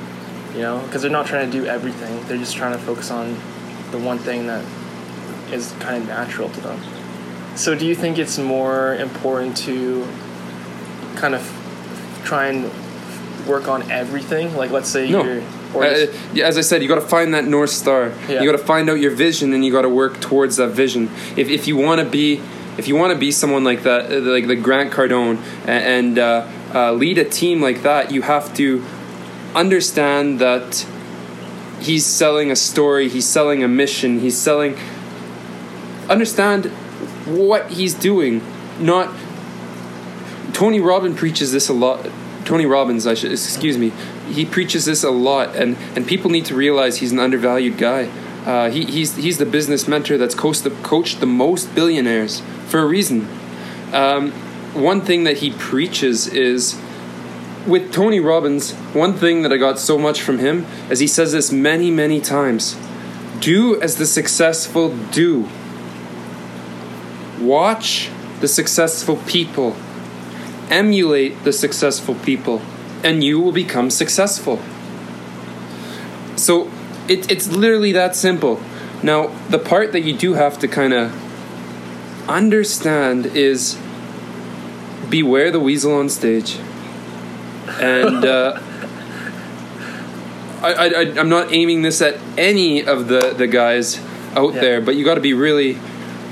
you 0.52 0.60
know, 0.60 0.82
because 0.82 1.00
they're 1.00 1.10
not 1.10 1.26
trying 1.26 1.50
to 1.50 1.58
do 1.60 1.64
everything. 1.64 2.22
They're 2.26 2.36
just 2.36 2.56
trying 2.56 2.72
to 2.72 2.78
focus 2.78 3.10
on 3.10 3.32
the 3.90 3.98
one 3.98 4.18
thing 4.18 4.48
that 4.48 4.62
is 5.50 5.72
kind 5.80 6.02
of 6.02 6.06
natural 6.08 6.50
to 6.50 6.60
them. 6.60 6.78
So, 7.56 7.74
do 7.74 7.86
you 7.86 7.94
think 7.94 8.18
it's 8.18 8.36
more 8.38 8.94
important 8.96 9.56
to 9.58 10.06
kind 11.18 11.34
of 11.34 11.42
try 12.24 12.46
and 12.48 12.70
work 13.46 13.68
on 13.68 13.90
everything? 13.90 14.56
Like, 14.56 14.70
let's 14.70 14.88
say 14.88 15.08
No. 15.10 15.24
you're, 15.24 15.42
Uh, 15.74 16.06
as 16.42 16.56
I 16.56 16.62
said, 16.62 16.82
you 16.82 16.88
got 16.88 16.94
to 16.94 17.10
find 17.16 17.34
that 17.34 17.44
north 17.46 17.70
star. 17.70 18.12
Yeah. 18.28 18.40
You 18.40 18.50
got 18.50 18.58
to 18.58 18.64
find 18.64 18.88
out 18.88 19.00
your 19.00 19.10
vision, 19.10 19.52
and 19.52 19.62
you 19.64 19.70
got 19.72 19.82
to 19.82 19.88
work 20.02 20.18
towards 20.20 20.56
that 20.56 20.68
vision. 20.70 21.10
If 21.36 21.48
if 21.50 21.68
you 21.68 21.76
want 21.76 21.98
to 22.00 22.06
be, 22.06 22.40
if 22.78 22.88
you 22.88 22.96
want 22.96 23.12
to 23.12 23.18
be 23.18 23.30
someone 23.32 23.64
like 23.64 23.82
that, 23.82 24.10
uh, 24.10 24.20
like 24.36 24.46
the 24.46 24.56
Grant 24.56 24.90
Cardone, 24.92 25.36
a- 25.66 25.70
and 25.96 26.18
uh, 26.18 26.46
uh, 26.74 26.92
lead 26.92 27.18
a 27.18 27.24
team 27.24 27.60
like 27.60 27.82
that, 27.82 28.10
you 28.12 28.22
have 28.22 28.54
to 28.54 28.82
understand 29.54 30.38
that 30.38 30.86
he's 31.80 32.06
selling 32.06 32.50
a 32.50 32.56
story, 32.56 33.08
he's 33.08 33.26
selling 33.26 33.62
a 33.62 33.68
mission, 33.68 34.20
he's 34.20 34.38
selling. 34.38 34.74
Understand 36.08 36.66
what 37.26 37.68
he's 37.70 37.92
doing, 37.92 38.40
not 38.80 39.08
Tony 40.58 40.80
Robbins 40.80 41.16
preaches 41.16 41.52
this 41.52 41.68
a 41.68 41.72
lot. 41.72 42.10
Tony 42.44 42.66
Robbins, 42.66 43.06
I 43.06 43.14
should 43.14 43.30
excuse 43.30 43.78
me. 43.78 43.92
He 44.28 44.44
preaches 44.44 44.86
this 44.86 45.04
a 45.04 45.10
lot, 45.10 45.54
and 45.54 45.76
and 45.94 46.04
people 46.04 46.32
need 46.32 46.46
to 46.46 46.56
realize 46.56 46.96
he's 46.96 47.12
an 47.12 47.20
undervalued 47.20 47.78
guy. 47.78 48.08
Uh, 48.44 48.68
he, 48.68 48.84
he's 48.84 49.14
he's 49.14 49.38
the 49.38 49.46
business 49.46 49.86
mentor 49.86 50.18
that's 50.18 50.34
coached 50.34 50.64
the, 50.64 50.70
coached 50.82 51.20
the 51.20 51.26
most 51.26 51.72
billionaires 51.76 52.42
for 52.66 52.80
a 52.80 52.86
reason. 52.86 53.28
Um, 53.92 54.32
one 54.74 55.00
thing 55.00 55.22
that 55.22 55.36
he 55.36 55.52
preaches 55.52 56.26
is 56.26 56.76
with 57.64 57.92
Tony 57.92 58.18
Robbins, 58.18 58.72
one 58.94 59.12
thing 59.12 59.42
that 59.42 59.52
I 59.52 59.58
got 59.58 59.78
so 59.78 59.96
much 59.96 60.20
from 60.20 60.38
him 60.40 60.66
is 60.90 60.98
he 60.98 61.06
says 61.06 61.30
this 61.30 61.52
many, 61.52 61.92
many 61.92 62.20
times 62.20 62.76
do 63.38 63.80
as 63.80 63.94
the 63.94 64.06
successful 64.06 64.88
do. 65.12 65.48
Watch 67.40 68.10
the 68.40 68.48
successful 68.48 69.18
people, 69.28 69.76
emulate 70.70 71.44
the 71.44 71.52
successful 71.52 72.14
people, 72.16 72.60
and 73.04 73.22
you 73.22 73.40
will 73.40 73.52
become 73.52 73.90
successful. 73.90 74.60
So 76.36 76.70
it, 77.08 77.30
it's 77.30 77.48
literally 77.48 77.92
that 77.92 78.16
simple. 78.16 78.60
Now, 79.02 79.28
the 79.48 79.58
part 79.58 79.92
that 79.92 80.00
you 80.00 80.16
do 80.16 80.34
have 80.34 80.58
to 80.60 80.68
kind 80.68 80.92
of 80.92 81.12
understand 82.28 83.26
is 83.26 83.78
beware 85.08 85.50
the 85.50 85.60
weasel 85.60 85.94
on 85.94 86.08
stage. 86.08 86.58
And 87.80 88.24
uh, 88.24 88.60
I, 90.62 90.72
I, 90.72 91.00
I'm 91.18 91.28
not 91.28 91.52
aiming 91.52 91.82
this 91.82 92.02
at 92.02 92.18
any 92.36 92.84
of 92.84 93.08
the, 93.08 93.32
the 93.36 93.46
guys 93.46 94.00
out 94.34 94.54
Yeah. 94.54 94.60
there, 94.60 94.80
but 94.80 94.96
you 94.96 95.04
got 95.04 95.14
to 95.14 95.20
be 95.20 95.32
really, 95.32 95.78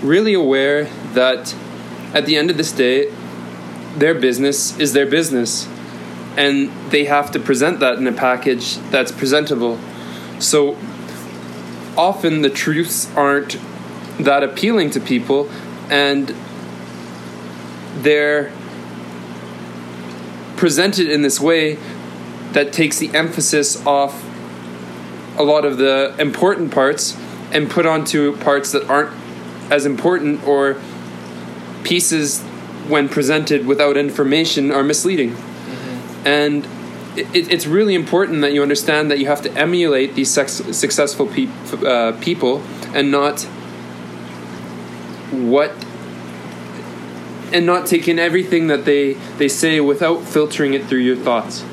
really 0.02 0.34
aware 0.34 0.84
that 1.14 1.54
at 2.12 2.26
the 2.26 2.36
end 2.36 2.50
of 2.50 2.56
this 2.56 2.72
day, 2.72 3.12
their 3.96 4.14
business 4.14 4.78
is 4.78 4.92
their 4.92 5.06
business. 5.06 5.68
And 6.36 6.70
they 6.90 7.04
have 7.04 7.30
to 7.32 7.38
present 7.38 7.80
that 7.80 7.98
in 7.98 8.06
a 8.06 8.12
package 8.12 8.76
that's 8.90 9.10
presentable. 9.10 9.78
So 10.38 10.76
often 11.96 12.42
the 12.42 12.50
truths 12.50 13.10
aren't 13.16 13.58
that 14.18 14.42
appealing 14.42 14.90
to 14.90 15.00
people, 15.00 15.50
and 15.90 16.34
they're 17.96 18.52
presented 20.56 21.08
in 21.08 21.22
this 21.22 21.40
way 21.40 21.78
that 22.52 22.72
takes 22.72 22.98
the 22.98 23.14
emphasis 23.14 23.84
off 23.86 24.24
a 25.38 25.42
lot 25.42 25.64
of 25.64 25.76
the 25.76 26.14
important 26.18 26.72
parts 26.72 27.16
and 27.52 27.70
put 27.70 27.84
onto 27.84 28.36
parts 28.38 28.72
that 28.72 28.88
aren't 28.88 29.14
as 29.70 29.84
important 29.84 30.46
or 30.46 30.80
pieces 31.84 32.42
when 32.88 33.08
presented 33.08 33.66
without 33.66 33.96
information 33.96 34.70
are 34.70 34.82
misleading. 34.82 35.36
And 36.24 36.66
it, 37.16 37.50
it's 37.50 37.66
really 37.66 37.94
important 37.94 38.42
that 38.42 38.52
you 38.52 38.62
understand 38.62 39.10
that 39.10 39.18
you 39.18 39.26
have 39.26 39.42
to 39.42 39.52
emulate 39.52 40.14
these 40.14 40.30
sex, 40.30 40.54
successful 40.72 41.26
peop 41.26 41.50
uh, 41.84 42.12
people 42.20 42.62
and 42.94 43.10
not 43.10 43.42
what 45.30 45.72
and 47.52 47.64
not 47.64 47.86
take 47.86 48.08
in 48.08 48.18
everything 48.18 48.66
that 48.66 48.84
they 48.84 49.14
they 49.38 49.48
say 49.48 49.80
without 49.80 50.22
filtering 50.24 50.74
it 50.74 50.84
through 50.86 50.98
your 50.98 51.16
thoughts 51.16 51.64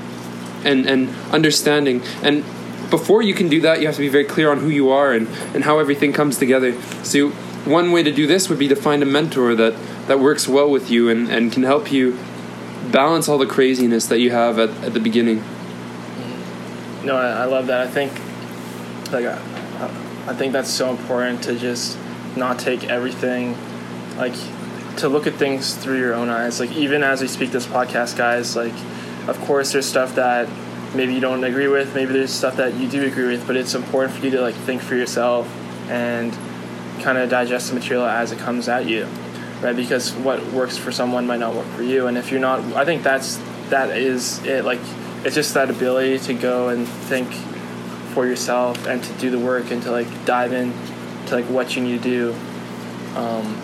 and 0.64 0.86
and 0.86 1.10
understanding. 1.32 2.02
And 2.22 2.44
before 2.90 3.22
you 3.22 3.34
can 3.34 3.50
do 3.50 3.60
that 3.62 3.82
you 3.82 3.88
have 3.88 3.96
to 3.96 4.02
be 4.02 4.10
very 4.10 4.26
clear 4.26 4.52
on 4.52 4.60
who 4.60 4.70
you 4.70 4.90
are 4.90 5.14
and 5.14 5.28
and 5.54 5.64
how 5.64 5.80
everything 5.80 6.14
comes 6.14 6.38
together. 6.38 6.80
So 7.04 7.30
one 7.66 7.92
way 7.92 8.04
to 8.04 8.12
do 8.12 8.28
this 8.28 8.50
would 8.50 8.60
be 8.60 8.68
to 8.68 8.76
find 8.76 9.02
a 9.02 9.06
mentor 9.06 9.56
that 9.56 9.74
that 10.08 10.20
works 10.20 10.48
well 10.48 10.70
with 10.70 10.90
you 10.90 11.10
and 11.10 11.30
and 11.30 11.52
can 11.52 11.64
help 11.64 11.92
you 11.92 12.18
balance 12.92 13.30
all 13.30 13.38
the 13.38 13.46
craziness 13.46 14.08
that 14.08 14.20
you 14.20 14.32
have 14.32 14.60
at, 14.60 14.70
at 14.84 14.94
the 14.94 15.00
beginning 15.00 15.40
mm. 15.40 17.06
No, 17.06 17.18
I, 17.18 17.44
I 17.44 17.46
love 17.46 17.68
that. 17.68 17.86
I 17.86 17.88
think, 17.90 18.14
like, 19.12 19.26
I, 19.26 19.36
I 20.28 20.34
think 20.34 20.54
that's 20.54 20.70
so 20.70 20.90
important 20.90 21.44
to 21.44 21.60
just 21.60 21.98
not 22.38 22.60
take 22.60 22.86
everything, 22.86 23.58
like, 24.16 24.34
to 24.98 25.10
look 25.10 25.28
at 25.28 25.34
things 25.34 25.76
through 25.76 26.00
your 26.00 26.14
own 26.14 26.30
eyes. 26.30 26.62
Like, 26.62 26.72
even 26.72 27.04
as 27.04 27.22
we 27.22 27.28
speak 27.28 27.52
this 27.52 27.66
podcast, 27.66 28.16
guys, 28.16 28.56
like, 28.56 28.74
of 29.28 29.38
course, 29.42 29.74
there's 29.74 29.86
stuff 29.86 30.16
that 30.16 30.48
maybe 30.96 31.14
you 31.14 31.20
don't 31.20 31.44
agree 31.44 31.68
with. 31.68 31.94
Maybe 31.94 32.14
there's 32.14 32.32
stuff 32.32 32.56
that 32.58 32.74
you 32.76 32.88
do 32.88 33.04
agree 33.04 33.28
with, 33.28 33.46
but 33.46 33.58
it's 33.58 33.76
important 33.76 34.18
for 34.18 34.24
you 34.24 34.32
to 34.32 34.42
like 34.42 34.56
think 34.56 34.82
for 34.82 34.96
yourself 34.96 35.48
and 35.90 36.32
kind 37.02 37.18
of 37.18 37.30
digest 37.30 37.70
the 37.70 37.76
material 37.76 38.06
as 38.06 38.32
it 38.32 38.40
comes 38.40 38.70
at 38.70 38.88
you, 38.88 39.08
right? 39.64 39.76
Because 39.76 40.12
what 40.14 40.44
works 40.52 40.78
for 40.78 40.92
someone 40.92 41.26
might 41.26 41.40
not 41.40 41.56
work 41.56 41.68
for 41.68 41.84
you, 41.84 42.08
and 42.08 42.18
if 42.18 42.32
you're 42.32 42.42
not, 42.42 42.60
I 42.74 42.86
think 42.86 43.02
that's 43.02 43.38
that 43.70 43.98
is 43.98 44.44
it. 44.46 44.66
Like, 44.66 44.80
it's 45.24 45.36
just 45.36 45.54
that 45.54 45.70
ability 45.70 46.20
to 46.26 46.34
go 46.34 46.70
and 46.70 46.88
think 46.88 47.32
for 48.14 48.28
yourself 48.28 48.86
and 48.86 49.04
to 49.04 49.14
do 49.14 49.32
the 49.32 49.40
work 49.40 49.72
and 49.72 49.82
to 49.84 49.92
like 49.92 50.26
dive 50.26 50.54
in 50.54 50.74
to 51.28 51.36
like 51.36 51.46
what 51.46 51.76
you 51.76 51.82
need 51.82 52.04
to 52.04 52.10
do, 52.10 52.36
um, 53.16 53.62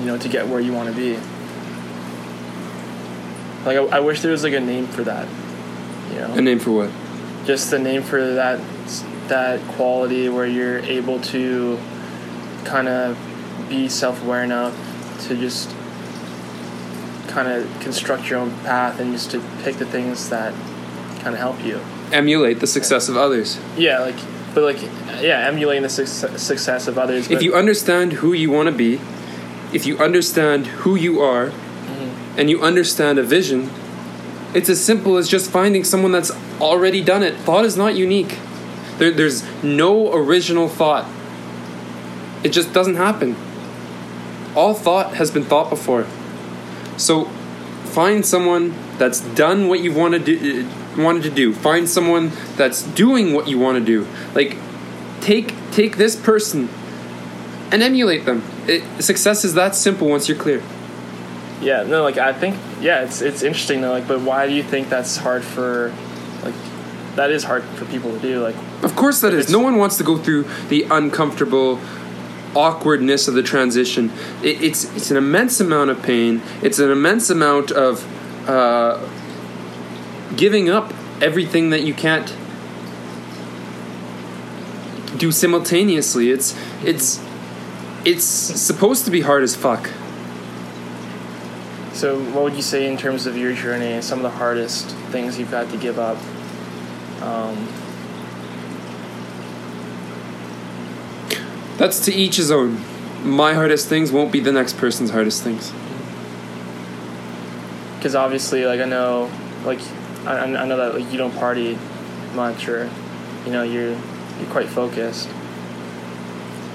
you 0.00 0.06
know, 0.06 0.18
to 0.18 0.28
get 0.28 0.46
where 0.46 0.60
you 0.60 0.72
want 0.72 0.88
to 0.88 0.94
be. 0.94 1.14
Like, 3.64 3.78
I, 3.78 3.96
I 3.96 4.00
wish 4.00 4.20
there 4.20 4.30
was 4.30 4.44
like 4.44 4.52
a 4.52 4.60
name 4.60 4.86
for 4.86 5.02
that, 5.02 5.26
you 6.12 6.18
know 6.20 6.34
a 6.34 6.40
name 6.40 6.58
for 6.58 6.70
what 6.70 6.90
just 7.46 7.70
the 7.70 7.78
name 7.78 8.02
for 8.02 8.34
that 8.34 8.60
that 9.28 9.60
quality 9.72 10.28
where 10.28 10.46
you're 10.46 10.78
able 10.80 11.20
to 11.20 11.78
kind 12.64 12.88
of 12.88 13.16
be 13.68 13.88
self-aware 13.88 14.44
enough 14.44 14.74
to 15.28 15.36
just 15.36 15.70
kind 17.28 17.48
of 17.48 17.68
construct 17.80 18.30
your 18.30 18.38
own 18.38 18.50
path 18.60 19.00
and 19.00 19.12
just 19.12 19.30
to 19.30 19.42
pick 19.62 19.76
the 19.76 19.86
things 19.86 20.30
that 20.30 20.52
kind 21.20 21.34
of 21.34 21.38
help 21.38 21.62
you. 21.64 21.80
Emulate 22.12 22.60
the 22.60 22.66
success 22.66 23.08
of 23.08 23.16
others. 23.16 23.58
Yeah 23.76 24.00
like 24.00 24.16
but 24.54 24.62
like 24.62 24.82
yeah 25.20 25.46
emulating 25.46 25.82
the 25.82 25.88
success, 25.88 26.42
success 26.42 26.88
of 26.88 26.96
others 26.96 27.30
if 27.30 27.42
you 27.42 27.54
understand 27.54 28.14
who 28.14 28.32
you 28.32 28.50
want 28.50 28.66
to 28.66 28.74
be 28.74 28.98
if 29.74 29.84
you 29.84 29.98
understand 29.98 30.66
who 30.66 30.94
you 30.94 31.20
are 31.20 31.48
mm-hmm. 31.48 32.38
and 32.38 32.48
you 32.48 32.62
understand 32.62 33.18
a 33.18 33.22
vision 33.22 33.68
it's 34.56 34.70
as 34.70 34.82
simple 34.82 35.18
as 35.18 35.28
just 35.28 35.50
finding 35.50 35.84
someone 35.84 36.12
that's 36.12 36.30
already 36.62 37.02
done 37.02 37.22
it. 37.22 37.36
Thought 37.36 37.66
is 37.66 37.76
not 37.76 37.94
unique. 37.94 38.38
There, 38.96 39.10
there's 39.10 39.44
no 39.62 40.14
original 40.14 40.66
thought. 40.66 41.06
It 42.42 42.50
just 42.50 42.72
doesn't 42.72 42.96
happen 42.96 43.36
all 44.56 44.74
thought 44.74 45.14
has 45.14 45.30
been 45.30 45.44
thought 45.44 45.70
before. 45.70 46.06
So 46.96 47.26
find 47.84 48.24
someone 48.24 48.74
that's 48.98 49.20
done 49.20 49.68
what 49.68 49.80
you 49.80 49.92
want 49.92 50.14
to 50.14 50.18
do 50.18 50.66
uh, 50.66 51.02
wanted 51.02 51.22
to 51.24 51.30
do. 51.30 51.52
Find 51.52 51.88
someone 51.88 52.32
that's 52.56 52.82
doing 52.82 53.34
what 53.34 53.48
you 53.48 53.58
want 53.58 53.78
to 53.78 53.84
do. 53.84 54.06
Like 54.34 54.56
take 55.20 55.54
take 55.70 55.96
this 55.96 56.16
person 56.16 56.68
and 57.70 57.82
emulate 57.82 58.24
them. 58.24 58.42
It, 58.66 59.02
success 59.02 59.44
is 59.44 59.54
that 59.54 59.74
simple 59.74 60.08
once 60.08 60.28
you're 60.28 60.38
clear. 60.38 60.62
Yeah 61.60 61.84
no 61.84 62.02
like 62.02 62.18
i 62.18 62.34
think 62.34 62.54
yeah 62.80 63.02
it's 63.02 63.22
it's 63.22 63.42
interesting 63.42 63.80
though 63.80 63.90
like 63.90 64.06
but 64.06 64.20
why 64.20 64.46
do 64.46 64.52
you 64.52 64.62
think 64.62 64.90
that's 64.90 65.16
hard 65.16 65.42
for 65.42 65.90
like 66.42 66.54
that 67.14 67.30
is 67.30 67.44
hard 67.44 67.64
for 67.64 67.86
people 67.86 68.12
to 68.12 68.18
do 68.18 68.42
like 68.42 68.54
Of 68.82 68.94
course 68.94 69.22
that 69.22 69.32
is. 69.32 69.50
No 69.50 69.60
one 69.60 69.76
wants 69.76 69.96
to 69.96 70.04
go 70.04 70.18
through 70.18 70.44
the 70.68 70.82
uncomfortable 70.90 71.80
awkwardness 72.56 73.28
of 73.28 73.34
the 73.34 73.42
transition. 73.42 74.10
It, 74.42 74.62
it's 74.62 74.84
it's 74.96 75.10
an 75.10 75.16
immense 75.16 75.60
amount 75.60 75.90
of 75.90 76.02
pain. 76.02 76.42
It's 76.62 76.78
an 76.78 76.90
immense 76.90 77.30
amount 77.30 77.70
of 77.70 78.04
uh, 78.48 79.06
giving 80.36 80.70
up 80.70 80.92
everything 81.20 81.70
that 81.70 81.82
you 81.82 81.94
can't 81.94 82.34
do 85.18 85.30
simultaneously. 85.30 86.30
It's 86.30 86.56
it's 86.82 87.22
it's 88.04 88.24
supposed 88.24 89.04
to 89.04 89.10
be 89.10 89.20
hard 89.20 89.42
as 89.42 89.54
fuck. 89.54 89.90
So, 91.92 92.20
what 92.32 92.44
would 92.44 92.54
you 92.54 92.62
say 92.62 92.90
in 92.90 92.98
terms 92.98 93.26
of 93.26 93.38
your 93.38 93.54
journey? 93.54 94.02
Some 94.02 94.18
of 94.18 94.22
the 94.22 94.38
hardest 94.38 94.86
things 95.10 95.38
you've 95.38 95.48
had 95.48 95.70
to 95.70 95.78
give 95.78 95.98
up. 95.98 96.18
Um, 97.22 97.68
That's 101.76 102.00
to 102.06 102.12
each 102.12 102.36
his 102.36 102.50
own. 102.50 102.80
My 103.22 103.54
hardest 103.54 103.88
things 103.88 104.12
won't 104.12 104.32
be 104.32 104.40
the 104.40 104.52
next 104.52 104.76
person's 104.78 105.10
hardest 105.10 105.42
things. 105.42 105.72
because 108.06 108.14
obviously, 108.14 108.64
like 108.64 108.80
I 108.80 108.84
know, 108.84 109.28
like 109.64 109.80
I, 110.24 110.38
I 110.38 110.64
know 110.64 110.76
that 110.76 110.94
like 110.94 111.10
you 111.10 111.18
don't 111.18 111.34
party 111.36 111.76
much, 112.34 112.68
or 112.68 112.88
you 113.44 113.50
know 113.50 113.64
you're 113.64 113.90
you're 113.90 114.50
quite 114.50 114.68
focused. 114.68 115.28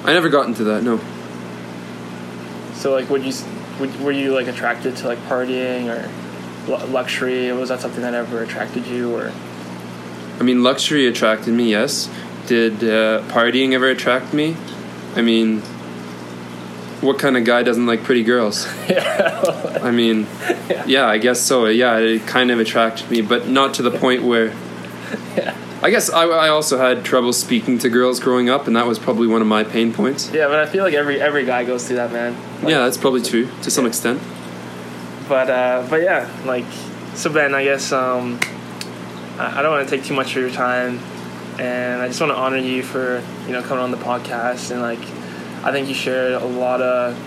I 0.03 0.11
never 0.13 0.27
got 0.29 0.47
into 0.47 0.65
that. 0.65 0.83
No. 0.83 0.99
So, 2.73 2.91
like, 2.91 3.09
would 3.09 3.23
you 3.23 3.33
would, 3.79 4.01
were 4.01 4.11
you 4.11 4.33
like 4.33 4.47
attracted 4.47 4.97
to 4.97 5.07
like 5.07 5.19
partying 5.19 5.87
or 5.87 6.09
lu- 6.69 6.85
luxury? 6.87 7.51
Was 7.53 7.69
that 7.69 7.79
something 7.79 8.01
that 8.01 8.13
ever 8.13 8.43
attracted 8.43 8.85
you, 8.87 9.15
or 9.15 9.31
I 10.39 10.43
mean, 10.43 10.63
luxury 10.63 11.07
attracted 11.07 11.53
me, 11.53 11.69
yes. 11.69 12.09
Did 12.47 12.83
uh, 12.83 13.21
partying 13.29 13.71
ever 13.73 13.87
attract 13.87 14.33
me? 14.33 14.57
I 15.15 15.21
mean, 15.21 15.61
what 17.01 17.17
kind 17.19 17.35
of 17.37 17.43
guy 17.45 17.63
doesn't 17.63 17.85
like 17.85 18.03
pretty 18.03 18.23
girls? 18.23 18.67
I 18.89 19.91
mean, 19.91 20.27
yeah, 20.85 21.07
I 21.07 21.17
guess 21.17 21.41
so. 21.41 21.65
Yeah, 21.65 21.97
it 21.97 22.27
kind 22.27 22.51
of 22.51 22.59
attracted 22.59 23.09
me, 23.09 23.21
but 23.21 23.47
not 23.47 23.73
to 23.75 23.81
the 23.81 23.91
point 23.91 24.23
where. 24.23 24.53
Yeah. 25.35 25.55
I 25.83 25.89
guess 25.89 26.11
I, 26.11 26.25
I 26.25 26.49
also 26.49 26.77
had 26.77 27.03
trouble 27.03 27.33
speaking 27.33 27.79
to 27.79 27.89
girls 27.89 28.19
growing 28.19 28.49
up, 28.51 28.67
and 28.67 28.75
that 28.75 28.85
was 28.85 28.99
probably 28.99 29.25
one 29.27 29.41
of 29.41 29.47
my 29.47 29.63
pain 29.63 29.91
points. 29.91 30.31
yeah? 30.31 30.47
But 30.47 30.59
I 30.59 30.67
feel 30.67 30.83
like 30.83 30.93
every 30.93 31.19
every 31.19 31.43
guy 31.43 31.63
goes 31.65 31.87
through 31.87 31.95
that, 31.95 32.11
man. 32.13 32.35
Like, 32.61 32.69
Yeah, 32.71 32.79
that's 32.83 32.97
probably 32.97 33.21
true 33.23 33.47
to 33.63 33.71
some 33.71 33.85
Yeah. 33.85 33.89
extent. 33.89 34.21
But 35.27 35.49
uh, 35.49 35.87
but 35.89 36.01
yeah, 36.03 36.29
like 36.45 36.65
so 37.15 37.31
Ben, 37.31 37.55
I 37.55 37.63
guess 37.63 37.91
um, 37.91 38.39
I, 39.39 39.59
I 39.59 39.61
don't 39.63 39.71
want 39.71 39.89
to 39.89 39.95
take 39.95 40.05
too 40.05 40.13
much 40.13 40.35
of 40.35 40.41
your 40.43 40.51
time, 40.51 40.99
and 41.59 42.01
I 42.01 42.07
just 42.07 42.19
want 42.19 42.31
to 42.31 42.37
honor 42.37 42.57
you 42.57 42.83
for 42.83 43.23
you 43.45 43.53
know 43.53 43.61
coming 43.61 43.83
on 43.83 43.91
the 43.91 43.97
podcast 43.97 44.71
and 44.71 44.81
like 44.81 44.99
I 45.63 45.71
think 45.71 45.87
you 45.87 45.93
shared 45.93 46.33
a 46.33 46.45
lot 46.45 46.81
of 46.81 47.17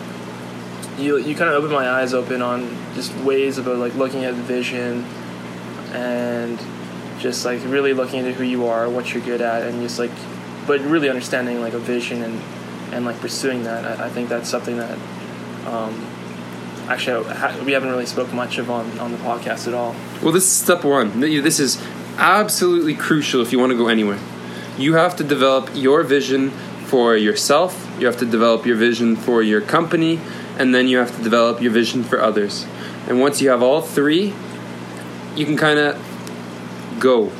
you 0.98 1.18
you 1.18 1.34
kind 1.34 1.50
of 1.50 1.56
opened 1.56 1.72
my 1.72 1.88
eyes 1.88 2.14
open 2.14 2.42
on 2.42 2.68
just 2.94 3.14
ways 3.18 3.58
about 3.58 3.78
like 3.78 3.94
looking 3.94 4.24
at 4.24 4.34
the 4.34 4.42
vision 4.42 5.04
and 5.92 6.58
just 7.18 7.44
like 7.44 7.60
really 7.64 7.94
looking 7.94 8.20
into 8.20 8.32
who 8.32 8.44
you 8.44 8.66
are, 8.66 8.88
what 8.88 9.12
you're 9.14 9.22
good 9.22 9.40
at, 9.40 9.62
and 9.62 9.80
just 9.82 9.98
like 9.98 10.10
but 10.66 10.80
really 10.80 11.08
understanding 11.08 11.60
like 11.60 11.72
a 11.72 11.78
vision 11.78 12.22
and 12.22 12.40
and 12.92 13.04
like 13.04 13.18
pursuing 13.20 13.64
that. 13.64 14.00
I, 14.00 14.06
I 14.06 14.08
think 14.10 14.28
that's 14.28 14.48
something 14.48 14.76
that. 14.76 14.98
Um, 15.66 16.06
actually, 16.88 17.24
we 17.64 17.72
haven't 17.72 17.88
really 17.88 18.06
spoke 18.06 18.32
much 18.32 18.58
of 18.58 18.70
on, 18.70 18.98
on 18.98 19.10
the 19.12 19.18
podcast 19.18 19.66
at 19.66 19.74
all. 19.74 19.96
Well, 20.22 20.32
this 20.32 20.44
is 20.44 20.52
step 20.52 20.84
one. 20.84 21.20
This 21.20 21.58
is 21.58 21.82
absolutely 22.16 22.94
crucial 22.94 23.40
if 23.42 23.52
you 23.52 23.58
want 23.58 23.70
to 23.70 23.78
go 23.78 23.88
anywhere. 23.88 24.18
You 24.78 24.94
have 24.94 25.16
to 25.16 25.24
develop 25.24 25.70
your 25.74 26.02
vision 26.02 26.50
for 26.86 27.16
yourself, 27.16 27.88
you 27.98 28.06
have 28.06 28.18
to 28.18 28.26
develop 28.26 28.66
your 28.66 28.76
vision 28.76 29.16
for 29.16 29.42
your 29.42 29.60
company, 29.60 30.20
and 30.58 30.74
then 30.74 30.86
you 30.88 30.98
have 30.98 31.16
to 31.16 31.22
develop 31.22 31.60
your 31.60 31.72
vision 31.72 32.04
for 32.04 32.20
others. 32.20 32.66
And 33.08 33.20
once 33.20 33.40
you 33.40 33.50
have 33.50 33.62
all 33.62 33.80
three, 33.80 34.34
you 35.36 35.44
can 35.44 35.56
kind 35.56 35.78
of 35.78 36.98
go. 37.00 37.32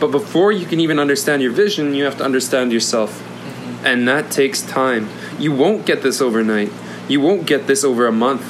But 0.00 0.10
before 0.10 0.52
you 0.52 0.66
can 0.66 0.80
even 0.80 0.98
understand 0.98 1.42
your 1.42 1.52
vision, 1.52 1.94
you 1.94 2.04
have 2.04 2.18
to 2.18 2.24
understand 2.24 2.72
yourself. 2.72 3.20
Mm-hmm. 3.20 3.86
And 3.86 4.08
that 4.08 4.30
takes 4.30 4.62
time. 4.62 5.08
You 5.38 5.52
won't 5.52 5.86
get 5.86 6.02
this 6.02 6.20
overnight. 6.20 6.72
You 7.08 7.20
won't 7.20 7.46
get 7.46 7.66
this 7.66 7.84
over 7.84 8.06
a 8.06 8.12
month. 8.12 8.42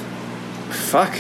Fuck. 0.75 1.15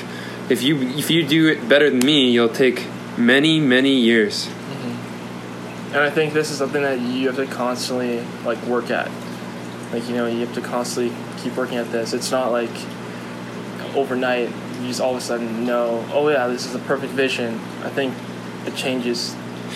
If 0.48 0.62
you 0.62 0.80
if 0.80 1.10
you 1.10 1.26
do 1.26 1.48
it 1.48 1.68
better 1.68 1.88
than 1.90 2.00
me, 2.00 2.30
you'll 2.30 2.48
take 2.48 2.86
many, 3.18 3.60
many 3.60 3.94
years. 3.94 4.46
Mm-hmm. 4.46 5.94
And 5.94 6.00
I 6.00 6.10
think 6.10 6.32
this 6.32 6.50
is 6.50 6.58
something 6.58 6.82
that 6.82 7.00
you 7.00 7.26
have 7.26 7.36
to 7.36 7.46
constantly 7.46 8.24
like 8.44 8.62
work 8.64 8.90
at. 8.90 9.10
Like 9.92 10.08
you 10.08 10.14
know, 10.14 10.26
you 10.26 10.40
have 10.40 10.54
to 10.54 10.62
constantly 10.62 11.14
keep 11.42 11.56
working 11.56 11.76
at 11.76 11.90
this. 11.92 12.12
It's 12.12 12.30
not 12.30 12.50
like 12.50 12.70
overnight 13.94 14.48
you 14.82 14.88
just 14.88 15.00
all 15.00 15.12
of 15.12 15.18
a 15.18 15.20
sudden 15.20 15.64
know, 15.64 16.04
oh 16.12 16.28
yeah, 16.28 16.48
this 16.48 16.66
is 16.66 16.72
the 16.72 16.78
perfect 16.80 17.12
vision. 17.12 17.54
I 17.82 17.88
think 17.88 18.14
it 18.66 18.74
changes. 18.74 19.34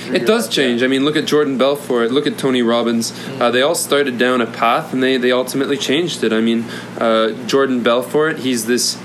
It 0.08 0.26
does 0.26 0.48
change. 0.48 0.82
I 0.82 0.88
mean, 0.88 1.04
look 1.04 1.16
at 1.16 1.24
Jordan 1.24 1.56
Belfort. 1.56 2.10
Look 2.10 2.26
at 2.26 2.36
Tony 2.36 2.60
Robbins. 2.60 3.12
Mm-hmm. 3.12 3.42
Uh, 3.42 3.50
they 3.50 3.62
all 3.62 3.74
started 3.74 4.18
down 4.18 4.40
a 4.40 4.46
path, 4.46 4.92
and 4.92 5.02
they 5.02 5.16
they 5.16 5.32
ultimately 5.32 5.76
changed 5.76 6.22
it. 6.22 6.32
I 6.32 6.40
mean, 6.40 6.64
uh, 6.98 7.30
Jordan 7.46 7.82
Belfort. 7.82 8.40
He's 8.40 8.66
this. 8.66 9.00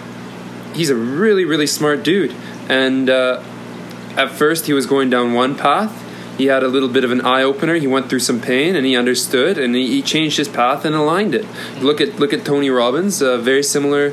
He's 0.73 0.89
a 0.89 0.95
really 0.95 1.45
really 1.45 1.67
smart 1.67 2.03
dude, 2.03 2.36
and 2.69 3.09
uh, 3.09 3.41
at 4.18 4.32
first 4.32 4.68
he 4.68 4.74
was 4.74 4.86
going 4.86 5.09
down 5.09 5.34
one 5.34 5.55
path. 5.55 6.07
He 6.38 6.45
had 6.47 6.64
a 6.64 6.68
little 6.68 6.89
bit 6.89 7.03
of 7.03 7.12
an 7.12 7.22
eye 7.22 7.43
opener. 7.43 7.76
He 7.76 7.88
went 7.88 8.09
through 8.09 8.20
some 8.20 8.41
pain, 8.41 8.76
and 8.76 8.86
he 8.86 8.95
understood, 8.95 9.57
and 9.57 9.76
he, 9.76 9.88
he 9.88 10.01
changed 10.01 10.38
his 10.38 10.47
path 10.47 10.86
and 10.86 10.95
aligned 10.95 11.36
it. 11.36 11.45
Look 11.80 12.01
at 12.01 12.20
look 12.20 12.34
at 12.34 12.45
Tony 12.45 12.70
Robbins. 12.70 13.22
A 13.22 13.38
very 13.38 13.64
similar 13.64 14.12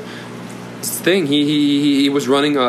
thing. 0.81 1.27
He 1.27 1.45
he, 1.45 2.01
he 2.01 2.09
was 2.09 2.27
running 2.27 2.57
a, 2.57 2.61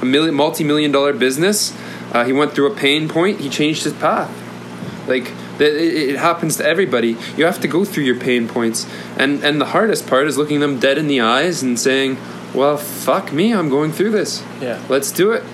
a 0.00 0.04
million 0.04 0.34
multi 0.34 0.64
million 0.64 0.92
dollar 0.92 1.12
business. 1.12 1.76
Uh, 2.12 2.24
he 2.24 2.32
went 2.32 2.54
through 2.54 2.72
a 2.72 2.74
pain 2.74 3.08
point. 3.08 3.40
He 3.40 3.48
changed 3.48 3.84
his 3.84 3.92
path. 3.92 4.30
Like 5.06 5.30
it, 5.60 5.62
it 5.62 6.16
happens 6.16 6.56
to 6.56 6.66
everybody. 6.66 7.16
You 7.36 7.44
have 7.44 7.60
to 7.60 7.68
go 7.68 7.84
through 7.84 8.04
your 8.04 8.18
pain 8.18 8.48
points, 8.48 8.86
and 9.16 9.44
and 9.44 9.60
the 9.60 9.66
hardest 9.66 10.06
part 10.06 10.26
is 10.26 10.36
looking 10.36 10.60
them 10.60 10.78
dead 10.78 10.98
in 10.98 11.06
the 11.06 11.20
eyes 11.20 11.62
and 11.62 11.78
saying, 11.78 12.18
"Well, 12.54 12.76
fuck 12.76 13.32
me, 13.32 13.52
I'm 13.52 13.68
going 13.68 13.92
through 13.92 14.10
this. 14.10 14.42
Yeah, 14.60 14.82
let's 14.88 15.12
do 15.12 15.32
it." 15.32 15.44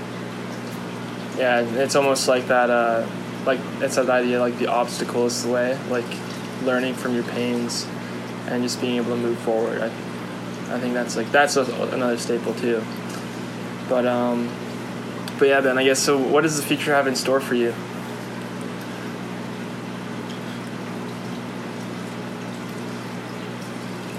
Yeah, 1.42 1.62
it's 1.82 1.96
almost 1.96 2.28
like 2.28 2.46
that. 2.46 2.70
Uh, 2.70 3.04
like 3.44 3.58
it's 3.80 3.96
that 3.96 4.08
idea 4.08 4.38
like 4.38 4.60
the 4.60 4.68
obstacle 4.68 5.26
is 5.26 5.42
the 5.42 5.50
way. 5.50 5.76
Like 5.90 6.04
learning 6.62 6.94
from 6.94 7.16
your 7.16 7.24
pains 7.24 7.84
and 8.46 8.62
just 8.62 8.80
being 8.80 8.94
able 8.94 9.10
to 9.10 9.16
move 9.16 9.36
forward. 9.40 9.82
I, 9.82 9.86
I 10.72 10.78
think 10.78 10.94
that's 10.94 11.16
like 11.16 11.32
that's 11.32 11.56
a, 11.56 11.64
another 11.92 12.16
staple 12.16 12.54
too. 12.54 12.80
But 13.88 14.06
um, 14.06 14.54
but 15.40 15.48
yeah, 15.48 15.60
Ben. 15.60 15.78
I 15.78 15.82
guess 15.82 15.98
so. 15.98 16.16
What 16.16 16.42
does 16.42 16.56
the 16.56 16.62
future 16.62 16.94
have 16.94 17.08
in 17.08 17.16
store 17.16 17.40
for 17.40 17.56
you? 17.56 17.72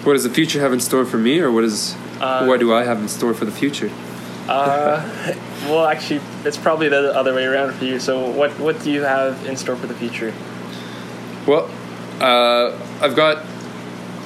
What 0.03 0.11
does 0.11 0.25
the 0.25 0.29
future 0.29 0.59
have 0.59 0.73
in 0.73 0.81
store 0.81 1.05
for 1.05 1.17
me, 1.17 1.39
or 1.39 1.49
what 1.53 1.63
is 1.63 1.95
uh, 2.19 2.45
what 2.45 2.59
do 2.59 2.73
I 2.73 2.83
have 2.83 2.99
in 2.99 3.07
store 3.07 3.33
for 3.33 3.45
the 3.45 3.51
future? 3.53 3.89
Uh, 4.47 5.33
well, 5.65 5.85
actually, 5.85 6.21
it's 6.43 6.57
probably 6.57 6.89
the 6.89 7.15
other 7.15 7.33
way 7.33 7.45
around 7.45 7.73
for 7.73 7.85
you. 7.85 7.99
So, 7.99 8.29
what 8.29 8.51
what 8.59 8.81
do 8.81 8.91
you 8.91 9.03
have 9.03 9.45
in 9.45 9.55
store 9.55 9.75
for 9.75 9.87
the 9.87 9.95
future? 9.95 10.33
Well, 11.47 11.69
uh, 12.19 12.77
I've 13.01 13.15
got 13.15 13.45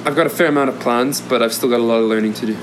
I've 0.04 0.16
got 0.16 0.26
a 0.26 0.30
fair 0.30 0.46
amount 0.48 0.70
of 0.70 0.80
plans, 0.80 1.20
but 1.20 1.42
I've 1.42 1.52
still 1.52 1.68
got 1.68 1.80
a 1.80 1.82
lot 1.82 1.98
of 1.98 2.08
learning 2.08 2.34
to 2.34 2.46
do. 2.46 2.56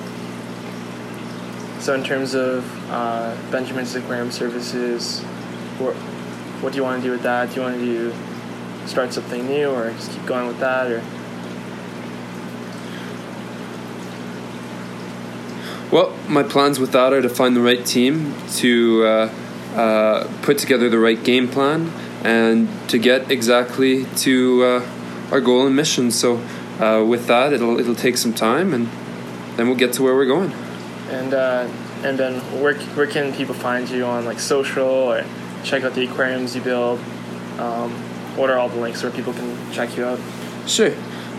So, 1.79 1.93
in 1.93 2.03
terms 2.03 2.33
of 2.33 2.65
uh, 2.89 3.37
Benjamin's 3.51 3.95
Aquarium 3.95 4.31
Services, 4.31 5.21
what, 5.77 5.93
what 6.61 6.73
do 6.73 6.77
you 6.77 6.83
want 6.83 7.01
to 7.01 7.07
do 7.07 7.11
with 7.11 7.21
that? 7.23 7.49
Do 7.49 7.55
you 7.55 7.61
want 7.61 7.75
to 7.75 7.85
do 7.85 8.13
start 8.87 9.13
something 9.13 9.45
new, 9.45 9.69
or 9.69 9.91
just 9.91 10.11
keep 10.11 10.25
going 10.25 10.47
with 10.47 10.59
that, 10.59 10.91
or? 10.91 11.03
Well, 15.91 16.15
my 16.27 16.43
plans 16.43 16.79
with 16.79 16.91
that 16.93 17.13
are 17.13 17.21
to 17.21 17.29
find 17.29 17.55
the 17.55 17.61
right 17.61 17.85
team, 17.85 18.33
to 18.55 19.05
uh, 19.05 19.33
uh, 19.75 20.31
put 20.41 20.57
together 20.57 20.89
the 20.89 20.99
right 20.99 21.21
game 21.23 21.47
plan, 21.47 21.91
and 22.23 22.67
to 22.89 22.97
get 22.97 23.29
exactly 23.29 24.05
to 24.17 24.63
uh, 24.63 25.31
our 25.31 25.41
goal 25.41 25.67
and 25.67 25.75
mission. 25.75 26.11
So 26.11 26.37
uh, 26.79 27.05
with 27.05 27.27
that, 27.27 27.53
it'll 27.53 27.79
it'll 27.79 27.95
take 27.95 28.17
some 28.17 28.33
time, 28.33 28.73
and 28.73 28.89
then 29.57 29.67
we'll 29.67 29.77
get 29.77 29.93
to 29.93 30.03
where 30.03 30.15
we're 30.15 30.25
going. 30.25 30.51
And 31.09 31.33
uh, 31.33 31.69
and 32.03 32.17
then 32.17 32.39
where 32.61 32.75
where 32.95 33.07
can 33.07 33.33
people 33.33 33.53
find 33.53 33.87
you 33.87 34.05
on 34.05 34.25
like 34.25 34.39
social 34.39 34.87
or 34.87 35.23
check 35.63 35.83
out 35.83 35.93
the 35.93 36.05
aquariums 36.05 36.55
you 36.55 36.61
build? 36.61 36.99
Um, 37.59 37.91
what 38.35 38.49
are 38.49 38.57
all 38.57 38.69
the 38.69 38.79
links 38.79 39.03
where 39.03 39.11
people 39.11 39.33
can 39.33 39.71
check 39.71 39.95
you 39.95 40.05
out? 40.05 40.19
Sure. 40.67 40.93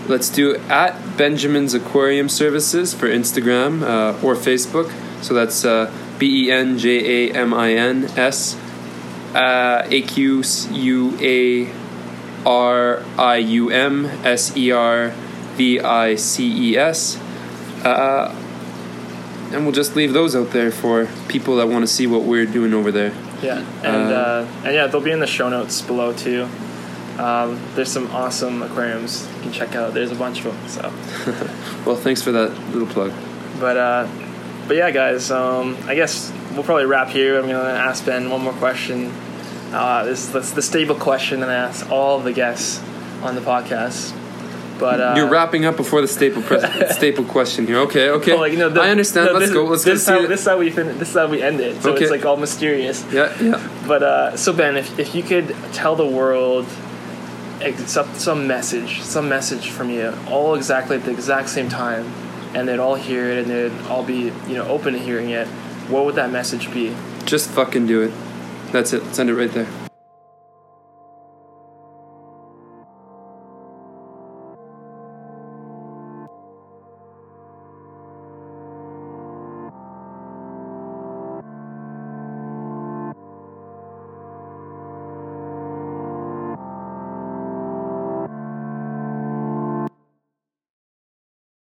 Let's 0.08 0.28
do 0.28 0.56
at 0.68 1.16
Benjamin's 1.16 1.74
Aquarium 1.74 2.28
Services 2.28 2.94
for 2.94 3.08
Instagram 3.08 3.82
uh, 3.82 4.26
or 4.26 4.34
Facebook. 4.34 4.92
So 5.22 5.34
that's 5.34 5.64
uh, 5.64 5.92
B 6.18 6.46
E 6.46 6.50
N 6.52 6.78
J 6.78 7.30
A 7.30 7.34
M 7.34 7.52
I 7.52 7.74
N 7.74 8.04
S 8.16 8.56
uh, 9.34 9.82
A 9.84 10.02
Q 10.02 10.42
U 10.70 11.18
A 11.20 11.72
R 12.46 13.02
I 13.18 13.36
U 13.36 13.70
M 13.70 14.06
S 14.24 14.56
E 14.56 14.70
R 14.70 15.10
V 15.56 15.80
I 15.80 16.14
C 16.14 16.70
E 16.70 16.76
S. 16.76 17.18
Uh, 17.84 18.34
and 19.52 19.64
we'll 19.64 19.72
just 19.72 19.96
leave 19.96 20.12
those 20.12 20.36
out 20.36 20.50
there 20.50 20.70
for 20.70 21.08
people 21.28 21.56
that 21.56 21.68
want 21.68 21.82
to 21.82 21.86
see 21.86 22.06
what 22.06 22.22
we're 22.22 22.46
doing 22.46 22.74
over 22.74 22.92
there. 22.92 23.12
Yeah, 23.42 23.58
and 23.82 24.12
uh, 24.12 24.16
uh, 24.16 24.48
and 24.64 24.74
yeah, 24.74 24.86
they'll 24.86 25.00
be 25.00 25.10
in 25.10 25.20
the 25.20 25.26
show 25.26 25.48
notes 25.48 25.82
below 25.82 26.12
too. 26.12 26.48
Um, 27.18 27.60
there's 27.74 27.90
some 27.90 28.10
awesome 28.10 28.62
aquariums 28.62 29.26
you 29.36 29.42
can 29.42 29.52
check 29.52 29.74
out. 29.74 29.94
There's 29.94 30.12
a 30.12 30.16
bunch 30.16 30.44
of 30.44 30.52
them. 30.52 30.68
So, 30.68 30.82
well, 31.86 31.96
thanks 31.96 32.22
for 32.22 32.32
that 32.32 32.50
little 32.72 32.88
plug. 32.88 33.12
But 33.58 33.76
uh, 33.76 34.08
but 34.68 34.76
yeah, 34.76 34.90
guys. 34.90 35.30
Um, 35.30 35.76
I 35.84 35.94
guess 35.94 36.32
we'll 36.52 36.64
probably 36.64 36.86
wrap 36.86 37.08
here. 37.08 37.38
I'm 37.38 37.46
gonna 37.46 37.68
ask 37.68 38.04
Ben 38.04 38.28
one 38.30 38.42
more 38.42 38.52
question. 38.54 39.12
Uh, 39.72 40.04
this 40.04 40.34
is 40.34 40.52
the 40.52 40.62
stable 40.62 40.94
question 40.94 41.40
that 41.40 41.48
I 41.48 41.54
ask 41.54 41.90
all 41.90 42.20
the 42.20 42.32
guests 42.32 42.82
on 43.22 43.34
the 43.34 43.40
podcast. 43.40 44.14
But 44.78 45.00
uh, 45.00 45.14
you're 45.16 45.28
wrapping 45.28 45.64
up 45.64 45.76
before 45.76 46.02
the 46.02 46.08
staple 46.08 46.42
staple 46.90 47.24
question 47.24 47.66
here. 47.66 47.78
Okay, 47.78 48.10
okay. 48.10 48.32
Well, 48.32 48.40
like, 48.40 48.52
you 48.52 48.58
know, 48.58 48.68
the, 48.68 48.82
I 48.82 48.90
understand. 48.90 49.30
No, 49.32 49.38
Let's 49.38 49.52
go. 49.52 49.64
Let's 49.64 49.84
this 49.84 50.06
go. 50.06 50.20
How, 50.20 50.26
this 50.26 50.40
is 50.40 50.46
how 50.46 50.58
we 50.58 50.70
fin- 50.70 50.98
This 50.98 51.08
is 51.08 51.14
how 51.14 51.28
we 51.28 51.42
end 51.42 51.60
it. 51.60 51.82
So 51.82 51.92
okay. 51.92 52.02
it's 52.02 52.10
like 52.10 52.24
all 52.26 52.36
mysterious. 52.36 53.04
Yeah, 53.10 53.34
yeah. 53.40 53.70
But 53.86 54.02
uh, 54.02 54.36
so 54.36 54.52
Ben, 54.52 54.76
if 54.76 54.98
if 54.98 55.14
you 55.14 55.22
could 55.22 55.48
tell 55.72 55.96
the 55.96 56.06
world 56.06 56.66
some 57.86 58.14
some 58.14 58.46
message, 58.46 59.02
some 59.02 59.28
message 59.28 59.70
from 59.70 59.90
you, 59.90 60.12
all 60.28 60.54
exactly 60.54 60.96
at 60.96 61.04
the 61.04 61.10
exact 61.10 61.48
same 61.48 61.68
time, 61.68 62.04
and 62.54 62.68
they'd 62.68 62.78
all 62.78 62.94
hear 62.94 63.30
it 63.30 63.38
and 63.38 63.50
they'd 63.50 63.86
all 63.88 64.04
be 64.04 64.32
you 64.46 64.54
know 64.54 64.66
open 64.68 64.92
to 64.94 64.98
hearing 64.98 65.30
it, 65.30 65.46
what 65.88 66.04
would 66.04 66.16
that 66.16 66.30
message 66.30 66.72
be? 66.72 66.94
Just 67.24 67.50
fucking 67.50 67.86
do 67.86 68.02
it. 68.02 68.12
That's 68.72 68.92
it. 68.92 69.14
Send 69.14 69.30
it 69.30 69.34
right 69.34 69.50
there. 69.50 69.85